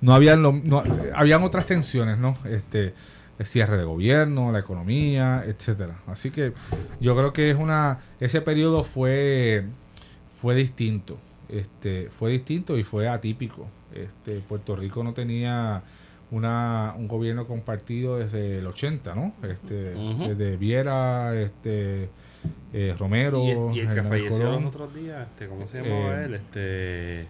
[0.01, 0.83] no habían lo- no,
[1.15, 2.37] habían otras tensiones, ¿no?
[2.45, 2.95] Este
[3.39, 5.99] el cierre de gobierno, la economía, etcétera.
[6.09, 6.53] Así que
[7.01, 9.65] yo creo que es una ese periodo fue
[10.41, 11.19] fue distinto.
[11.49, 13.67] Este fue distinto y fue atípico.
[13.95, 15.83] Este Puerto Rico no tenía
[16.31, 19.33] una, un gobierno compartido desde el 80, ¿no?
[19.43, 20.29] Este Ujú.
[20.29, 22.11] desde Viera, este
[22.73, 26.21] eh, Romero, Y, el- y el que falleció los otros días, este, ¿cómo se llamaba
[26.21, 26.35] Eh, él?
[26.35, 27.27] Este,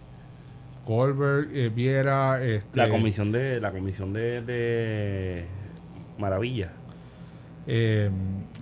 [0.85, 5.45] Colbert, eh, Viera, este, la comisión de, la comisión de, de
[6.17, 6.71] Maravilla.
[7.67, 8.09] eh,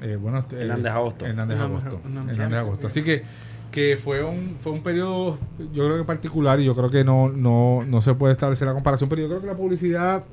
[0.01, 1.25] eh, bueno, este, Hernández Agosto.
[1.25, 1.99] Hernández Agosto.
[2.03, 2.87] Hernández Hernández Agosto.
[2.87, 2.87] Agosto.
[2.87, 3.23] Así que,
[3.71, 5.37] que fue un fue un periodo,
[5.73, 8.73] yo creo que particular, y yo creo que no, no, no se puede establecer la
[8.73, 10.23] comparación, pero yo creo que la publicidad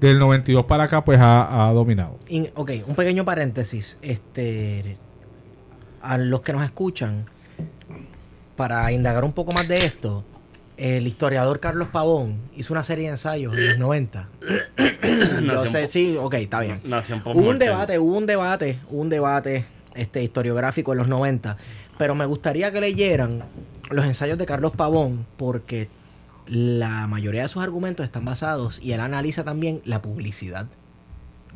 [0.00, 2.18] del 92 para acá pues ha, ha dominado.
[2.28, 3.96] In- ok, un pequeño paréntesis.
[4.02, 4.96] Este,
[6.02, 7.24] a los que nos escuchan,
[8.56, 10.24] para indagar un poco más de esto,
[10.76, 14.28] el historiador Carlos Pavón hizo una serie de ensayos en los 90.
[14.78, 16.80] Yo Nació sé, en- sí, ok, está bien.
[17.24, 21.56] Hubo un debate, hubo un debate, hubo un debate este, historiográfico en los 90,
[21.98, 23.42] pero me gustaría que leyeran
[23.90, 25.88] los ensayos de Carlos Pavón porque
[26.46, 30.66] la mayoría de sus argumentos están basados y él analiza también la publicidad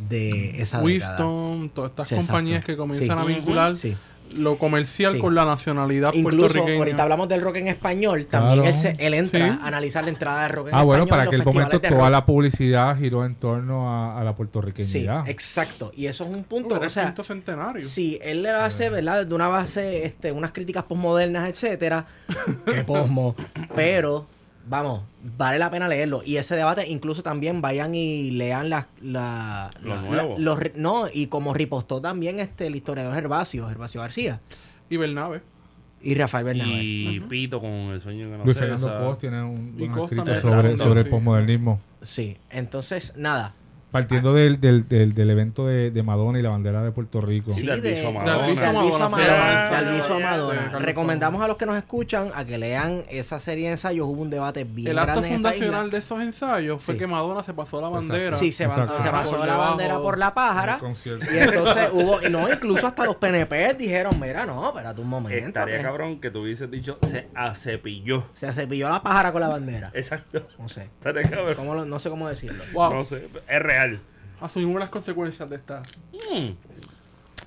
[0.08, 0.82] de esa década.
[1.18, 2.32] Winston, todas estas Sí, exacto.
[2.32, 3.22] compañías que comienzan Sí.
[3.22, 3.96] a vincular Sí.
[4.36, 5.18] Lo comercial Sí.
[5.18, 6.78] con la nacionalidad Incluso puertorriqueña.
[6.78, 8.68] ahorita hablamos del rock en español, también Claro.
[8.70, 9.58] él, se- él entra Sí.
[9.62, 12.00] a analizar la entrada del rock en Ah, bueno, español para aquel momento de toda
[12.00, 12.10] rock.
[12.10, 15.28] la publicidad giró en torno a, a la Sí, puertorriqueñidad.
[15.28, 15.92] exacto.
[15.96, 17.86] Y eso es un punto, o sea, quinto centenario.
[17.86, 19.26] Sí, él le hace, ¿verdad?
[19.26, 22.06] De una base, este, unas críticas posmodernas, etcétera.
[22.66, 23.34] que posmo.
[23.74, 24.26] Pero
[24.66, 25.02] vamos,
[25.36, 26.22] vale la pena leerlo.
[26.24, 28.86] Y ese debate, incluso también vayan y lean las...
[29.00, 34.40] La, Lo la- los no, y como ripostó también este, el historiador Gervasio, Gervasio García.
[34.88, 35.42] Y Bernabe.
[36.02, 36.82] Y Rafael Bernabé.
[36.82, 38.56] Y Pito con el sueño que no Luis.
[38.56, 41.10] Fernando Post tiene un, un escrito sobre, sobre el sí.
[41.10, 41.80] postmodernismo.
[42.00, 43.54] Sí, entonces, nada.
[43.90, 47.52] Partiendo del, del, del, del evento de, de Madonna y la bandera de Puerto Rico.
[47.52, 48.36] Sí, Sí, de Madonna.
[48.36, 48.42] De
[49.76, 50.78] Alviso a sí, Madonna.
[50.78, 54.06] Recomendamos a los que nos escuchan a que lean esa serie de ensayos.
[54.06, 56.98] Hubo un debate bien El acto grande esta fundacional de esos ensayos fue Sí.
[57.00, 58.08] que Madonna se pasó la Exacto.
[58.08, 58.36] bandera.
[58.36, 59.02] Sí, se, Exacto.
[59.02, 59.68] se pasó Por la debajo.
[59.70, 60.80] bandera por la pájara.
[61.32, 65.46] Y entonces hubo, y no, incluso hasta los PNP dijeron, mira, no, espérate un momento.
[65.46, 68.24] Estaría que cabrón que tú hubieses dicho se acepilló.
[68.34, 69.90] Se cepilló la pájara con la bandera.
[69.94, 70.46] Exacto.
[70.58, 70.82] No sé.
[70.84, 71.54] Estaría cabrón.
[71.56, 72.62] ¿Cómo lo- no sé cómo decirlo.
[72.72, 72.94] Wow.
[72.94, 73.79] No sé, es real.
[74.40, 75.82] Asumimos las consecuencias de esta.
[76.12, 76.50] Mm.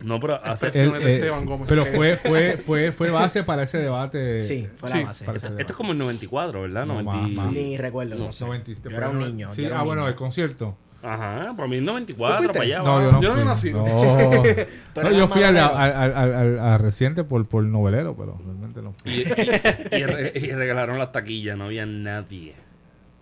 [0.05, 1.65] No, pero hace, de eh, Esteban Gómez.
[1.69, 4.37] pero fue, fue, fue, fue base para ese debate.
[4.39, 5.23] Sí, fue sí, la base.
[5.25, 5.61] para ese exacto.
[5.61, 6.85] esto es como el 94, ¿verdad?
[6.85, 7.53] No, 90 más, más.
[7.53, 8.43] Ni recuerdo, no, No, sé.
[8.45, 9.51] 97, Yo era un pero- niño.
[9.53, 10.09] Sí, yo era ah, un bueno, niño.
[10.09, 10.75] el concierto.
[11.01, 12.53] Ajá, para mí el 94, fuiste?
[12.53, 12.77] para allá.
[12.79, 13.03] No, va.
[13.03, 13.41] yo no Yo no fui.
[13.41, 13.85] había nacido.
[13.85, 14.41] No,
[14.93, 15.99] Tú No, eras yo más fui al, al, madonero.
[15.99, 19.11] al, al- al reciente por, por novelero, pero realmente no fui.
[19.11, 22.55] Y, y- y re- y regalaron las taquillas, no había nadie.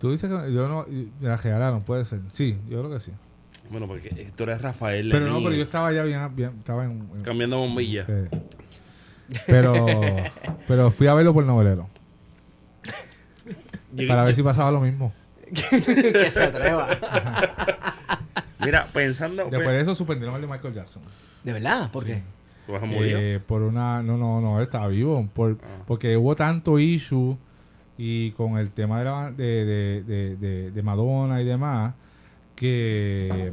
[0.02, 0.84] Tú dices que yo no,
[1.20, 2.18] me la regalaron, puede ser.
[2.32, 3.12] Sí, yo creo que sí.
[3.70, 5.08] Bueno, porque tú eres Rafael.
[5.12, 7.08] Pero no, pero yo estaba ya bien, bien estaba en...
[7.14, 8.06] en- Cambiando bombillas.
[8.06, 8.38] sí.
[9.46, 9.74] Pero,
[10.66, 11.88] pero fui a verlo por novelero.
[13.94, 15.12] Yo- Para ver si pasaba lo mismo.
[15.52, 16.88] que se atreva.
[18.60, 19.44] Mira, pensando.
[19.44, 21.02] Después de eso suspendieron el de Michael Jackson.
[21.44, 21.90] ¿De verdad?
[21.92, 22.22] ¿Por qué?
[22.66, 23.18] Pues se murió.
[23.20, 24.02] Eh, por una...
[24.02, 25.28] No, no, no, él estaba vivo.
[25.32, 25.82] Por, Ah.
[25.86, 27.36] Porque hubo tanto issue
[27.98, 31.94] y con el tema de, la, de, de, de, de- de Madonna y demás
[32.56, 33.52] que,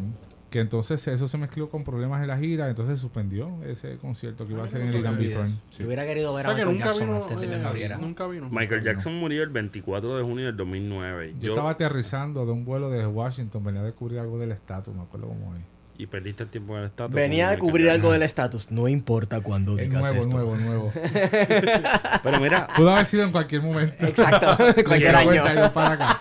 [0.50, 4.46] que entonces eso se mezcló con problemas en la gira entonces se suspendió ese concierto
[4.48, 5.48] que iba a ser en el Irán Bithorn.
[5.70, 5.80] Sí.
[5.82, 7.22] Yo hubiera querido ver a sea Michael nunca Jackson vino.
[7.22, 7.98] antes de que eh, muriera.
[7.98, 8.50] nunca vino.
[8.50, 11.36] Michael Jackson murió el 24 de junio del 2009.
[11.40, 15.02] Yo, estaba aterrizando de un vuelo desde Washington, venía a descubrir algo del estatus, me
[15.04, 15.62] acuerdo cómo es.
[16.00, 17.14] Y perdiste el tiempo en el estatus.
[17.14, 18.72] Venía a cubrir algo del estatus.
[18.72, 20.30] No importa cuándo Es digas nuevo, esto.
[20.34, 20.92] nuevo, nuevo.
[22.24, 24.06] Pero mira, Pudo haber sido en cualquier momento.
[24.08, 24.56] Exacto.
[24.86, 25.44] Cualquier año.
[25.74, 26.20] Para acá.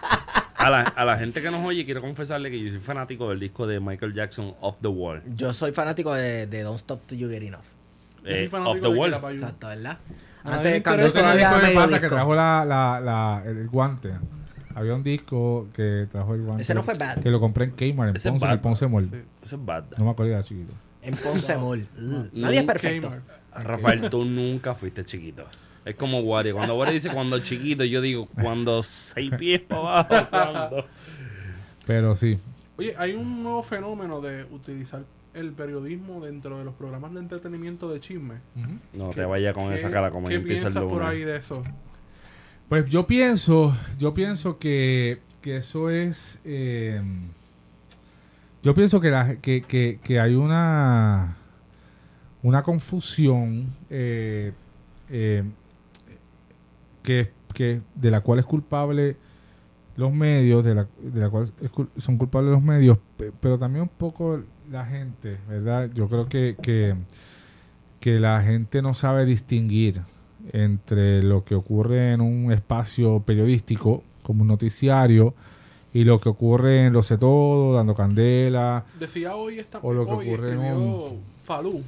[0.56, 3.38] a la, a la gente que nos oye, quiero confesarle que yo soy fanático del
[3.38, 5.22] disco de Michael Jackson, Off the Wall.
[5.36, 7.60] Yo soy fanático de, de Don't Stop Till You Get Enough.
[7.60, 9.34] Yo soy Eh, fanático Off the de Wall.
[9.34, 9.98] Exacto, ¿verdad?
[10.42, 14.10] Antes él Ese todavía medio pasa que trajo la, la, la, el, el guante.
[14.78, 16.62] Había un disco que trajo el guante.
[16.62, 17.18] Ese no fue Bad.
[17.22, 18.52] Que lo compré en Kmart, en Ese es Ponce, en Bad.
[18.54, 19.04] el Ponce Mall.
[19.10, 19.16] Sí.
[19.42, 19.84] Eso es bad.
[19.98, 20.72] No me acuerdo, era chiquito.
[21.02, 21.86] En Ponce Mall.
[21.98, 22.40] Mm.
[22.40, 23.08] Nadie es perfecto.
[23.08, 23.66] Kmart.
[23.66, 25.44] Rafael, tú nunca fuiste chiquito.
[25.84, 26.54] Es como Wario.
[26.54, 30.26] Cuando Wario dice cuando chiquito, yo digo cuando seis pies para abajo.
[30.30, 30.84] cuando-
[31.86, 32.38] Pero sí.
[32.76, 35.02] Oye, hay un nuevo fenómeno de utilizar
[35.34, 38.36] el periodismo dentro de los programas de entretenimiento de chisme.
[38.92, 41.20] No ¿Qué- te vayas con qué- esa cara como ¿Qué empieza el piensas por ahí
[41.20, 41.26] lunes.
[41.34, 41.64] de eso?
[42.68, 47.00] Pues yo pienso, yo pienso que, que eso es, eh,
[48.62, 51.36] yo pienso que, la, que, que, que hay una,
[52.42, 54.52] una confusión eh,
[55.08, 55.44] eh,
[57.02, 59.16] que, que de la cual es culpable
[59.96, 61.70] los medios, de la, de la cual es
[62.02, 65.90] son culpables los medios, pe- pero también un poco la gente, ¿verdad?
[65.94, 66.94] Yo creo que, que,
[68.00, 70.02] que la gente no sabe distinguir
[70.52, 75.34] entre lo que ocurre en un espacio periodístico, como un noticiario,
[75.92, 78.84] y lo que ocurre en Lo sé todo, dando candela.
[78.98, 81.12] Decía hoy esta O lo que hoy ocurre en escribió
[81.44, 81.82] Falú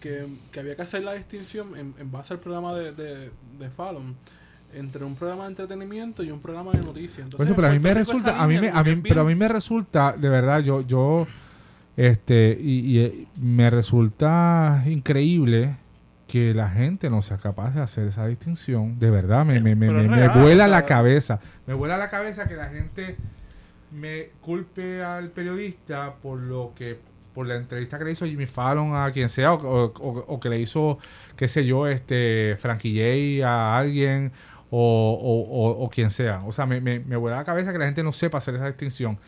[0.00, 3.70] que, que había que hacer la distinción en, en base al programa de, de, de
[3.70, 4.14] Fallon
[4.74, 7.28] entre un programa de entretenimiento y un programa de noticias.
[7.28, 9.34] Por eso, pero a mí me resulta, a mí me, a mí, pero a mí
[9.36, 11.28] me resulta, de verdad, yo, yo,
[11.96, 15.76] este, y, y, eh, me resulta increíble
[16.26, 18.98] que la gente no sea capaz de hacer esa distinción.
[18.98, 21.38] De verdad, me, me, me, me- vuela la cabeza.
[21.66, 23.16] Me vuela la cabeza que la gente
[23.92, 26.98] me culpe al periodista por lo que
[27.34, 30.40] por la entrevista que le hizo Jimmy Fallon a quien sea o, o- o- o
[30.40, 30.98] que le hizo
[31.36, 32.94] qué sé yo este Frankie
[33.40, 34.32] J a alguien
[34.70, 34.78] o,
[35.20, 37.86] o, o- o quien sea o sea me, me, me vuela la cabeza que la
[37.86, 39.18] gente no sepa hacer esa distinción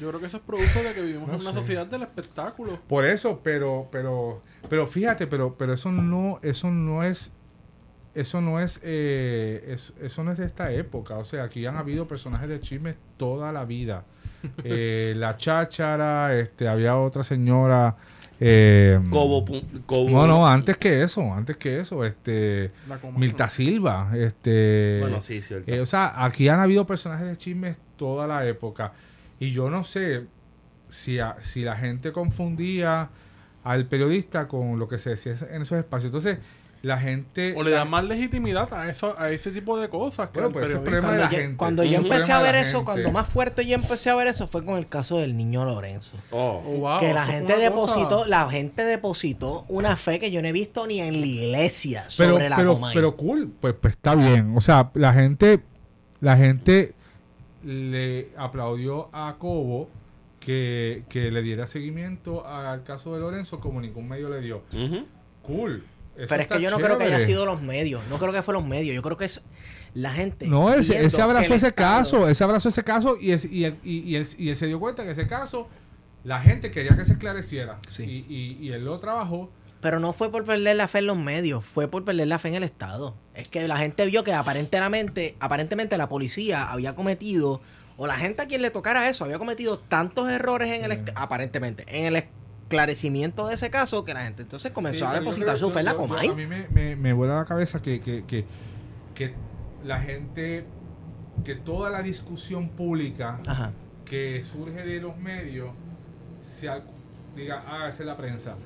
[0.00, 1.58] Yo creo que eso es producto de que vivimos No en una sé.
[1.58, 2.78] sociedad del espectáculo.
[2.88, 7.32] por eso pero pero pero fíjate pero pero eso no eso no es
[8.14, 11.16] eso no es, eh, es- eso no es de esta época.
[11.18, 14.04] O sea, aquí han habido personajes de chisme toda la vida.
[14.62, 17.96] Eh, la cháchara, este, había otra señora.
[18.38, 19.44] eh, Cobo,
[19.86, 22.70] Cobo- no, no, antes que eso, antes que eso, este,
[23.16, 25.70] Milta Silva, este, Bueno, sí, cierto.
[25.72, 28.92] eh, o sea, aquí han habido personajes de chismes toda la época.
[29.44, 30.26] Y yo no sé
[30.88, 33.10] si, a- si la gente confundía
[33.62, 36.06] al periodista con lo que se decía en esos espacios.
[36.06, 36.38] Entonces,
[36.82, 37.54] la gente...
[37.56, 40.28] O le dan más legitimidad a eso, a ese tipo de cosas.
[40.28, 41.56] Que Bueno, pues es problema de Cuando, la yo, gente.
[41.56, 42.84] cuando yo empecé a ver eso, gente.
[42.84, 46.18] cuando más fuerte yo empecé a ver eso fue con el caso del niño Lorenzo.
[46.30, 46.62] Oh.
[46.66, 50.48] Oh, wow, que la gente depositó, cosa- la gente depositó una fe que yo no
[50.48, 52.94] he visto ni en la iglesia pero, sobre la pero, Comay.
[52.94, 54.52] pero cool, pues, pues está bien.
[54.54, 55.62] O sea, la gente,
[56.20, 56.94] la gente
[57.64, 59.88] le aplaudió a Cobo
[60.40, 64.62] que, que le diera seguimiento al caso de Lorenzo como ningún medio le dio.
[65.42, 65.84] Cool.
[66.16, 68.02] Eso Pero es que yo no creo que haya sido los medios.
[68.08, 68.94] No creo que fue los medios.
[68.94, 69.40] Yo creo que es
[69.94, 70.46] la gente.
[70.46, 73.64] No, él, se- abrazó ese Estado- caso, él se abrazó ese caso y, es- y,
[73.64, 75.68] él, y, y él, y él se dio cuenta que ese caso,
[76.22, 77.78] la gente quería que se esclareciera.
[77.88, 78.24] Sí.
[78.28, 79.50] Y, y- y él lo trabajó.
[79.84, 82.48] Pero no fue por perder la fe en los medios, fue por perder la fe
[82.48, 83.14] en el Estado.
[83.34, 87.60] Es que la gente vio que aparentemente, aparentemente la policía había cometido,
[87.98, 91.04] o la gente a quien le tocara eso, había cometido tantos errores en el, Mm.
[91.16, 95.58] aparentemente, en el esclarecimiento de ese caso, que la gente entonces comenzó Sí, a depositar
[95.58, 96.28] su fe en la Comay.
[96.28, 98.46] A mí me, me, me vuela la cabeza que, que, que,
[99.14, 99.34] que
[99.84, 100.64] la gente,
[101.44, 103.72] que toda la discusión pública Ajá.
[104.06, 105.72] que surge de los medios,
[106.42, 106.70] se
[107.36, 108.56] diga, ah, esa es la prensa.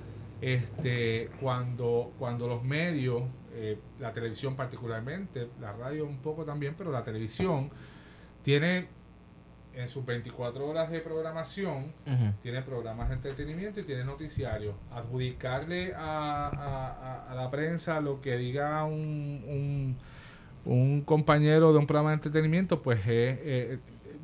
[0.41, 3.23] Este, cuando, cuando los medios,
[3.55, 7.71] eh, la televisión particularmente, la radio un poco también, pero la televisión,
[8.43, 8.87] tiene
[9.75, 11.93] en sus 24 horas de programación,
[12.43, 14.75] tiene programas de entretenimiento y tiene noticiarios.
[14.93, 16.89] Adjudicarle a, a-
[17.27, 19.97] a- a la prensa lo que diga un, un,
[20.73, 23.07] un compañero de un programa de entretenimiento, pues es...
[23.43, 23.79] eh,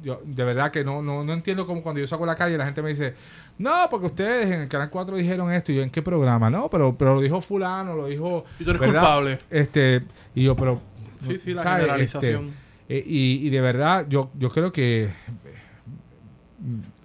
[0.04, 2.56] yo de verdad que no, no, no entiendo cómo cuando yo salgo a la calle
[2.58, 3.14] la gente me dice,
[3.58, 6.68] no, porque ustedes en el Canal 4 dijeron esto y yo en qué programa, no,
[6.68, 8.44] pero, pero lo dijo fulano, lo dijo...
[8.58, 9.00] Y tú eres ¿verdad?
[9.00, 9.38] culpable.
[9.50, 10.02] Este,
[10.34, 10.80] y yo, pero...
[11.26, 11.80] Sí, sí, la ¿sabes?
[11.80, 12.44] generalización.
[12.46, 15.10] Este, eh, y, y de verdad, yo, yo creo que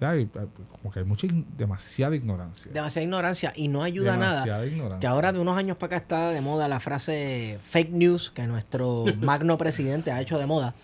[0.00, 2.72] hay, como que hay mucha, demasiada ignorancia.
[2.72, 4.44] Demasiada ignorancia y no ayuda nada.
[4.44, 5.00] Demasiada ignorancia.
[5.00, 8.46] Que ahora de unos años para acá está de moda la frase fake news que
[8.46, 10.74] nuestro magno presidente ha hecho de moda.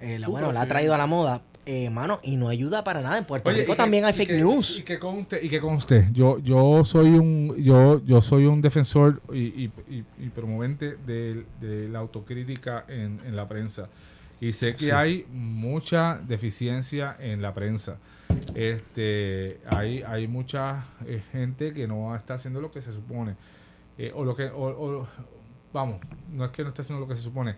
[0.00, 1.42] Eh, la, bueno, la ha traído a la moda.
[1.66, 3.16] Eh, mano, y no ayuda para nada.
[3.16, 4.78] En Puerto Oye, Rico que- también hay fake que- news.
[4.80, 9.22] Y que conste, y que conste, yo, yo soy un, yo, yo soy un defensor
[9.32, 13.88] y, y, y- y promovente de, de la autocrítica en, en la prensa.
[14.40, 14.90] Y sé que Sí.
[14.90, 17.96] hay mucha deficiencia en la prensa.
[18.54, 23.36] Este, hay, hay mucha eh, gente que no está haciendo lo que se supone.
[23.96, 25.08] Eh, o lo que, o, o-
[25.72, 25.98] vamos,
[26.32, 27.54] no es que no esté haciendo lo que se supone.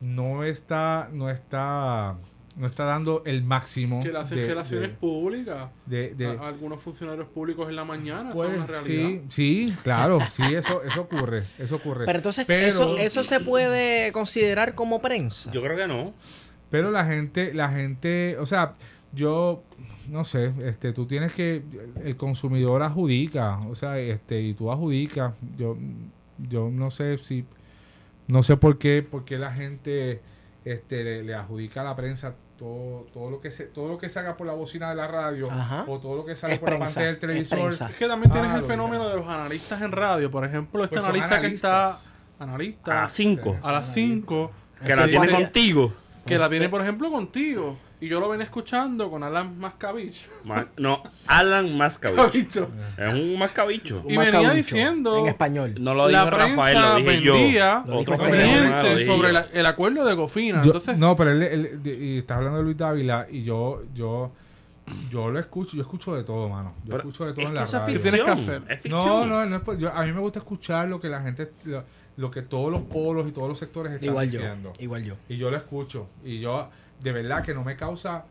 [0.00, 2.16] No está, no está,
[2.56, 4.00] no está dando el máximo.
[4.02, 5.68] Que las de- relaciones de- públicas.
[5.84, 8.30] de, de- A- algunos funcionarios públicos en la mañana.
[8.32, 9.08] pues, eso es una realidad.
[9.28, 12.06] sí, sí, claro, sí, eso, eso ocurre, eso ocurre.
[12.06, 15.50] Pero entonces, Pero- eso, eso se puede considerar como prensa.
[15.52, 16.14] Yo creo que no.
[16.70, 18.72] Pero la gente, la gente, o sea,
[19.12, 19.62] yo
[20.08, 21.62] no sé, este, tú tienes que,
[22.04, 25.76] el consumidor adjudica, o sea, este, y tú adjudicas, yo,
[26.48, 27.44] yo no sé si,
[28.28, 30.20] no sé por qué, por qué la gente,
[30.64, 34.08] este, le, le adjudica a la prensa todo, todo lo que se, todo lo que
[34.08, 35.84] salga por la bocina de la radio Ajá.
[35.88, 37.72] o todo lo que sale Es por la prensa, pantalla del televisor.
[37.72, 39.14] Es que también Ah, tienes el fenómeno mira.
[39.14, 40.30] de los analistas en radio.
[40.30, 41.96] Por ejemplo, este Pues analista que está.
[42.38, 42.92] Analista.
[42.98, 43.56] A las 5.
[43.62, 44.50] a las 5.
[44.84, 45.92] Que la tiene contigo.
[46.26, 47.78] Que la viene, por ejemplo, contigo.
[47.98, 50.28] Y yo lo venía escuchando con Alan Mascavich.
[50.44, 52.56] Ma- No, Alan Mascavich.
[52.98, 54.02] Es un mascabicho.
[54.06, 55.74] Y venía diciendo- En español.
[55.80, 57.32] No lo dijo la Rafael, lo prensa dije yo.
[57.32, 59.32] vendía dijo Otro dije sobre yo.
[59.32, 60.58] la- el acuerdo de Cofina.
[60.62, 64.30] Yo- Entonces, no, pero él, él- y estás hablando de Luis Dávila y yo, yo,
[65.10, 66.74] yo lo escucho, yo escucho de todo, mano.
[66.84, 67.94] Yo Pero escucho de todo es en la radio.
[67.94, 68.62] ¿Qué tienes que ficción.
[68.64, 68.78] hacer?
[68.84, 68.90] Es.
[68.90, 71.50] No, no, no es por- yo- a mí me gusta escuchar lo que la gente,
[71.64, 71.82] lo,
[72.18, 74.38] lo que todos los polos y todos los sectores están Igual yo.
[74.38, 74.72] diciendo.
[74.78, 75.14] Igual yo.
[75.30, 76.08] Y yo lo escucho.
[76.24, 76.68] Y yo,
[77.00, 78.24] de verdad, que no me causa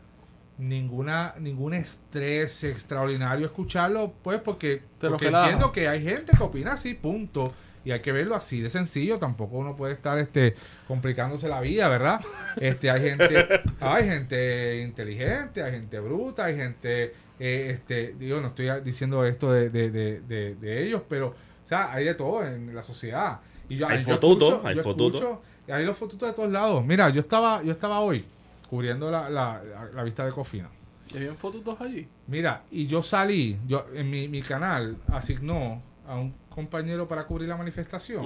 [0.58, 6.72] ninguna ningún estrés extraordinario escucharlo, pues porque, Te porque entiendo que hay gente que opina
[6.72, 7.52] así, punto.
[7.84, 9.20] Y hay que verlo así de sencillo.
[9.20, 10.56] Tampoco uno puede estar este
[10.88, 12.20] complicándose la vida, ¿verdad?
[12.56, 13.46] Este, hay gente,
[13.80, 19.52] hay gente inteligente, hay gente bruta, hay gente, eh, este, digo, no estoy diciendo esto
[19.52, 20.20] de, de, de,
[20.56, 23.38] de, ellos, pero, o sea, hay de todo en la sociedad.
[23.68, 25.38] Y yo, Hay fotutos, hay fotutos.
[25.68, 26.84] hay los fotutos de todos lados.
[26.84, 28.24] Mira, yo estaba, yo estaba hoy
[28.68, 30.68] cubriendo la, la, la- la vista de Cofina.
[31.12, 32.08] ¿y habían fotos allí?
[32.26, 37.48] Mira, y yo salí, yo en mi, mi canal asignó a un compañero para cubrir
[37.48, 38.24] la manifestación,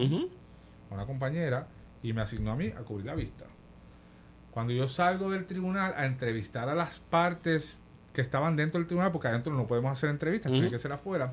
[0.90, 1.66] a una compañera,
[2.02, 3.44] y me asignó a mí a cubrir la vista.
[4.50, 7.80] Cuando yo salgo del tribunal a entrevistar a las partes
[8.12, 10.72] que estaban dentro del tribunal, porque adentro no podemos hacer entrevistas, tiene Ujú.
[10.74, 11.32] que ser afuera.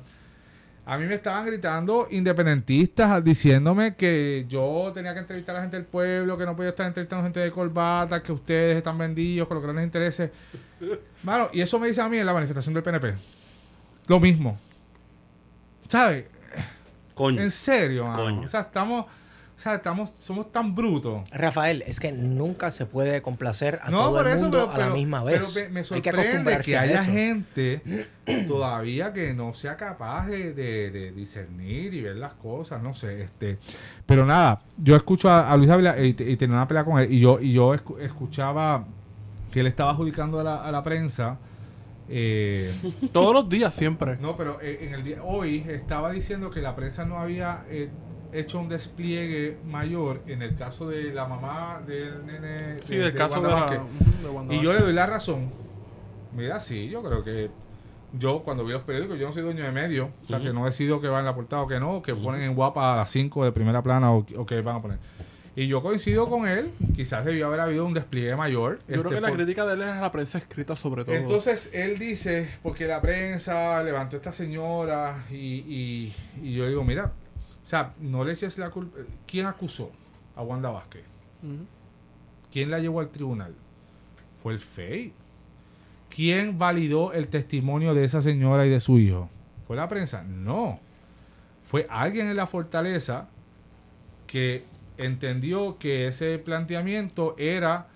[0.90, 5.76] A mí me estaban gritando independentistas diciéndome que yo tenía que entrevistar a la gente
[5.76, 9.56] del pueblo, que no podía estar entrevistando gente de corbata, que ustedes están vendidos con
[9.56, 10.30] los grandes intereses.
[11.24, 13.16] Mano, y eso me dice a mí en la manifestación del PNP.
[14.06, 14.58] Lo mismo.
[15.88, 16.24] ¿Sabes?
[17.14, 17.42] Coño.
[17.42, 18.22] En serio, mano.
[18.22, 18.46] Coño.
[18.46, 19.04] O sea, estamos.
[19.58, 21.28] O sea, estamos, somos tan brutos.
[21.32, 24.70] Rafael, es que nunca se puede complacer a No, todo por el eso, mundo pero,
[24.72, 25.54] a la pero- misma pero vez.
[25.56, 27.10] me, me Hay que sorprende acostumbrarse que a haya eso.
[27.10, 27.82] gente
[28.46, 33.22] todavía que no sea capaz de, de- de discernir y ver las cosas, no sé,
[33.24, 33.58] este,
[34.06, 37.00] pero nada, yo escucho a, a Luis Ávila y, te- y tenía una pelea con
[37.00, 38.84] él y yo y yo escu- escuchaba
[39.50, 41.36] que él estaba adjudicando a la, a la prensa
[42.08, 42.72] eh,
[43.12, 44.16] Todos los días, siempre.
[44.20, 47.90] no, pero eh, en el día hoy estaba diciendo que la prensa no había eh,
[48.32, 53.12] hecho un despliegue mayor en el caso de la mamá del nene Sí, de- del
[53.12, 53.80] de caso de, Wanda la, Vázquez.
[54.22, 55.50] de Wanda Y yo le doy la razón.
[56.36, 57.50] Mira, sí, yo creo que
[58.12, 60.64] yo cuando vi los periódicos, yo no soy dueño de medio, o sea, que no
[60.64, 63.10] decido que va en la portada o que no, que ponen en guapa a las
[63.10, 64.98] 5 de primera plana o, o que van a poner.
[65.56, 68.78] Y yo coincido con él, quizás debió haber habido un despliegue mayor.
[68.80, 71.04] Yo creo este, que la por- crítica de él es a la prensa escrita sobre
[71.04, 71.14] todo.
[71.16, 76.84] entonces él dice, porque la prensa levantó a esta señora y, y- y yo digo,
[76.84, 77.12] mira,
[77.68, 78.96] o sea, no le eches la culpa.
[79.26, 79.92] ¿Quién acusó
[80.34, 81.04] a Wanda Vázquez?
[82.50, 83.54] ¿Quién la llevó al tribunal?
[84.42, 85.12] Fue el FEI.
[86.08, 89.28] ¿Quién validó el testimonio de esa señora y de su hijo?
[89.66, 90.22] ¿Fue la prensa?
[90.22, 90.80] No.
[91.62, 93.28] Fue alguien en la fortaleza
[94.26, 94.64] que
[94.96, 97.88] entendió que ese planteamiento era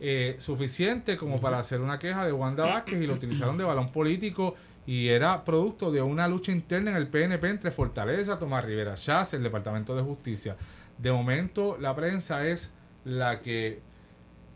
[0.00, 3.92] eh, suficiente como para hacer una queja de Wanda Vázquez y lo utilizaron de balón
[3.92, 4.56] político
[4.86, 9.34] y era producto de una lucha interna en el PNP entre Fortaleza, Tomás Rivera Chávez,
[9.34, 10.56] el Departamento de Justicia.
[10.98, 12.70] De momento la prensa es
[13.04, 13.80] la que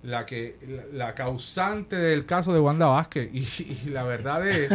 [0.02, 3.40] la que la, la causante del caso de Wanda Vázquez y,
[3.86, 4.70] y la verdad es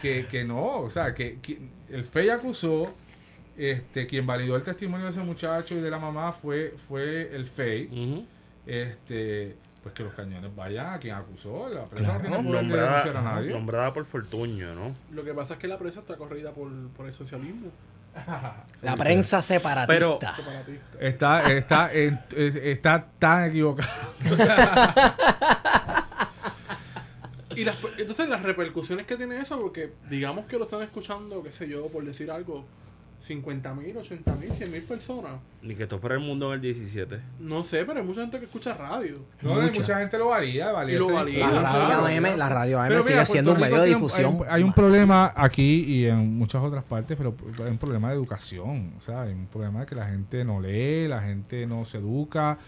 [0.00, 1.58] que, que no, o sea, que, que
[1.90, 2.94] el FEI acusó
[3.56, 7.46] este quien validó el testimonio de ese muchacho y de la mamá fue fue el
[7.46, 8.26] FEI Ujú.
[8.66, 9.56] este
[9.88, 12.30] pues que los cañones vayan a quien acusó la prensa Claro.
[12.30, 14.94] no tiene poder de denunciar a Nombrada, nadie nombrada por Fortuño, ¿no?
[15.12, 17.68] Lo que pasa es que la prensa está corrida por, por el socialismo
[18.82, 19.86] La prensa separatista.
[19.86, 20.98] Pero- separatista.
[21.00, 23.88] está está en- está tan equivocado
[27.56, 31.50] Y las, entonces las repercusiones que tiene eso, porque digamos que lo están escuchando, qué
[31.50, 32.64] sé yo, por decir algo,
[33.20, 35.32] 50 mil, 80 mil, 100 mil personas.
[35.62, 37.20] Ni que esto fuera el mundo en el 17.
[37.40, 39.16] No sé, pero hay mucha gente que escucha radio.
[39.42, 39.80] no, hay Mucha.
[39.80, 42.06] mucha gente lo valía, valía Y lo valía, la radio.
[42.06, 44.34] AM, la radio AM Pero sigue mira, siendo un medio de difusión.
[44.34, 44.76] Hay un, hay un más.
[44.76, 48.94] problema aquí y en muchas otras partes, pero hay un problema de educación.
[48.96, 51.98] O sea, hay un problema de que la gente no lee, la gente no se
[51.98, 52.58] educa,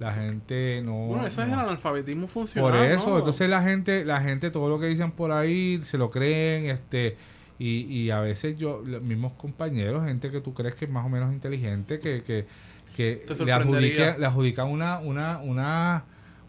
[0.00, 1.06] la gente no.
[1.06, 2.70] Bueno, eso es el analfabetismo funcional.
[2.70, 3.18] Por eso, ¿no?
[3.18, 7.16] entonces la gente, la gente, todo lo que dicen por ahí, se lo creen, este,
[7.60, 11.04] y, y a veces yo, los mismos compañeros, gente que tú crees que es más
[11.04, 12.46] o menos inteligente, que, que,
[12.96, 16.04] que le adjudican, le adjudican una, una, una,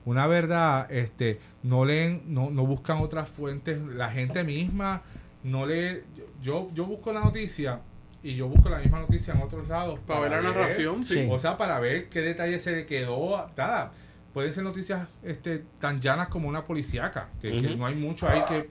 [0.05, 5.01] una verdad, este, no leen, no, no buscan otras fuentes, la gente misma
[5.43, 6.01] no lee,
[6.41, 7.81] yo, yo busco la noticia
[8.23, 11.27] y yo busco la misma noticia en otros lados Para ver la narración, sí.
[11.29, 13.47] O sea, para ver qué detalle se le quedó.
[13.57, 13.91] Nada.
[14.33, 17.29] Pueden ser noticias este, tan llanas como una policíaca.
[17.41, 18.69] Que, no hay mucho ahí que.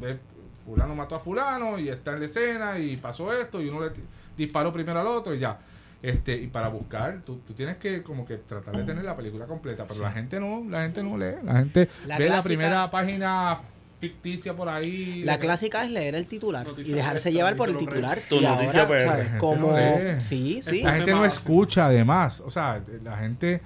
[0.00, 0.18] Ve,
[0.64, 3.90] Fulano mató a Fulano y está en la escena y pasó esto y uno le
[4.36, 5.58] disparó primero al otro y ya.
[6.02, 9.46] Este, y para buscar, tú, tú tienes que como que tratar de tener la película
[9.46, 10.02] completa, pero Sí.
[10.02, 13.60] la gente no, la gente no lee, la gente La ve la clásica- primera página
[14.00, 15.22] ficticia por ahí.
[15.22, 18.18] La clásica es leer el titular y dejarse llevar por el titular.
[18.28, 19.04] Tu y noticia ahora.
[19.04, 19.68] La gente Como...
[19.76, 20.20] no.
[20.20, 20.82] Sí, sí.
[20.82, 23.60] La gente no escucha además, o sea, la gente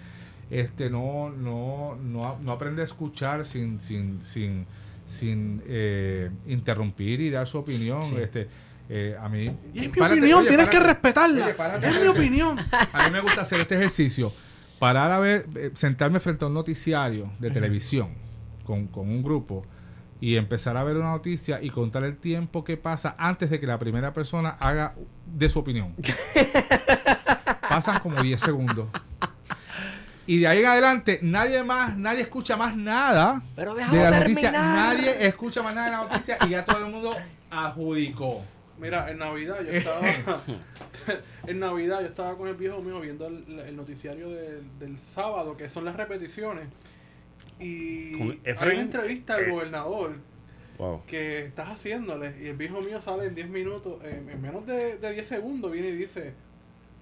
[0.51, 4.67] este no no no, no aprende a escuchar sin sin sin
[5.07, 8.17] sin eh, interrumpir y dar su opinión, Sí.
[8.19, 8.49] este
[8.89, 11.45] eh, a mí Y es mi párate, opinión, oye, tienes que respetarla.
[11.47, 12.59] Oye, párate, es mi opinión.
[12.93, 14.33] A mí me gusta hacer este ejercicio.
[14.79, 18.11] Parar a ver, eh, sentarme frente a un noticiario de televisión
[18.65, 19.65] con, con un grupo
[20.21, 23.67] y empezar a ver una noticia y contar el tiempo que pasa antes de que
[23.67, 24.95] la primera persona haga
[25.27, 25.95] de su opinión.
[27.69, 28.89] Pasan como 10 segundos.
[30.27, 33.87] Y de ahí en adelante, nadie más, nadie escucha más nada Pero de la
[34.21, 34.51] noticia.
[34.51, 34.97] terminar.
[34.97, 37.15] Nadie escucha más nada de la noticia y ya todo el mundo
[37.51, 38.43] adjudicó.
[38.79, 40.03] Mira, en Navidad yo estaba.
[41.47, 45.57] en Navidad yo estaba con el viejo mío viendo el, el noticiario del, del sábado,
[45.57, 46.67] que son las repeticiones.
[47.59, 49.51] Y hay una entrevista al Eh.
[49.51, 50.17] gobernador
[50.79, 51.05] Wow.
[51.07, 52.35] que estás haciéndole.
[52.43, 55.73] Y el viejo mío sale en 10 minutos, en, en menos de, de 10 segundos,
[55.73, 56.35] viene y dice: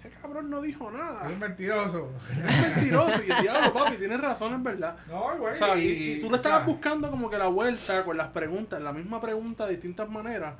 [0.04, 1.30] Ese cabrón no dijo nada.
[1.30, 2.10] Es mentiroso.
[2.30, 3.10] Es mentiroso.
[3.26, 4.96] Y el diablo, papi, tienes razón, en verdad.
[5.08, 5.52] No, güey.
[5.52, 8.28] O sea, y, y tú le sea, estabas buscando como que la vuelta con las
[8.28, 10.54] preguntas, la misma pregunta de distintas maneras,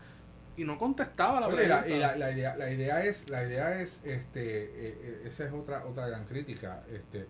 [0.57, 1.89] y no contestaba la Oye, pregunta.
[1.89, 5.53] y la, la idea, la idea es, la idea es, este, eh, eh, esa es
[5.53, 6.83] otra, otra gran crítica.
[6.93, 7.27] Este,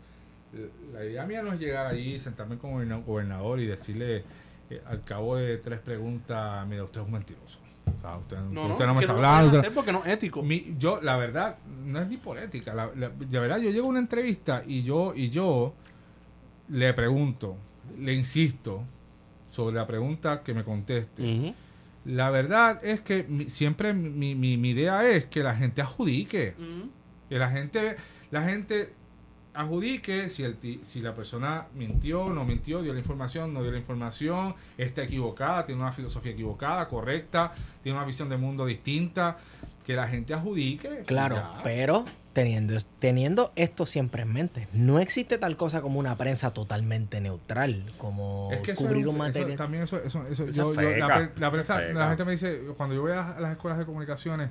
[0.93, 4.24] la- idea mía no es llegar allí, sentarme con el goberna- gobernador y decirle
[4.70, 7.59] eh, al cabo de tres preguntas, mira, usted es un mentiroso.
[7.86, 9.59] O sea, usted No, no, usted no me está hablando.
[9.61, 10.43] hacer porque no es ético.
[10.43, 12.74] Mi- yo, la verdad, no es ni por ética.
[12.74, 15.74] La, verdad, yo llego a una entrevista y yo, y yo
[16.69, 17.56] le pregunto,
[17.98, 18.82] le insisto
[19.51, 21.55] sobre la pregunta que me conteste.
[22.06, 26.55] La verdad es que mi- siempre mi, mi- mi idea es que la gente adjudique.
[27.28, 27.97] Que la gente,
[28.31, 28.93] la gente
[29.55, 33.72] adjudique si, el, ti- si la persona mintió, no mintió, dio la información, no dio
[33.72, 37.52] la información, está equivocada, tiene una filosofía equivocada, correcta,
[37.82, 39.39] tiene una visión de mundo distinta.
[39.86, 41.02] Que la gente adjudique.
[41.05, 41.60] Claro, ya.
[41.62, 47.20] pero teniendo, teniendo esto siempre en mente, no existe tal cosa como una prensa totalmente
[47.20, 49.56] neutral, como Es que eso cubrir un eso- material.
[49.59, 52.60] también eso, eso, eso- yo- yo- la, feca, pre- la prensa, la gente me dice,
[52.78, 54.48] cuando yo voy a las escuelas de comunicaciones,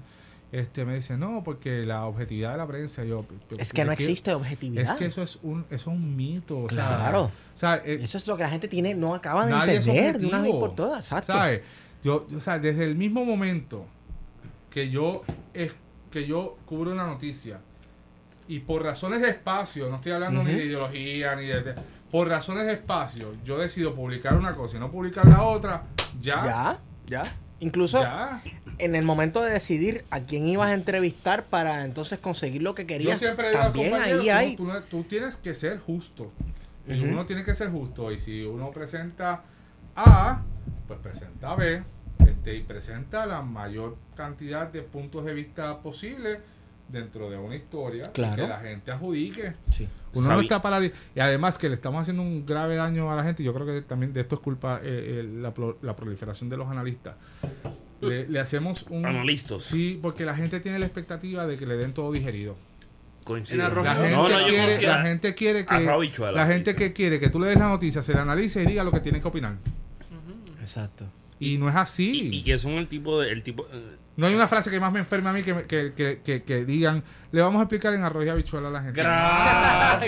[0.54, 3.26] este, me dicen, no, porque la objetividad de la prensa, yo,
[3.58, 4.84] es que no existe objetividad.
[4.84, 6.60] Es que eso es un, eso es un mito.
[6.60, 7.24] o sea, Claro.
[7.24, 10.28] o sea, eh, Eso es lo que la gente tiene, no acaba de entender de
[10.28, 11.00] una vez por todas.
[11.02, 11.34] Exacto.
[11.34, 11.62] ¿sabes?
[12.04, 13.86] Yo, yo, o sea, desde el mismo momento
[14.70, 15.24] que yo,
[15.54, 15.72] es,
[16.12, 17.60] que yo cubro una noticia
[18.48, 21.76] y por razones de espacio, no estoy hablando ni de ideología, ni de, de-
[22.12, 25.84] Por razones de espacio, yo decido publicar una cosa y no publicar la otra,
[26.22, 26.46] ya.
[26.46, 27.24] Ya, ya.
[27.60, 28.42] Incluso ya.
[28.78, 32.84] en el momento de decidir a quién ibas a entrevistar para entonces conseguir lo que
[32.84, 34.84] Yo querías, siempre también ahí tú hay.
[34.90, 36.32] Tú, tienes que ser justo.
[36.88, 38.12] Uno tiene que ser justo.
[38.12, 39.44] Y si uno presenta
[39.96, 40.42] A,
[40.88, 41.84] pues presenta B.
[42.20, 46.40] Este, y presenta la mayor cantidad de puntos de vista posible
[46.94, 48.12] dentro de una historia.
[48.14, 48.36] Claro.
[48.44, 49.54] que la gente adjudique.
[49.72, 49.88] Sí.
[50.14, 50.86] Uno no está para...
[50.86, 53.44] Y además que le estamos haciendo un grave daño a la gente.
[53.44, 56.50] y Yo creo que también de esto es culpa eh, eh, la, pro- la proliferación
[56.50, 57.16] de los analistas.
[58.00, 59.06] Le, le hacemos un...
[59.06, 59.64] Analistas.
[59.64, 62.56] Sí, porque la gente tiene la expectativa de que le den todo digerido.
[63.24, 63.64] Coincido.
[63.82, 67.20] La gente, no, no, yo quiere, considero- la gente quiere que la gente que quiere
[67.20, 69.28] que tú le des la noticia, se la analice y diga lo que tiene que
[69.28, 69.56] opinar.
[70.60, 71.06] Exacto.
[71.40, 72.30] Y no es así.
[72.32, 73.32] Y, y que son el tipo de...
[73.32, 75.64] El tipo, eh, no hay una frase que más me enferma a mí que, me-
[75.64, 78.82] que, que, que, que digan, le vamos a explicar en arroz y habichuela a la
[78.84, 79.02] gente.
[79.02, 80.04] Gracias.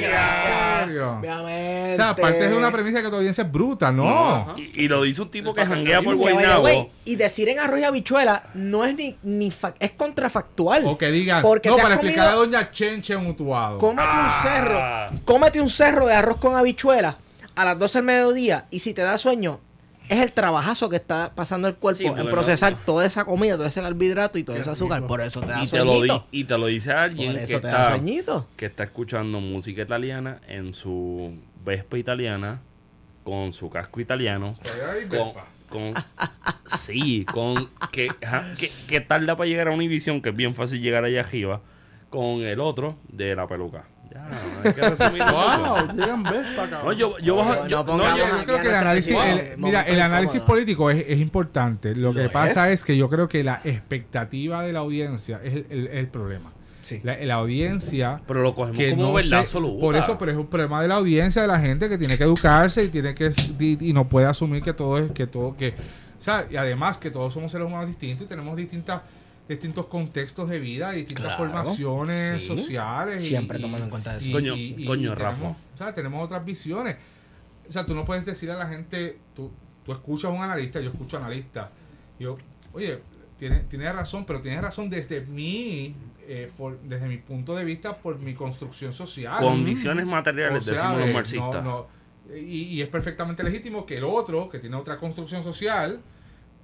[1.19, 1.93] Obviamente.
[1.93, 4.45] O sea, aparte de una premisa que tu audiencia es bruta, no.
[4.47, 4.57] No.
[4.57, 6.91] y, y lo dice un tipo que janguea por Guaynabo.
[7.03, 10.83] y decir en arroz y habichuela no es ni, ni fa- es contrafactual.
[10.85, 13.77] O que digan, Porque no, para explicar a doña Chenche un utuado.
[13.79, 14.37] Cómete Ah.
[14.37, 14.43] un
[15.11, 17.17] cerro, cómete un cerro de arroz con habichuela
[17.55, 19.59] a las 12 del mediodía y si te da sueño,
[20.09, 23.55] es el trabajazo que está pasando el cuerpo Sí, en procesar no- toda esa comida,
[23.57, 25.05] todo ese carbohidrato y todo ese azúcar.
[25.07, 26.27] Por eso te da Y te, lo di- sueñito.
[26.31, 28.47] y te lo dice alguien Por que está, sueñito.
[28.55, 31.33] que está escuchando música italiana en su
[31.63, 32.61] Vespa italiana,
[33.23, 34.55] con su casco italiano,
[35.69, 35.93] con,
[36.67, 38.09] sí, con que,
[38.57, 41.61] que, que tarda para llegar a Univision, que es bien fácil llegar allá arriba,
[42.09, 43.85] con el otro de la peluca.
[44.29, 45.73] No hay que resumirlo mucho.
[45.85, 46.85] Wow, llegan Vespa, cabrón.
[46.85, 48.67] No, yo, yo bajo- No, yo- no no, pongamos yo- Yo aquí creo a que
[48.67, 51.95] el nuestra análisis, el- mira, el análisis político es, es importante.
[51.95, 52.79] Lo, que Lo pasa es.
[52.79, 52.83] es.
[52.85, 56.51] que yo creo que la expectativa de la audiencia es el, el- el problema.
[56.81, 56.99] Sí.
[57.03, 59.81] La, la audiencia pero lo cogemos que como no verdad se- absoluta.
[59.81, 62.23] por eso, pero es un problema de la audiencia de la gente que tiene que
[62.25, 65.69] educarse y tiene que y, y no puede asumir que todo es que todo que,
[65.69, 69.01] o sea, y además que todos somos seres humanos distintos y tenemos distintas
[69.47, 72.47] distintos contextos de vida, distintas Claro, formaciones sí.
[72.47, 73.23] sociales.
[73.23, 74.25] y- Siempre y- tomando en cuenta eso.
[74.25, 75.47] y- Coño, y- y coño, tenemos- Rafa.
[75.73, 76.97] O sea, tenemos otras visiones.
[77.67, 79.51] O sea, tú no puedes decir a la gente, tú,
[79.83, 81.71] tú escuchas a un analista, yo escucho analista.
[82.19, 82.37] Yo,
[82.73, 83.01] oye,
[83.37, 85.95] tiene, tiene razón, pero tiene razón desde mi,
[86.27, 89.39] eh, for- desde mi punto de vista por mi construcción social.
[89.43, 91.63] Condiciones materiales, O sea, decimos los eh, marxistas.
[91.63, 91.87] no,
[92.29, 95.99] no, y, y es perfectamente legítimo que el otro, que tiene otra construcción social,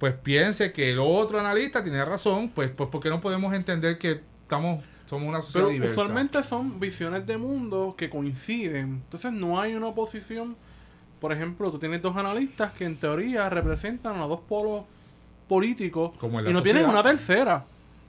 [0.02, 4.20] pues piense que el otro analista tiene razón, pues, pues porque no podemos entender que
[4.42, 5.92] estamos somos una sociedad Pero diversa.
[6.00, 9.00] usualmente son visiones de mundo que coinciden.
[9.04, 10.56] Entonces no hay una oposición.
[11.20, 14.82] Por ejemplo, tú tienes dos analistas que en teoría representan a los dos polos
[15.48, 16.88] políticos Como y no tienen sociedad.
[16.90, 17.64] una tercera.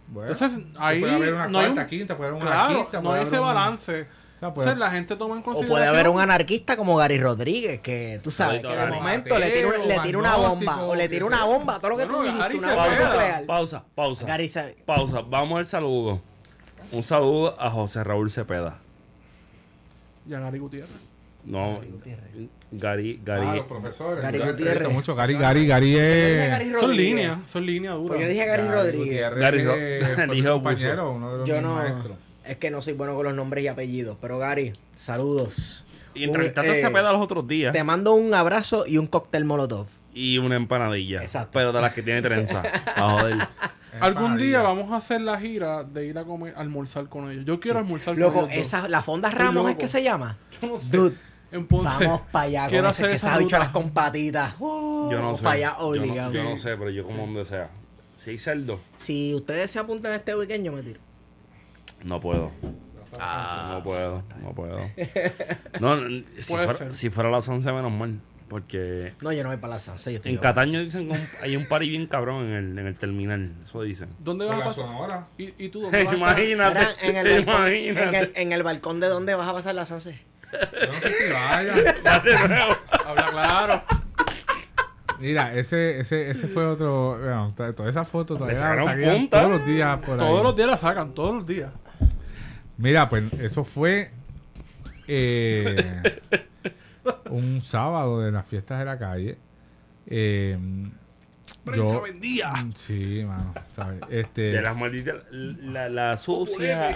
[0.07, 3.01] Bueno, Entonces ahí puede haber una no hay un- quinta, puede haber una Claro, quinta,
[3.03, 4.07] no hay ese un- balance.
[4.47, 5.69] O sea, puede- Entonces la gente toma en O consideración.
[5.77, 8.91] puede haber un anarquista como Gary Rodríguez, que tú sabes que de Gary.
[8.93, 11.97] momento le tira, una- le tira una bomba, o le tira una bomba, todo lo
[11.97, 13.07] que tú Bueno, dijiste, Gary una se bomba pega.
[13.09, 13.45] nuclear.
[13.45, 14.25] Pausa, pausa.
[14.27, 16.21] Gary sabe- Pausa, vamos al saludo.
[16.91, 18.79] Un saludo a José Raúl Cepeda.
[20.27, 20.89] Y a Gary Gutiérrez.
[21.45, 22.31] No, Gary Gutiérrez.
[22.71, 23.57] Gary, Ah, Gary.
[23.57, 24.23] los profesores.
[24.23, 24.73] Gary Yo Gutiérrez.
[24.75, 25.15] respeto mucho.
[25.15, 26.49] Gary, Gary, Gary es...
[26.49, 28.07] Gary Son líneas, son líneas duras.
[28.17, 29.21] Pues yo dije Gary Rodríguez.
[29.35, 32.17] Gary Ro- es- fue mi dijo compañero, uno de los Yo mis no, maestros.
[32.45, 35.85] Es que no soy bueno con los nombres y apellidos, pero Gary, saludos.
[36.13, 37.73] Y entrevistaste Un, a eh, Cepeda los otros días.
[37.73, 39.87] Te mando un abrazo y un cóctel molotov.
[40.13, 41.21] Y una empanadilla.
[41.23, 41.51] Exacto.
[41.53, 42.61] Pero de las que tiene trenza.
[42.95, 43.47] A joder.
[43.99, 47.45] Algún día vamos a hacer la gira de ir a comer, almorzar con ellos.
[47.45, 48.47] Yo quiero almorzar con ellos.
[48.51, 49.79] esa, la Fonda Ramos es loco.
[49.81, 50.37] que se llama.
[50.61, 50.87] Yo no sé.
[50.89, 51.15] Dude,
[51.51, 52.05] En Ponce.
[52.05, 53.79] vamos para allá con Quiero ese, hacer que esa esas bichuelas ruta.
[53.79, 54.55] con patitas.
[54.59, 55.43] Uh, Yo no sé.
[55.43, 56.33] Para allá Yo no, obligado.
[56.33, 57.69] yo no sé, pero yo como donde sea.
[58.15, 60.99] Si hay cerdo, Si ustedes se apuntan a este weekend, yo me tiro.
[62.03, 62.51] No puedo.
[63.19, 63.75] Ah.
[63.77, 64.79] no puedo, no puedo.
[65.79, 65.97] No,
[66.39, 68.19] si, fuera, si fuera las 11 menos mal.
[68.47, 71.55] Porque No, yo no voy para la Sanse, yo estoy en Cataño dicen que hay
[71.55, 73.51] un party bien cabrón en el, en el terminal.
[73.63, 74.09] Eso dicen.
[74.19, 74.85] ¿Dónde vas a pasar?
[74.85, 75.27] Sonora.
[75.39, 76.15] ¿Y, y tú dónde vas a?
[76.15, 76.79] Imagínate.
[76.79, 78.19] Verán, en, el balcón, en, imagínate.
[78.19, 80.19] el, en el balcón de dónde vas a pasar la Sanse.
[80.51, 81.73] Yo no sé si vaya.
[83.05, 83.83] Habla claro.
[85.19, 87.17] Mira, ese, ese, ese fue otro.
[87.17, 89.39] Bueno, toda esa foto todavía sacaron punta.
[89.39, 90.27] todos los días por ahí.
[90.27, 91.71] Todos los días la sacan, todos los días.
[92.77, 94.09] Mira, pues eso fue
[95.07, 96.01] eh,
[97.29, 99.37] un sábado de las fiestas de la calle.
[100.07, 100.57] Eh,
[101.63, 102.51] Prensa yo, vendía.
[102.75, 104.01] sí, mano, ¿sabes?
[104.09, 105.15] Este, De las malditas.
[105.31, 106.89] La, la sucia,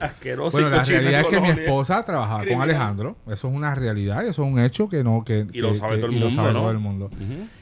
[0.00, 2.62] asquerosa bueno, y la realidad es que mi esposa trabajaba con.
[2.62, 3.16] Alejandro.
[3.26, 5.96] Eso es una realidad, eso es un hecho que no que Y lo que- sabe
[5.96, 6.60] que- todo el y lo mundo, sabe ¿no?
[6.60, 7.10] todo el mundo.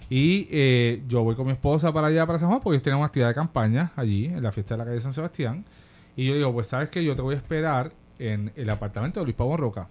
[0.09, 2.99] Y eh, yo voy con mi esposa para allá, para San Juan, porque ellos tienen
[2.99, 5.65] una actividad de campaña allí, en la fiesta de la calle San Sebastián.
[6.17, 9.25] Y yo digo, pues sabes que yo te voy a esperar en el apartamento de
[9.27, 9.89] Luis Pavón Roca.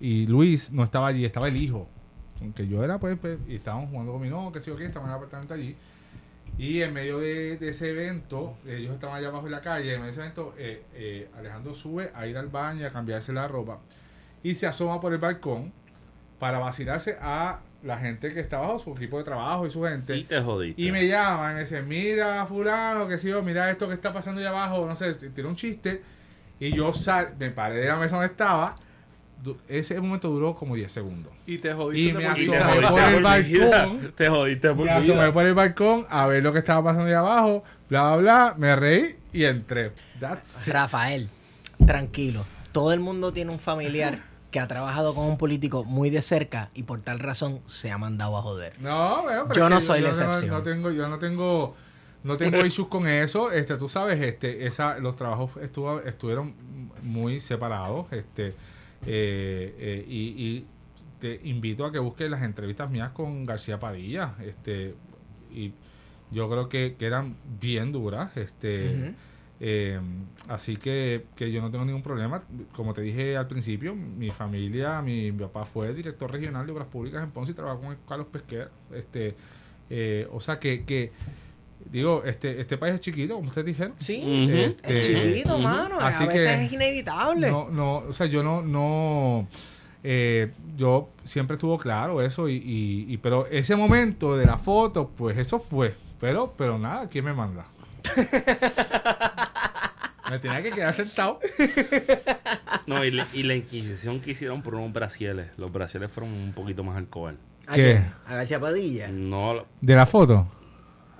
[0.00, 1.88] Y Luis no estaba allí, estaba el hijo.
[2.40, 4.86] Aunque yo era, pues, pues, y estábamos jugando con mi no, que sé yo qué,
[4.86, 5.76] estábamos en el apartamento allí.
[6.58, 10.00] Y en medio de, de ese evento, ellos estaban allá abajo en la calle, en
[10.00, 13.48] medio de ese evento, eh, eh, Alejandro sube a ir al baño, a cambiarse la
[13.48, 13.78] ropa.
[14.42, 15.72] Y se asoma por el balcón
[16.38, 20.16] para vacilarse a la gente que está abajo, su equipo de trabajo y su gente.
[20.16, 20.80] Y te jodiste.
[20.80, 24.12] Y me llaman y me dicen, mira fulano, que si yo, mira esto que está
[24.12, 26.02] pasando allá abajo, no sé, tiene un chiste.
[26.60, 28.76] Y yo sal, me paré de la mesa donde estaba.
[29.66, 31.32] Ese momento duró como 10 segundos.
[31.46, 32.10] Y te jodiste.
[32.10, 34.12] Y me Y asomé por el balcón.
[34.16, 37.18] Te jodiste por Me asomé por el balcón a ver lo que estaba pasando allá
[37.18, 39.90] abajo, bla, bla, bla, me reí y entré.
[40.20, 40.72] That's it.
[40.72, 41.28] Rafael,
[41.84, 42.44] tranquilo.
[42.70, 46.70] Todo el mundo tiene un familiar que ha trabajado con un político muy de cerca
[46.74, 48.78] y por tal razón se ha mandado a joder.
[48.80, 50.50] No, bueno, pero Yo no soy la no- excepción.
[50.50, 51.74] No, tengo, yo no tengo,
[52.22, 53.50] no tengo issues con eso.
[53.50, 56.54] Este, tú sabes, este, esa, los trabajos estuvo, estuvieron
[57.02, 58.06] muy separados.
[58.12, 58.48] Este,
[59.04, 60.66] eh, eh, y, y
[61.18, 64.34] te invito a que busques las entrevistas mías con García Padilla.
[64.44, 64.94] Este,
[65.52, 65.72] y
[66.30, 68.36] yo creo que, que eran bien duras.
[68.36, 69.14] Este, Ujú.
[69.64, 70.00] Eh,
[70.48, 72.42] así que, que yo no tengo ningún problema.
[72.74, 76.88] Como te dije al principio, mi familia, mi, mi papá fue director regional de Obras
[76.88, 78.70] Públicas en Ponce y trabajó con Carlos Pesquer.
[78.92, 79.36] Este,
[79.88, 81.12] eh, o sea que, que,
[81.90, 83.94] digo, este, este país es chiquito, como ustedes dijeron.
[84.00, 84.56] Sí, Ujú.
[84.56, 85.96] Este, es chiquito, mano.
[86.00, 87.48] Así a veces que- es inevitable.
[87.48, 89.46] No, no, o sea, yo no, no,
[90.02, 95.08] eh, yo siempre estuvo claro eso y, y, y- pero ese momento de la foto,
[95.16, 97.66] pues eso fue, pero, pero nada, ¿quién me manda?
[100.32, 101.38] me tenía que quedar sentado.
[102.86, 105.48] No, y, la- y la inquisición que hicieron por unos brasieles.
[105.56, 107.36] Los brasieles fueron un poquito más alcohol.
[107.66, 107.82] ¿A ¿Qué?
[107.82, 108.12] quién?
[108.26, 109.08] A García Padilla.
[109.08, 110.48] No, lo- ¿De la foto?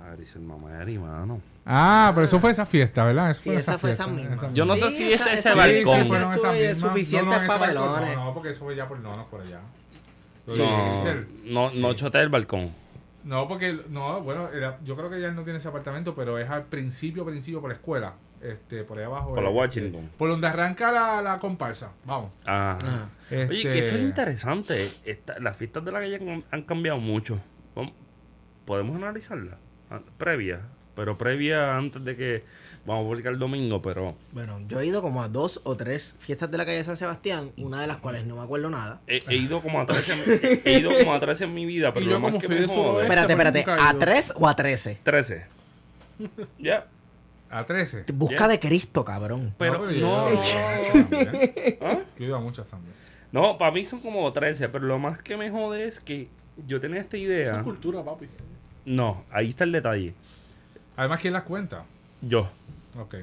[0.03, 1.39] a ver, dice el mamá de mano.
[1.65, 3.31] Ah, pero eso fue esa fiesta, ¿verdad?
[3.31, 4.53] Eso Sí, fue esa fue esa fiesta, misma.
[4.53, 5.95] Yo no Sí, sé si es esa- ese esa- balcón.
[5.99, 6.91] esa- fueron esas ya mismas.
[6.91, 8.15] suficientes papelones.
[8.15, 9.61] No, no, porque eso fue ya por nonos por allá.
[10.47, 12.71] Lo de No, no, no chotea el balcón.
[13.23, 16.37] No, porque, no, bueno, era- yo creo que ya él no tiene ese apartamento, pero
[16.37, 19.33] es al principio, principio por la escuela, este, por ahí abajo.
[19.33, 20.09] Por la eh, Washington.
[20.17, 22.31] por donde arranca la, la comparsa, vamos.
[22.45, 22.77] Ajá.
[22.77, 23.09] Ajá.
[23.31, 24.91] Oye, Este, que eso es interesante.
[25.05, 27.39] Esta- las fiestas de la calle han, han cambiado mucho.
[28.65, 29.55] Podemos analizarlas.
[29.89, 30.61] Ah, Previa.
[30.95, 32.43] Pero previa antes de que
[32.85, 36.15] vamos a publicar el domingo, pero Bueno, yo he ido como a dos o tres
[36.19, 39.01] fiestas de la calle San Sebastián, una de las cuales no me acuerdo nada.
[39.07, 41.91] he, he ido como a 13 en- he ido como a 13 en mi vida,
[41.95, 43.03] pero lo más como que fui me jode- suroeste.
[43.05, 44.99] Espérate, espérate, ¿a tres o a trece?
[45.01, 45.45] 13.
[46.59, 46.85] Ya.
[47.53, 48.05] A 13.
[48.13, 49.53] Busca de Cristo, cabrón.
[49.57, 51.77] Pero pero yo no, muchas también.
[51.81, 51.99] ¿Ah?
[52.17, 52.93] Yo iba a muchas también.
[53.31, 56.27] No, para mí son como 13, pero lo más que me jode es que
[56.67, 57.57] yo tenía esta idea.
[57.57, 58.27] es cultura, papi.
[58.85, 60.13] No, ahí está el detalle.
[60.97, 61.85] Además, ¿quién las cuenta?
[62.21, 62.49] Yo.
[62.99, 63.15] Ok.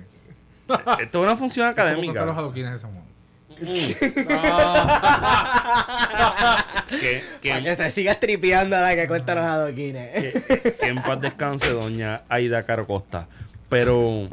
[1.00, 2.22] Esto es una función ¿Cómo contar los académica.
[2.38, 3.04] adoquines de San Juan?
[6.90, 10.10] Que, que, que te sigas tripeando a la que cuenta los adoquines.
[10.12, 13.28] que- que en paz descanse doña Aida Caro Costa.
[13.70, 14.28] Pero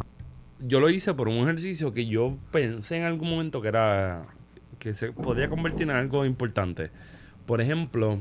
[0.60, 4.26] yo lo hice por un ejercicio que yo pensé en algún momento que era
[4.80, 6.90] que se podía convertir en algo importante.
[7.46, 8.20] Por ejemplo,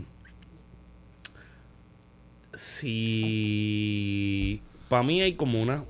[2.55, 5.85] si para mí hay como una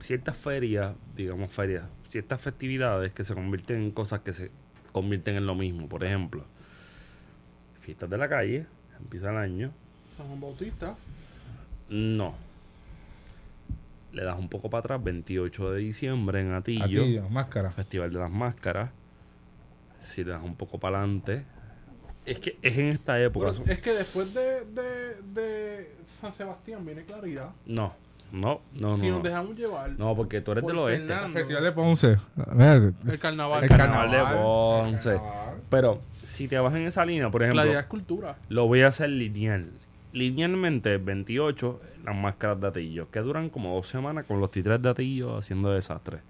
[0.00, 4.50] ciertas ferias, digamos ferias, ciertas festividades que se convierten en cosas que se
[4.92, 5.88] convierten en lo mismo.
[5.88, 6.44] Por ejemplo,
[7.82, 8.66] fiestas de la calle,
[8.98, 9.72] empieza el año,
[10.16, 10.96] San Juan Bautista.
[11.90, 12.49] no.
[14.12, 17.70] Le das un poco para atrás, 28 de diciembre en Atillo, Atillo, máscara.
[17.70, 18.90] Festival de las Máscaras.
[20.00, 21.44] Si le das un poco para adelante,
[22.24, 23.50] es que es en esta época.
[23.50, 27.50] Bueno, es que después de, de, de San Sebastián viene Claridad.
[27.66, 27.94] No,
[28.32, 29.16] No, no, si no.
[29.16, 29.90] nos dejamos llevar.
[29.98, 31.06] No, porque tú eres Por del oeste.
[31.06, 31.38] Fernando.
[31.38, 32.16] Festival de Ponce.
[32.52, 33.62] Mira, El carnaval.
[33.64, 35.10] El carnaval de Ponce.
[35.12, 35.54] El carnaval.
[35.68, 38.36] Pero si te vas en esa línea, por ejemplo, Claridad es cultura.
[38.48, 39.70] lo voy a hacer lineal.
[40.12, 44.88] Linealmente, 28, las máscaras de atillo, que duran como dos semanas con los títeres de
[44.88, 46.20] atillo haciendo desastres.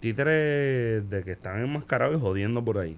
[0.00, 2.96] Títeres de que están enmascarados y jodiendo por ahí.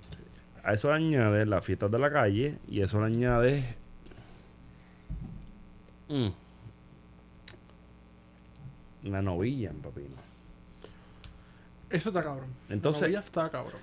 [0.63, 3.65] A eso le añades las fiestas de la calle y eso le añades.
[6.11, 6.29] mm,
[9.05, 10.17] la novilla en papino.
[11.91, 12.49] Eso está cabrón.
[12.69, 13.81] Entonces- Novilla está cabrón.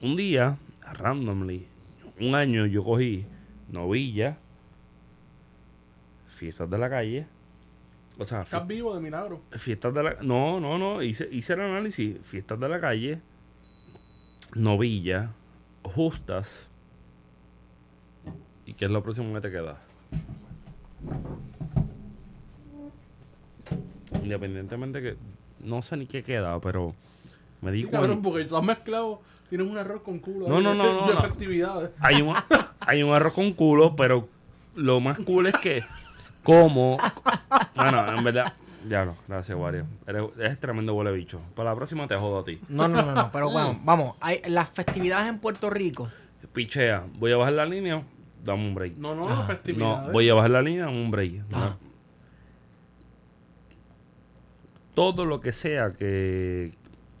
[0.00, 0.56] Un día,
[0.94, 1.66] randomly,
[2.20, 3.24] un año yo cogí
[3.70, 4.36] novilla,
[6.44, 7.26] fiestas de la calle.
[8.18, 9.40] O sea, Estás vivo de milagro.
[9.52, 11.02] fiestas de la No, no, no.
[11.02, 12.18] Hice, hice el análisis.
[12.24, 13.20] Fiestas de la calle,
[14.54, 15.30] novilla,
[15.82, 16.68] justas.
[18.66, 19.80] ¿Y qué es lo próximo que te queda?
[24.22, 25.16] Independientemente que.
[25.60, 26.94] No sé ni qué queda, pero.
[27.62, 28.00] Me di Sí, cuenta.
[28.06, 29.22] cabrón, porque has mezclado.
[29.48, 30.48] Tienes un arroz con culo.
[30.48, 31.90] No, no, de- no, no, De no.
[32.00, 32.34] hay un,
[32.80, 34.28] hay un arroz con culo, pero
[34.74, 35.82] lo más cool es que
[36.44, 36.98] como...
[37.74, 38.52] Bueno, en verdad...
[38.88, 39.86] Ya no, gracias, Wario.
[40.06, 41.40] Eres, eres tremendo huele bicho.
[41.56, 42.60] Para la próxima te jodo a ti.
[42.68, 46.10] No, no, no, no, pero bueno, vamos, hay, las festividades en Puerto Rico.
[46.52, 48.02] Pichea, voy a bajar la línea,
[48.44, 48.96] dame un break.
[48.98, 50.06] No, no, Ah, festividades.
[50.06, 51.44] No, voy a bajar la línea, dame un break.
[51.52, 51.76] Ah.
[54.94, 56.74] Todo lo que sea que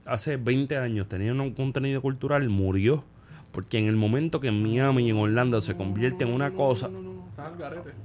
[0.04, 3.04] hace 20 años tenía un contenido cultural murió.
[3.52, 6.90] Porque en el momento que en Miami y en Orlando se convierte en una cosa...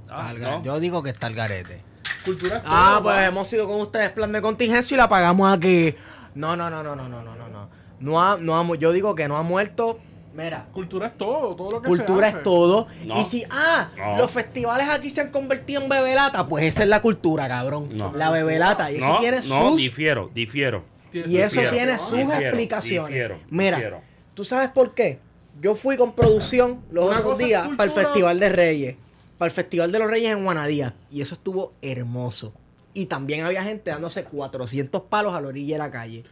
[0.08, 1.82] Ah, yo digo que está el garete.
[2.24, 5.94] Cultura Ah, todo, pues hemos sido con ustedes plan de contingencia y la pagamos aquí.
[6.34, 7.68] No, no, no, no, no, no, no, no.
[8.00, 9.98] No ha, no ha, yo digo que no ha muerto.
[10.34, 10.66] Mira.
[10.72, 12.38] Cultura es todo, todo lo que Cultura se hace.
[12.38, 12.86] es todo.
[13.02, 17.02] Y si, ah, los festivales aquí se han convertido en bebelata, pues esa es la
[17.02, 17.88] cultura, cabrón.
[17.96, 18.12] No.
[18.12, 18.90] La bebelata.
[18.92, 19.50] Y eso tiene sus.
[19.50, 20.84] No, difiero, difiero.
[21.12, 23.08] Y eso tiene sus explicaciones.
[23.08, 24.00] Difiero, Mira,
[24.34, 25.18] ¿tú sabes por qué?
[25.60, 28.96] Yo fui con producción los otros días para el Festival de Reyes.
[29.40, 30.92] Para el Festival de los Reyes en Guanadía.
[31.10, 32.52] Y eso estuvo hermoso.
[32.92, 36.24] Y también había gente dándose 400 palos a la orilla de la calle.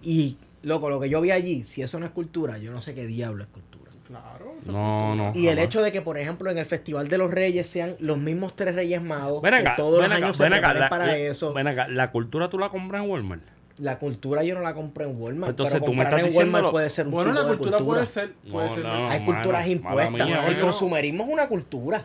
[0.00, 2.94] Y, loco, lo que yo vi allí, si eso no es cultura, yo no sé
[2.94, 3.90] qué diablo es cultura.
[4.06, 4.52] Claro.
[4.64, 5.32] No, no.
[5.34, 8.16] Y el hecho de que, por ejemplo, en el Festival de los Reyes sean los
[8.18, 10.72] mismos tres Reyes Magos, Ven acá, que todos ven los acá, años se ven acá,
[10.74, 11.52] la- para la- eso.
[11.52, 13.42] Ven acá, la cultura tú la compras en Walmart.
[13.78, 15.50] La cultura yo no la compré en Walmart.
[15.50, 17.50] Entonces, pero tú me comprar estás en Walmart diciendo puede ser un Bueno, tipo la
[17.50, 18.32] de cultura, puede ser.
[18.48, 19.10] Puede No, ser no.
[19.10, 20.12] Hay mano, culturas impuestas.
[20.12, 22.04] mía, el consumerismo es una cultura.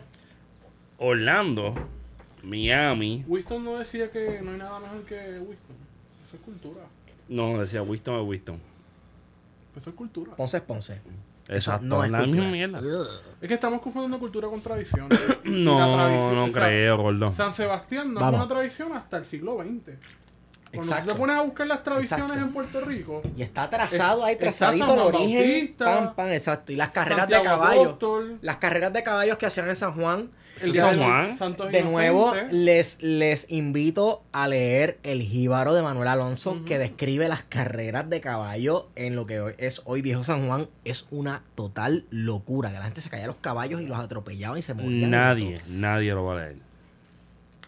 [0.98, 1.74] Orlando,
[2.42, 3.24] Miami.
[3.26, 5.76] Winston no decía que no hay nada mejor que Winston.
[6.26, 6.82] Eso es cultura.
[7.28, 8.60] No, decía Winston es Winston.
[9.76, 10.34] Eso es cultura.
[10.36, 11.00] Ponce es Ponce.
[11.48, 12.42] Exacto, no es la cultura.
[12.42, 12.80] misma mierda.
[13.40, 15.08] Es que estamos confundiendo cultura con tradición.
[15.44, 17.32] No, tradición, no o sea, creo, gordo.
[17.32, 18.40] San Sebastián no Vamos.
[18.40, 19.94] es una tradición hasta el siglo XX.
[20.72, 21.08] Cuando Exacto.
[21.08, 22.46] tú te pones a buscar las tradiciones Exacto.
[22.46, 25.42] en Puerto Rico, Y está trazado ahí, trazadito San el Juan origen.
[25.50, 26.72] Bautista, Pam, pam, exacto.
[26.72, 27.86] Y las carreras de caballos.
[27.86, 30.30] Apóstol, Las carreras de caballos que hacían en San Juan.
[30.60, 31.38] el San de Juan.
[31.38, 37.28] Santos De nuevo, les, les invito a leer El Jíbaro de Manuel Alonso, que describe
[37.28, 40.68] las carreras de caballo en lo que hoy- es hoy Viejo San Juan.
[40.84, 42.70] Es una total locura.
[42.72, 45.10] Que la gente se caía a los caballos y los atropellaba y se morían.
[45.10, 46.56] Nadie, nadie lo va a leer.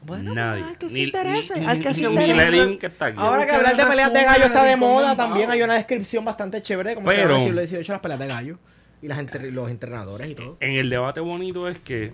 [0.03, 0.63] Bueno, nadie.
[0.65, 2.33] al que se Ni- interese, al que se interese.
[2.51, 3.17] Ni Lenin que está aquí.
[3.19, 6.25] Ahora que hablar de el peleas de gallo está de moda, también hay una descripción
[6.25, 8.59] bastante chévere de cómo se en el siglo XVIII las peleas de gallo.
[9.03, 10.59] Y las entre- los entrenadores y todo.
[10.61, 12.13] En el debate bonito es que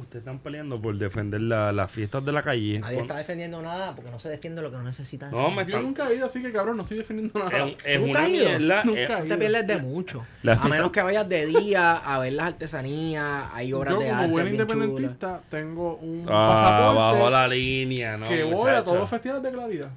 [0.00, 2.78] ustedes están peleando por defender la- las fiestas de la calle.
[2.78, 5.30] Nadie Con- está defendiendo nada porque no se defiende lo que no necesita.
[5.30, 7.66] No, me Yo están- nunca he ido, así que cabrón, no estoy defendiendo nada.
[7.68, 8.44] Es, es ¿Tú una has ido?
[8.48, 8.84] mierda.
[8.84, 10.26] Nunca es- No te pierdes de mucho.
[10.42, 14.00] La a fiesta- menos que vayas de día a ver las artesanías, hay obras Yo
[14.00, 14.74] de como arte buen bien chulas.
[14.76, 18.28] independentista tengo un Ah, pasaporte bajo la línea, ¿no?
[18.28, 18.84] que voy a muchacho?
[18.84, 19.90] todos los festivales de claridad.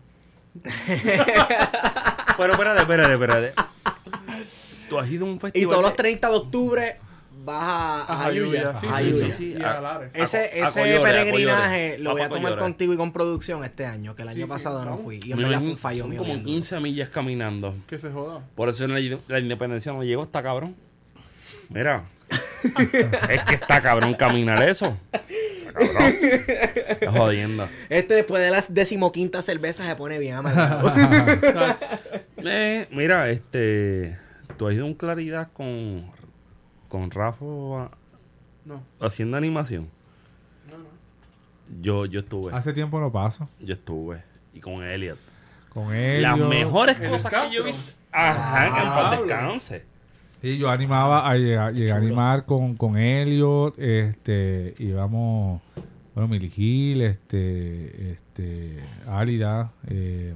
[2.37, 3.53] Pero espérate, espérate, espérate.
[4.89, 5.65] Tú has ido a un festival.
[5.65, 6.99] Y todos los de- 30 de octubre
[7.43, 8.61] vas a, a Jayuya.
[8.61, 9.25] sí, a sí, Jayuya.
[9.27, 10.11] sí, sí, y A- a Lares.
[10.13, 14.29] Ese, ese peregrinaje lo voy a tomar contigo y con producción este año, que el
[14.29, 15.19] año Sí, sí, pasado no fui.
[15.23, 16.19] Y en Me verdad fue un fallo son mío.
[16.19, 16.47] como viendo.
[16.49, 17.75] 15 millas caminando.
[17.87, 18.41] Que se joda.
[18.55, 20.75] Por eso en la, la independencia no llegó, está cabrón.
[21.69, 22.03] Mira,
[23.29, 24.97] es que está cabrón caminar eso.
[25.11, 25.23] Está
[25.93, 26.13] cabrón.
[26.87, 27.67] Está jodiendo.
[27.89, 30.93] Este después de las decimoquinta cervezas se pone bien amargado.
[32.45, 34.17] Eh, mira, este.
[34.57, 36.11] Tú has ido a un claridad con.
[36.93, 37.43] Con Rafa
[38.65, 39.89] No, haciendo animación.
[40.69, 41.81] no, no.
[41.81, 42.53] Yo, yo estuve.
[42.53, 43.49] Hace tiempo no paso.
[43.59, 44.21] Yo estuve.
[44.53, 45.17] Y con Elliot.
[45.69, 46.21] Con él.
[46.21, 47.81] Las mejores el cosas que yo visto.
[48.11, 49.25] Ajá, en paz Diablo.
[49.25, 49.85] descanse.
[50.43, 55.63] Y yo animaba a llegar, llegué a animar con, con Elliot, este, íbamos
[56.13, 60.35] bueno, Milly Gil, este, este, Álida, eh,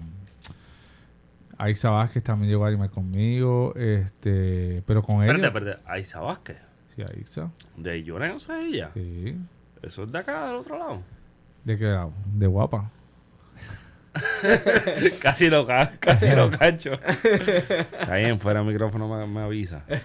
[1.58, 5.32] Aixa Vázquez también llegó a animar conmigo, este, pero con ella.
[5.34, 5.84] Espérate, espérate.
[5.92, 6.58] Aiza Vázquez.
[6.96, 8.04] Sí, Aixa, De
[8.40, 8.92] sé ella.
[8.94, 9.36] sí.
[9.82, 11.02] Eso es de acá, del otro lado.
[11.64, 12.14] ¿De qué lado?
[12.34, 12.92] De guapa.
[15.22, 16.94] casi lo, ca- casi lo cacho.
[16.94, 19.84] Está bien, fuera del micrófono me, me avisa.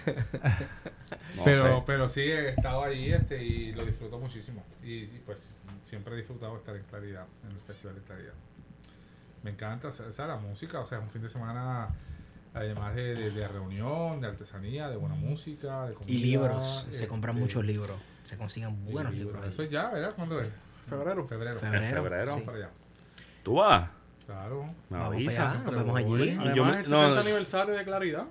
[1.35, 1.83] No pero, sé.
[1.87, 4.63] pero sí, he estado allí este, y lo disfruto muchísimo.
[4.83, 5.49] Y, pues
[5.83, 8.33] siempre he disfrutado estar en Claridad, en el Festival de Claridad.
[9.43, 11.89] Me encanta, o sea, la música, o sea, es un fin de semana
[12.53, 16.11] además de, de- de reunión, de artesanía, de buena música, de comida.
[16.13, 16.83] Y libros.
[16.89, 17.99] Se este, compran muchos libros.
[18.23, 19.43] Se consiguen buenos libros.
[19.43, 19.49] ahí.
[19.49, 20.13] Eso ya, ¿verdad?
[20.15, 20.49] ¿Cuándo es?
[20.87, 21.27] Febrero.
[21.27, 21.59] Febrero.
[21.59, 22.03] Febrero.
[22.03, 22.25] Febrero.
[22.25, 22.29] sí.
[22.31, 22.69] Vamos para allá.
[23.43, 23.89] ¿Tú vas?
[24.25, 24.63] Claro.
[24.89, 25.53] Me Vamos avisa.
[25.65, 26.29] nos vemos allí.
[26.29, 28.25] Además, Yo me- el no, 60 aniversario de Claridad.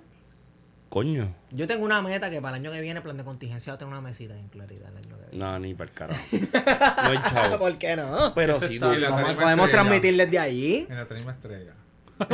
[0.89, 1.35] Coño.
[1.51, 3.79] Yo tengo una meta que para el año que viene, plan de contingencia, va a
[3.79, 5.12] tener una mesita en claridad el año.
[5.33, 6.21] No, ni para el carajo.
[6.33, 7.59] No hay chavo.
[7.59, 8.33] ¿Por qué no?
[8.35, 10.87] Pero sí, podemos transmitir desde allí.
[10.89, 11.73] En la tarima estrella.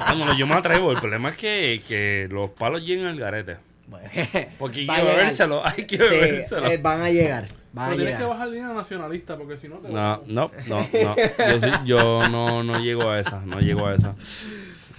[0.00, 0.92] Vámonos, yo me atrevo.
[0.92, 3.56] El problema es que, que los palos lleguen al garete.
[3.86, 4.08] Bueno,
[4.58, 5.66] Porque hay que bebérselo.
[5.66, 6.66] Hay que Sí, bebérselo.
[6.66, 7.44] eh, van a llegar.
[7.72, 11.16] Van a tienes que bajar línea nacionalista porque si no te No, no, no, no.
[11.16, 13.40] Yo, sí- yo no, no llego a esa.
[13.40, 14.12] No llego a esa.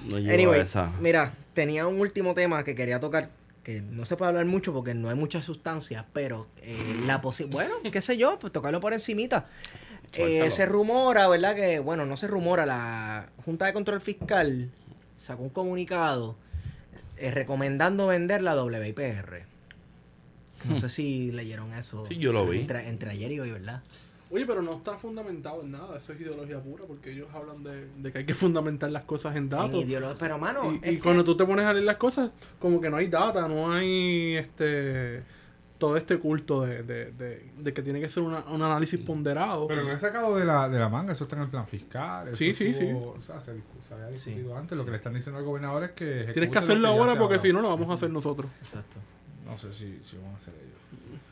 [0.06, 0.92] No llego Anyway, a esa.
[1.00, 3.30] mira, tenía un último tema que quería tocar,
[3.66, 6.78] que no se puede hablar mucho porque no hay mucha sustancia, pero eh,
[7.08, 9.48] la posi- bueno, qué sé yo, pues tocarlo por encimita.
[10.14, 11.56] Eh, se rumora, ¿verdad?
[11.56, 14.70] Que, bueno, no se rumora, la Junta de Control Fiscal
[15.18, 16.38] sacó un comunicado
[17.18, 19.44] eh, recomendando vender la WIPR.
[20.66, 22.06] No sé si leyeron eso.
[22.06, 22.60] Sí, yo lo vi.
[22.62, 23.82] Entre, entre ayer y hoy, ¿verdad?
[24.32, 25.98] Oye, pero no está fundamentado en nada.
[25.98, 29.36] Eso es ideología pura porque ellos hablan de, de que hay que fundamentar las cosas
[29.36, 29.84] en datos.
[30.20, 32.82] Pero, mano, Y, es y que- cuando tú te pones a leer las cosas, como
[32.82, 35.24] que no hay data, no hay este
[35.78, 39.68] todo este culto de, de, de, de que tiene que ser una- un análisis ponderado.
[39.68, 42.30] Pero no es sacado de la, de la manga, eso está en el plan fiscal.
[42.30, 43.52] eso Sí, sí, estuvo- O sea, se,
[43.94, 44.78] había discutido antes.
[44.78, 46.30] Lo que le están diciendo al gobernador es que.
[46.34, 48.50] Tienes que lo hacerlo ahora porque si no, lo vamos a hacer nosotros.
[48.62, 48.96] Exacto.
[49.46, 50.80] No sé si, si van a hacer ellos.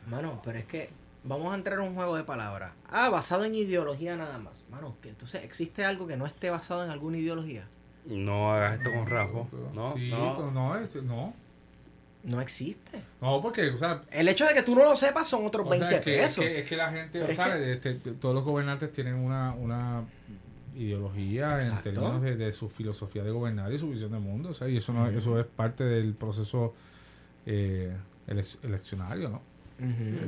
[0.08, 0.90] Mano, pero es que
[1.24, 2.72] vamos a entrar en un juego de palabras.
[2.88, 4.64] Ah, basado en ideología nada más.
[4.70, 7.66] Mano, que entonces existe algo que no esté basado en alguna ideología.
[8.06, 9.38] No hagas esto con Rafa.
[9.74, 10.36] No, sí, no.
[10.36, 11.34] pero no, es- no.
[12.22, 13.02] No existe.
[13.20, 14.00] No, porque, o sea.
[14.10, 16.14] El hecho de que tú no lo sepas son otros o sea, 20 es, que,
[16.16, 16.44] es, pesos.
[16.44, 19.52] que, es que la gente, Pero o sea, que- este, todos los gobernantes tienen una,
[19.52, 20.04] una
[20.74, 21.88] ideología Exacto.
[21.90, 24.50] en términos de, de su filosofía de gobernar y su visión del mundo.
[24.50, 26.74] O sea, y eso, no, eso es parte del proceso
[27.46, 27.94] eh,
[28.26, 29.42] elec- eleccionario, ¿no?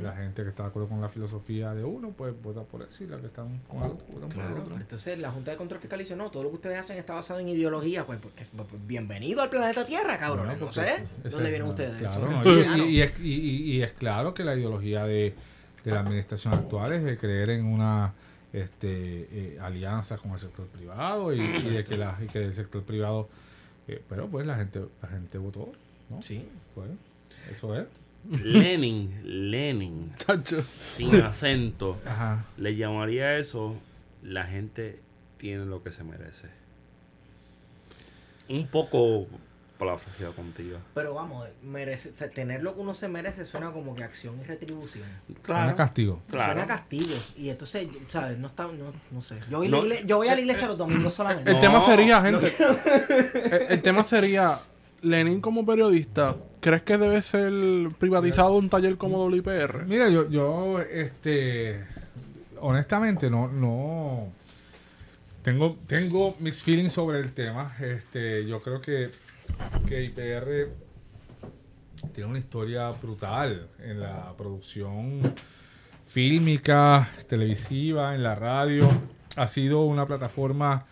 [0.03, 3.03] La gente que está de acuerdo con la filosofía de uno, pues vota por eso
[3.03, 4.75] y la que están con el otro, votan por Claro, el otro.
[4.75, 7.39] entonces la Junta de Control Fiscal dice, no, todo lo que ustedes hacen está basado
[7.39, 8.05] en ideología.
[8.05, 10.17] Pues, porque, pues, bienvenido al planeta Tierra.
[10.27, 11.03] Bueno, no sé.
[11.29, 11.95] ¿Dónde vienen ustedes?
[11.97, 15.05] Claro, Son no, y, y- y es, y- y- y es claro que la ideología
[15.05, 15.33] de,
[15.85, 18.13] de la administración actual es de creer en una
[18.51, 22.53] este, eh, alianza con el sector privado y, y de que, la, y que el
[22.53, 23.29] sector privado,
[23.87, 25.71] eh, pero pues la gente la gente votó,
[26.09, 26.21] ¿no?
[26.21, 26.45] Sí.
[26.75, 26.89] Pues,
[27.51, 27.85] eso es.
[28.29, 29.21] Lenin,
[29.51, 30.11] Lenin,
[30.89, 32.45] sin acento, Ajá.
[32.57, 33.75] le llamaría eso,
[34.21, 34.99] la gente
[35.37, 36.47] tiene lo que se merece.
[38.49, 39.27] Un poco
[39.77, 40.79] parafraseado contigo.
[40.95, 44.39] Pero vamos, merece, o sea, tener lo que uno se merece suena como que acción
[44.39, 45.05] y retribución.
[45.45, 46.21] Suena castigo.
[46.29, 46.53] claro.
[46.53, 47.15] Suena castigo.
[47.37, 48.37] Y entonces, ¿sabes?
[48.39, 49.35] No está, no, no sé.
[49.51, 49.83] Yo voy, No.
[49.85, 51.49] la igle- yo voy a la iglesia los domingos solamente.
[51.51, 52.55] El No, tema sería, no gente.
[53.55, 54.59] el, el tema sería,
[55.01, 57.51] Lenin como periodista, ¿crees que debe ser
[57.99, 59.85] privatizado un taller como WIPR?
[59.85, 61.83] Mira, yo, yo, este,
[62.59, 64.31] honestamente, no, no,
[65.43, 67.75] tengo, tengo mis feelings sobre el tema.
[67.79, 69.11] Este, yo creo que,
[69.87, 70.69] que IPR
[72.13, 75.33] tiene una historia brutal en la producción
[76.05, 78.89] fílmica, televisiva, en la radio.
[79.35, 80.85] Ha sido una plataforma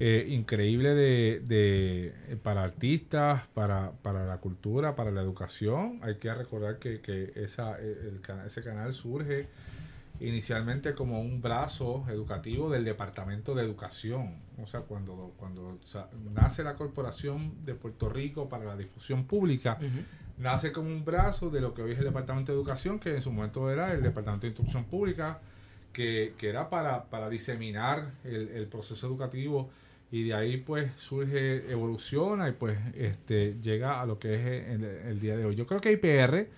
[0.00, 6.00] eh, increíble de, de- eh, para artistas, para, para la cultura, para la educación.
[6.02, 9.46] Hay que recordar que, que esa, eh, el ese canal surge
[10.20, 14.36] inicialmente como un brazo educativo del Departamento de Educación.
[14.62, 15.78] O sea, cuando, cuando
[16.34, 19.78] nace la Corporación de Puerto Rico para la Difusión Pública,
[20.38, 23.22] nace como un brazo de lo que hoy es el Departamento de Educación, que en
[23.22, 25.40] su momento era el Departamento de Instrucción Pública,
[25.92, 29.70] que, que era para, para diseminar el, el proceso educativo
[30.10, 34.84] y de ahí pues surge, evoluciona y pues este llega a lo que es el,
[34.84, 35.54] el día de hoy.
[35.54, 36.48] Yo creo que IPR,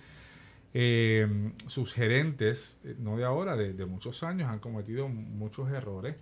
[0.73, 6.15] eh, sus gerentes, eh, no de ahora, de, de muchos años, han cometido muchos errores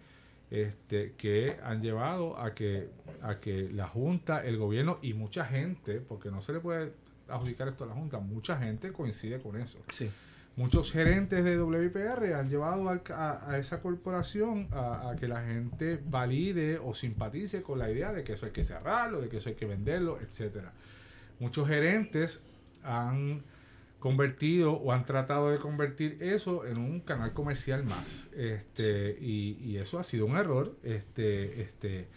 [0.52, 2.90] este, que han llevado a que,
[3.22, 6.92] a que la Junta, el gobierno y mucha gente, porque no se le puede
[7.30, 9.80] adjudicar esto a la Junta, mucha gente coincide con eso.
[9.90, 10.12] Sí.
[10.56, 16.00] Muchos gerentes de WIPR han llevado a, a esa corporación a, a que la gente
[16.06, 19.50] valide o simpatice con la idea de que eso hay que cerrarlo, de que eso
[19.50, 20.74] hay que venderlo, etcétera.
[21.40, 22.42] Muchos gerentes
[22.84, 23.44] han
[24.00, 28.30] convertido o han tratado de convertir eso en un canal comercial más.
[28.36, 30.76] Este, y, y eso ha sido un error.
[30.84, 32.08] Este, este,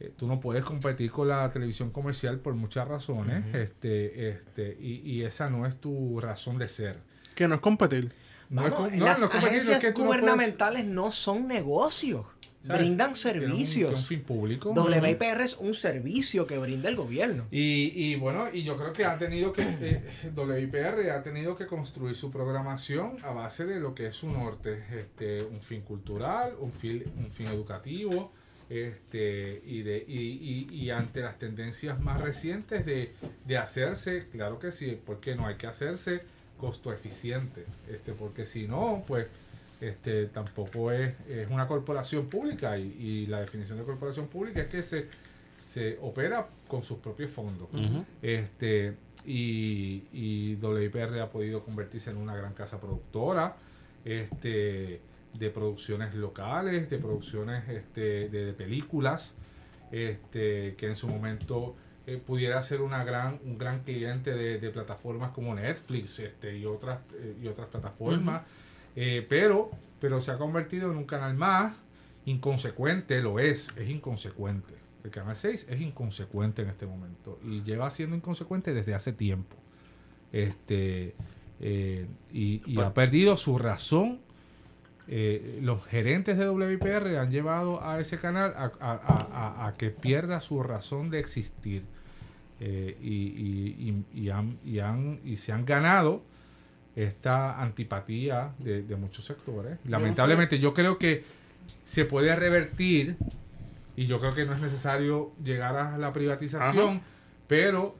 [0.00, 3.44] eh, tú no puedes competir con la televisión comercial por muchas razones.
[3.54, 6.96] Este, este, y, y esa no es tu razón de ser.
[7.34, 8.12] Que no es competir.
[8.48, 10.84] No es Vamos, no, las no es no es agencias que tú no puedes- gubernamentales
[10.84, 12.26] no son negocios.
[12.62, 12.82] ¿sabes?
[12.82, 13.88] Brindan un- servicios.
[13.88, 14.72] tiene un fin público.
[14.72, 17.46] WIPR es un servicio que brinda el gobierno.
[17.50, 20.02] Y, y bueno, y yo creo que ha tenido que, eh,
[20.36, 24.84] WIPR ha tenido que construir su programación a base de lo que es su norte,
[25.00, 28.30] este, un fin cultural, un fin, un fin educativo,
[28.68, 33.14] este, y, de, y, y, y ante las tendencias más recientes de,
[33.46, 36.22] de hacerse, claro que sí, porque no hay que hacerse
[36.60, 39.26] costo eficiente, este, porque si no, pues
[39.80, 44.68] este tampoco es, es una corporación pública y, y la definición de corporación pública es
[44.68, 45.08] que se,
[45.60, 47.68] se opera con sus propios fondos.
[48.20, 53.56] Este, y, y WIPR ha podido convertirse en una gran casa productora
[54.04, 55.00] este,
[55.38, 59.34] de producciones locales, de producciones este, de, de películas,
[59.90, 61.74] este, que en su momento
[62.14, 66.64] eh, pudiera ser una gran, un gran cliente de, de plataformas como Netflix este, y,
[66.66, 68.42] otras, eh, y otras plataformas.
[68.96, 69.70] Eh, pero,
[70.00, 71.74] pero se ha convertido en un canal más
[72.26, 74.74] inconsecuente, lo es, es inconsecuente.
[75.04, 79.56] El canal 6 es inconsecuente en este momento y lleva siendo inconsecuente desde hace tiempo.
[80.32, 81.14] Este
[81.60, 84.20] eh, y, y ha perdido su razón.
[85.08, 90.40] Eh, los gerentes de WIPR han llevado a ese canal a- a- a que pierda
[90.40, 91.82] su razón de existir.
[92.60, 96.22] Eh, y, y- y- y han, y, han- y se han ganado
[96.94, 99.78] esta antipatía de, de muchos sectores.
[99.86, 101.24] Lamentablemente yo creo que
[101.84, 103.16] se puede revertir
[103.96, 107.02] y yo creo que no es necesario llegar a la privatización, Ajá.
[107.48, 107.96] pero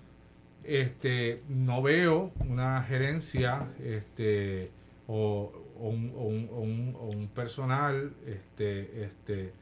[0.64, 4.70] este no veo una gerencia este
[5.08, 9.52] o, o un, o un- o un- o un personal este este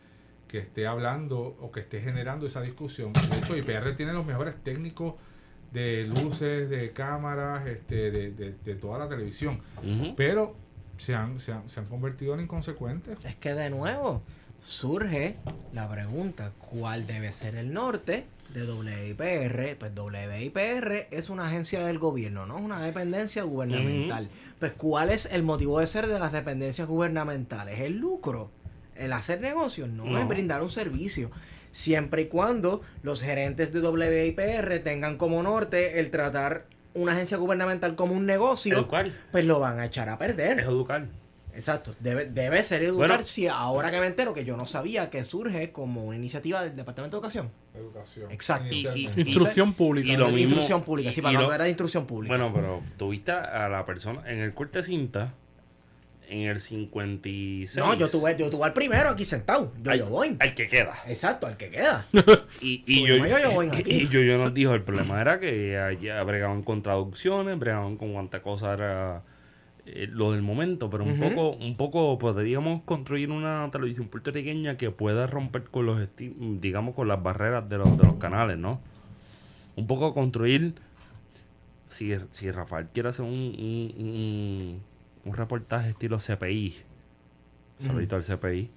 [0.49, 3.13] que esté hablando o que esté generando esa discusión.
[3.13, 5.15] De hecho, IPR tiene los mejores técnicos
[5.73, 9.61] de luces, de cámaras, este, de, de- de toda la televisión.
[10.17, 10.57] Pero
[10.97, 13.19] se han, se han, se han convertido en inconsecuentes.
[13.25, 14.23] Es que de nuevo
[14.65, 15.37] surge
[15.73, 19.77] la pregunta, ¿cuál debe ser el norte de WIPR?
[19.79, 24.29] Pues WIPR es una agencia del gobierno, no es una dependencia gubernamental.
[24.59, 27.79] Pues ¿cuál es el motivo de ser de las dependencias gubernamentales?
[27.81, 28.51] El lucro,
[28.99, 30.19] el hacer negocios, no, No.
[30.19, 31.31] es brindar un servicio.
[31.73, 36.65] Siempre y cuando los gerentes de WIPR tengan como norte el tratar
[36.95, 39.11] una agencia gubernamental como un negocio, Educar.
[39.31, 40.61] pues lo van a echar a perder.
[40.61, 41.07] Es educar.
[41.55, 43.09] Exacto, debe, debe ser educar.
[43.09, 43.25] Bueno.
[43.25, 46.77] si ahora que me entero que yo no sabía que surge como una iniciativa del
[46.77, 47.51] Departamento de Educación.
[47.75, 48.31] Educación.
[48.31, 48.69] Exacto.
[48.69, 49.21] Y- y- inicialmente.
[49.23, 50.13] Instrucción pública.
[50.13, 52.37] y lo mismo- instrucción pública, sí, para lo- era de instrucción pública.
[52.37, 55.35] Bueno, pero tuviste a la persona en el corte de cinta
[56.29, 57.77] en el 56.
[57.85, 59.73] no, yo tuve, yo tuve al primero aquí sentado.
[59.83, 60.37] Yo, al, yo voy.
[60.39, 60.95] al que queda.
[61.07, 62.07] Exacto, al que queda.
[62.61, 63.91] Y, y yo, yo, yo voy y- aquí.
[63.93, 68.13] y yo, yo nos dijo, el problema era que allá bregaban con traducciones, bregaban con
[68.13, 69.23] cuánta cosa era
[69.87, 74.91] eh, lo del momento, pero un poco, un poco podríamos construir una televisión puertorriqueña que
[74.91, 78.81] pueda romper con los digamos con las barreras de los, de los canales, ¿no?
[79.77, 80.75] Un poco construir
[81.89, 84.83] si, si Rafael quiere hacer un, un, un-
[85.29, 86.77] un reportaje estilo CPI,
[87.81, 88.71] saludito al CPI,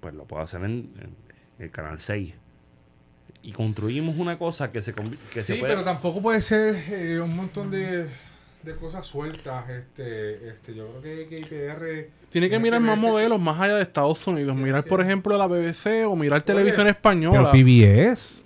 [0.00, 1.14] pues lo puede hacer en, en
[1.58, 2.34] el canal 6.
[3.44, 5.72] Y construimos una cosa que se, que se Sí, puede...
[5.72, 8.06] pero tampoco puede ser eh, un montón de,
[8.62, 9.68] de cosas sueltas.
[9.68, 13.82] Este, este, yo creo que, que IPR Tiene que mirar más modelos más allá de
[13.82, 14.54] Estados Unidos.
[14.56, 17.50] Mirar, que- por ejemplo, la BBC o mirar televisión española.
[17.50, 18.42] Pero PBS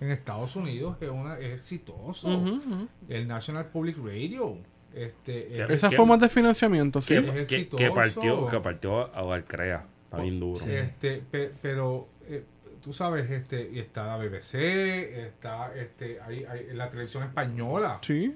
[0.00, 2.60] en Estados Unidos es, una, es exitoso.
[3.08, 4.56] El National Public Radio.
[4.94, 7.14] Este, es- Esas formas de financiamiento, sí.
[7.48, 9.84] que, partió que partió a Valcrea.
[10.04, 10.64] Está bien duro.
[10.66, 12.44] Este, pe- pero eh,
[12.82, 18.34] tú sabes, este, y está la BBC, está este, hay, hay la televisión española, Sí.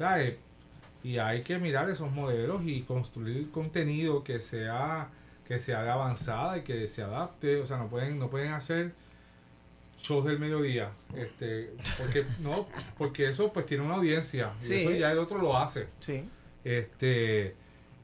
[0.00, 0.38] Eh,
[1.04, 5.08] y hay que mirar esos modelos y construir contenido que sea
[5.46, 8.92] que sea de avanzada y que se adapte, o sea, no pueden no pueden hacer
[10.04, 12.66] shows del mediodía, este, porque no,
[12.98, 14.74] porque eso pues tiene una audiencia y Sí.
[14.82, 15.88] eso ya el otro lo hace.
[16.00, 16.24] Sí.
[16.62, 17.54] Este,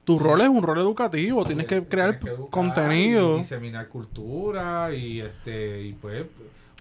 [0.04, 1.44] Tu rol es un rol educativo.
[1.44, 3.36] Tienes que crear Tienes que educar contenido.
[3.36, 6.24] y diseminar cultura y este y pues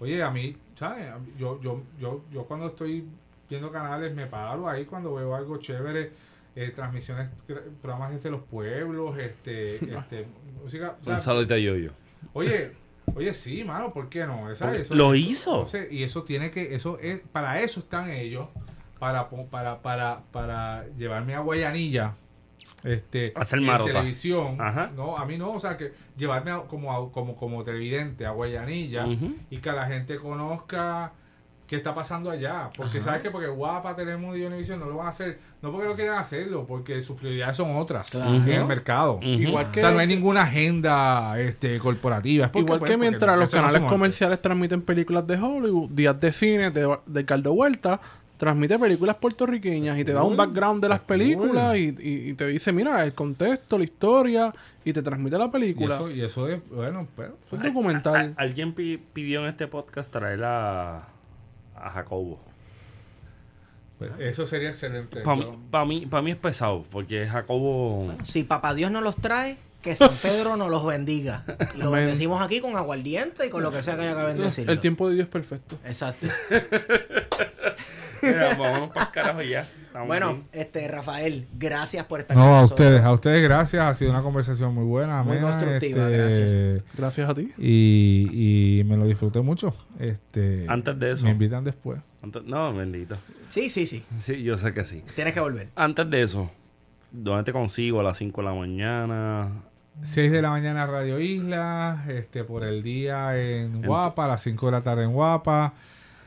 [0.02, 3.06] oye a mí sabes yo yo yo yo cuando estoy
[3.50, 6.12] viendo canales me paro ahí cuando veo algo chévere
[6.56, 10.26] eh, transmisiones, gra- programas desde los pueblos, este, este,
[10.64, 10.96] música.
[11.02, 11.91] o sea, Un saludito a Yoyo.
[12.34, 12.72] oye,
[13.15, 14.53] oye, sí, mano, ¿por qué no?
[14.56, 14.81] ¿Sabes?
[14.81, 15.65] Eso- Lo hizo.
[15.91, 18.48] y eso tiene que, eso es, para eso están ellos,
[18.99, 22.15] para, para, para, para llevarme a Guayanilla.
[22.84, 24.91] Este, Hacer en televisión, Ajá.
[24.95, 28.31] no, a mí no, o sea, que llevarme a- como, a- como, como televidente a
[28.31, 29.06] Guayanilla
[29.49, 31.11] y que la gente conozca
[31.70, 32.72] qué está pasando allá.
[32.76, 35.88] Porque sabes que porque Guapa, Telemundo y Univision no lo van a hacer, no porque
[35.88, 38.34] no quieran hacerlo, porque sus prioridades son otras Claro.
[38.34, 39.20] en el mercado.
[39.22, 42.46] Igual O que, sea, no hay ninguna agenda este, corporativa.
[42.46, 46.20] Es porque, igual pues, que mientras los no canales comerciales transmiten películas de Hollywood, días
[46.20, 48.02] de cine de, de Caldo Huerta
[48.38, 52.48] transmite películas puertorriqueñas y te da un background de las películas y, y- y te
[52.48, 54.54] dice, mira, el contexto, la historia
[54.86, 55.96] y te transmite la Y película.
[55.96, 57.36] eso, y eso es, bueno, pero...
[57.46, 58.34] Es un documental.
[58.38, 61.10] A- alguien pi- pidió en este podcast traer a,
[61.82, 62.40] a Jacobo.
[63.98, 65.22] pues, eso sería excelente.
[65.22, 68.14] Para Yo- mí, pa' mí es pesado, porque Jacobo...
[68.24, 71.44] Si papá Dios no los trae, que San Pedro nos los bendiga.
[71.76, 72.02] Y lo Amén.
[72.06, 74.72] bendecimos aquí con aguardiente y con lo que sea que haya que bendecirlo.
[74.72, 75.78] El tiempo de Dios es perfecto.
[75.86, 76.28] Exacto.
[78.22, 79.62] Mira, vámonos para el carajo ya.
[79.62, 80.48] Estamos Bueno, bien.
[80.52, 82.88] este Rafael, gracias por estar con No, a nosotros.
[82.88, 83.82] ustedes, a ustedes gracias.
[83.82, 85.24] Ha sido una conversación muy buena.
[85.24, 86.10] Muy amena, constructiva,
[86.98, 87.54] Gracias a ti.
[87.58, 89.74] Y, y me lo disfruté mucho.
[90.00, 91.24] Este, Antes de eso.
[91.26, 92.00] Me invitan después.
[92.22, 93.16] Antes- no, bendito.
[93.50, 94.04] Sí, sí, sí.
[94.22, 95.02] Sí, yo sé que sí.
[95.16, 95.70] Tienes que volver.
[95.78, 96.52] Antes de eso,
[97.12, 98.02] ¿dónde te consigo?
[98.02, 99.50] A las 5 de la mañana.
[100.02, 104.42] 6 de la mañana Radio Isla, este por el día en En Guapa, a las
[104.44, 105.74] 5 de la tarde en Guapa.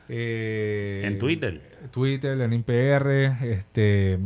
[0.08, 1.60] eh, En Twitter.
[1.90, 3.08] Twitter, Lenin PR,
[3.42, 4.18] este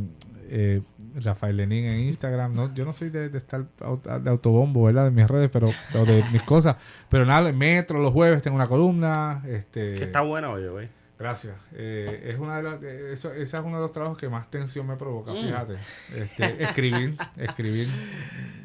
[0.48, 0.81] eh,
[1.23, 2.55] Rafael Lenin en Instagram.
[2.55, 5.05] No, yo no soy de, de estar de autobombo, ¿verdad?
[5.06, 6.77] De mis redes, pero o de mis cosas.
[7.09, 9.43] Pero nada, en Metro los jueves tengo una columna.
[9.48, 10.89] Este, Que está buena, oye, güey.
[11.18, 11.55] Gracias.
[11.74, 14.51] Eh, es una de las, eh, eso, ese es uno de los trabajos que más
[14.51, 15.43] tensión me provoca, Mm.
[15.47, 15.74] fíjate.
[16.14, 17.88] Este, escribir, escribir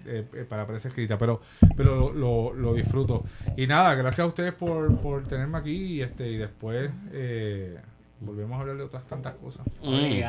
[0.05, 1.41] eh, para prensa escrita, pero,
[1.77, 3.23] pero lo, lo- lo disfruto.
[3.55, 7.79] Y nada, gracias a ustedes por, por tenerme aquí y, este, y después eh,
[8.19, 9.65] volvemos a hablar de otras tantas cosas.
[9.81, 10.19] Mm,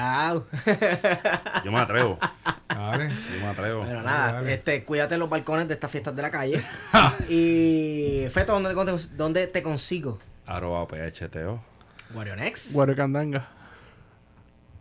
[1.65, 2.19] yo me atrevo.
[2.69, 3.09] Vale.
[3.11, 3.79] Yo me atrevo.
[3.81, 4.55] Bueno, Dale, nada, dale.
[4.55, 6.63] este, cuídate en los balcones de estas fiestas de la calle.
[7.29, 10.19] y Feto, ¿dónde te, dónde te consigo?
[10.47, 11.72] Arroba PHTO.
[12.15, 12.73] Warionex.
[12.73, 13.47] Guarecandanga.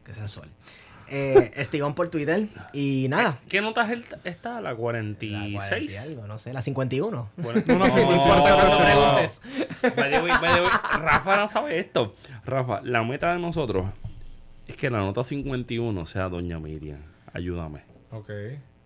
[0.05, 0.49] Qué sensual.
[1.09, 2.47] Eh, Estigón por Twitter.
[2.73, 3.39] Y nada.
[3.49, 4.61] ¿Qué notas el- está?
[4.61, 5.67] La La 46.
[5.67, 7.29] 40 y algo, no sé, la 51.
[7.37, 9.41] Bueno, No, no, No importa cuando preguntes.
[9.83, 10.69] Way, by the way,
[11.01, 12.15] Rafa no sabe esto.
[12.45, 13.87] Rafa, la meta de nosotros
[14.67, 16.99] es que la nota 51 sea Doña Miriam.
[17.33, 17.83] Ayúdame.
[18.11, 18.29] Ok.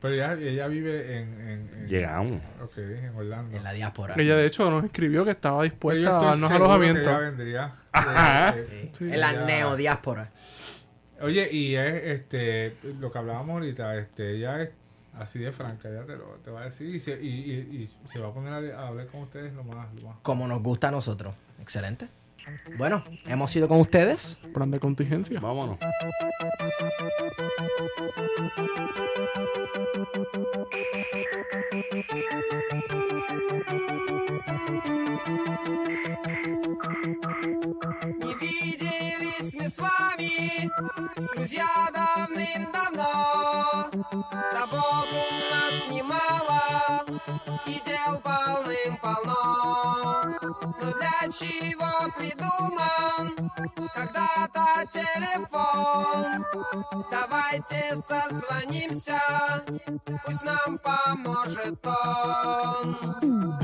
[0.02, 2.42] Pero ella, ella vive en, en, en- Llegamos.
[2.62, 3.58] Ok, en Orlando.
[3.58, 4.14] En la diáspora.
[4.18, 7.02] Ella de hecho nos escribió que estaba dispuesta a darnos que alojamiento.
[7.10, 7.76] ella vendría.
[7.92, 8.56] Ajá.
[8.58, 9.06] Eh, Sí.
[9.06, 10.30] en la Ella- neodiáspora.
[11.22, 14.70] Oye, y es este lo que hablábamos ahorita, este, ella es
[15.18, 18.10] así de franca, ella te, lo, te va a decir y se, y, y- y
[18.10, 20.18] se va a poner a, a hablar con ustedes lo más, lo más.
[20.22, 21.34] Como nos gusta a nosotros.
[21.62, 22.10] Excelente.
[22.77, 24.39] Bueno, hemos ido con ustedes.
[24.53, 25.41] Plan de contingencia.
[25.41, 25.79] Vámonos.
[38.19, 40.69] Не виделись мы с вами,
[41.35, 43.91] друзья, давным-давно.
[44.53, 45.15] Забот у
[45.53, 47.05] нас немало,
[47.67, 49.43] и дел полным-полно.
[50.81, 51.91] Но для чего
[52.36, 53.52] Придуман
[53.94, 56.46] когда-то телефон?
[57.12, 59.20] Давайте созвонимся,
[60.26, 63.56] пусть нам поможет он.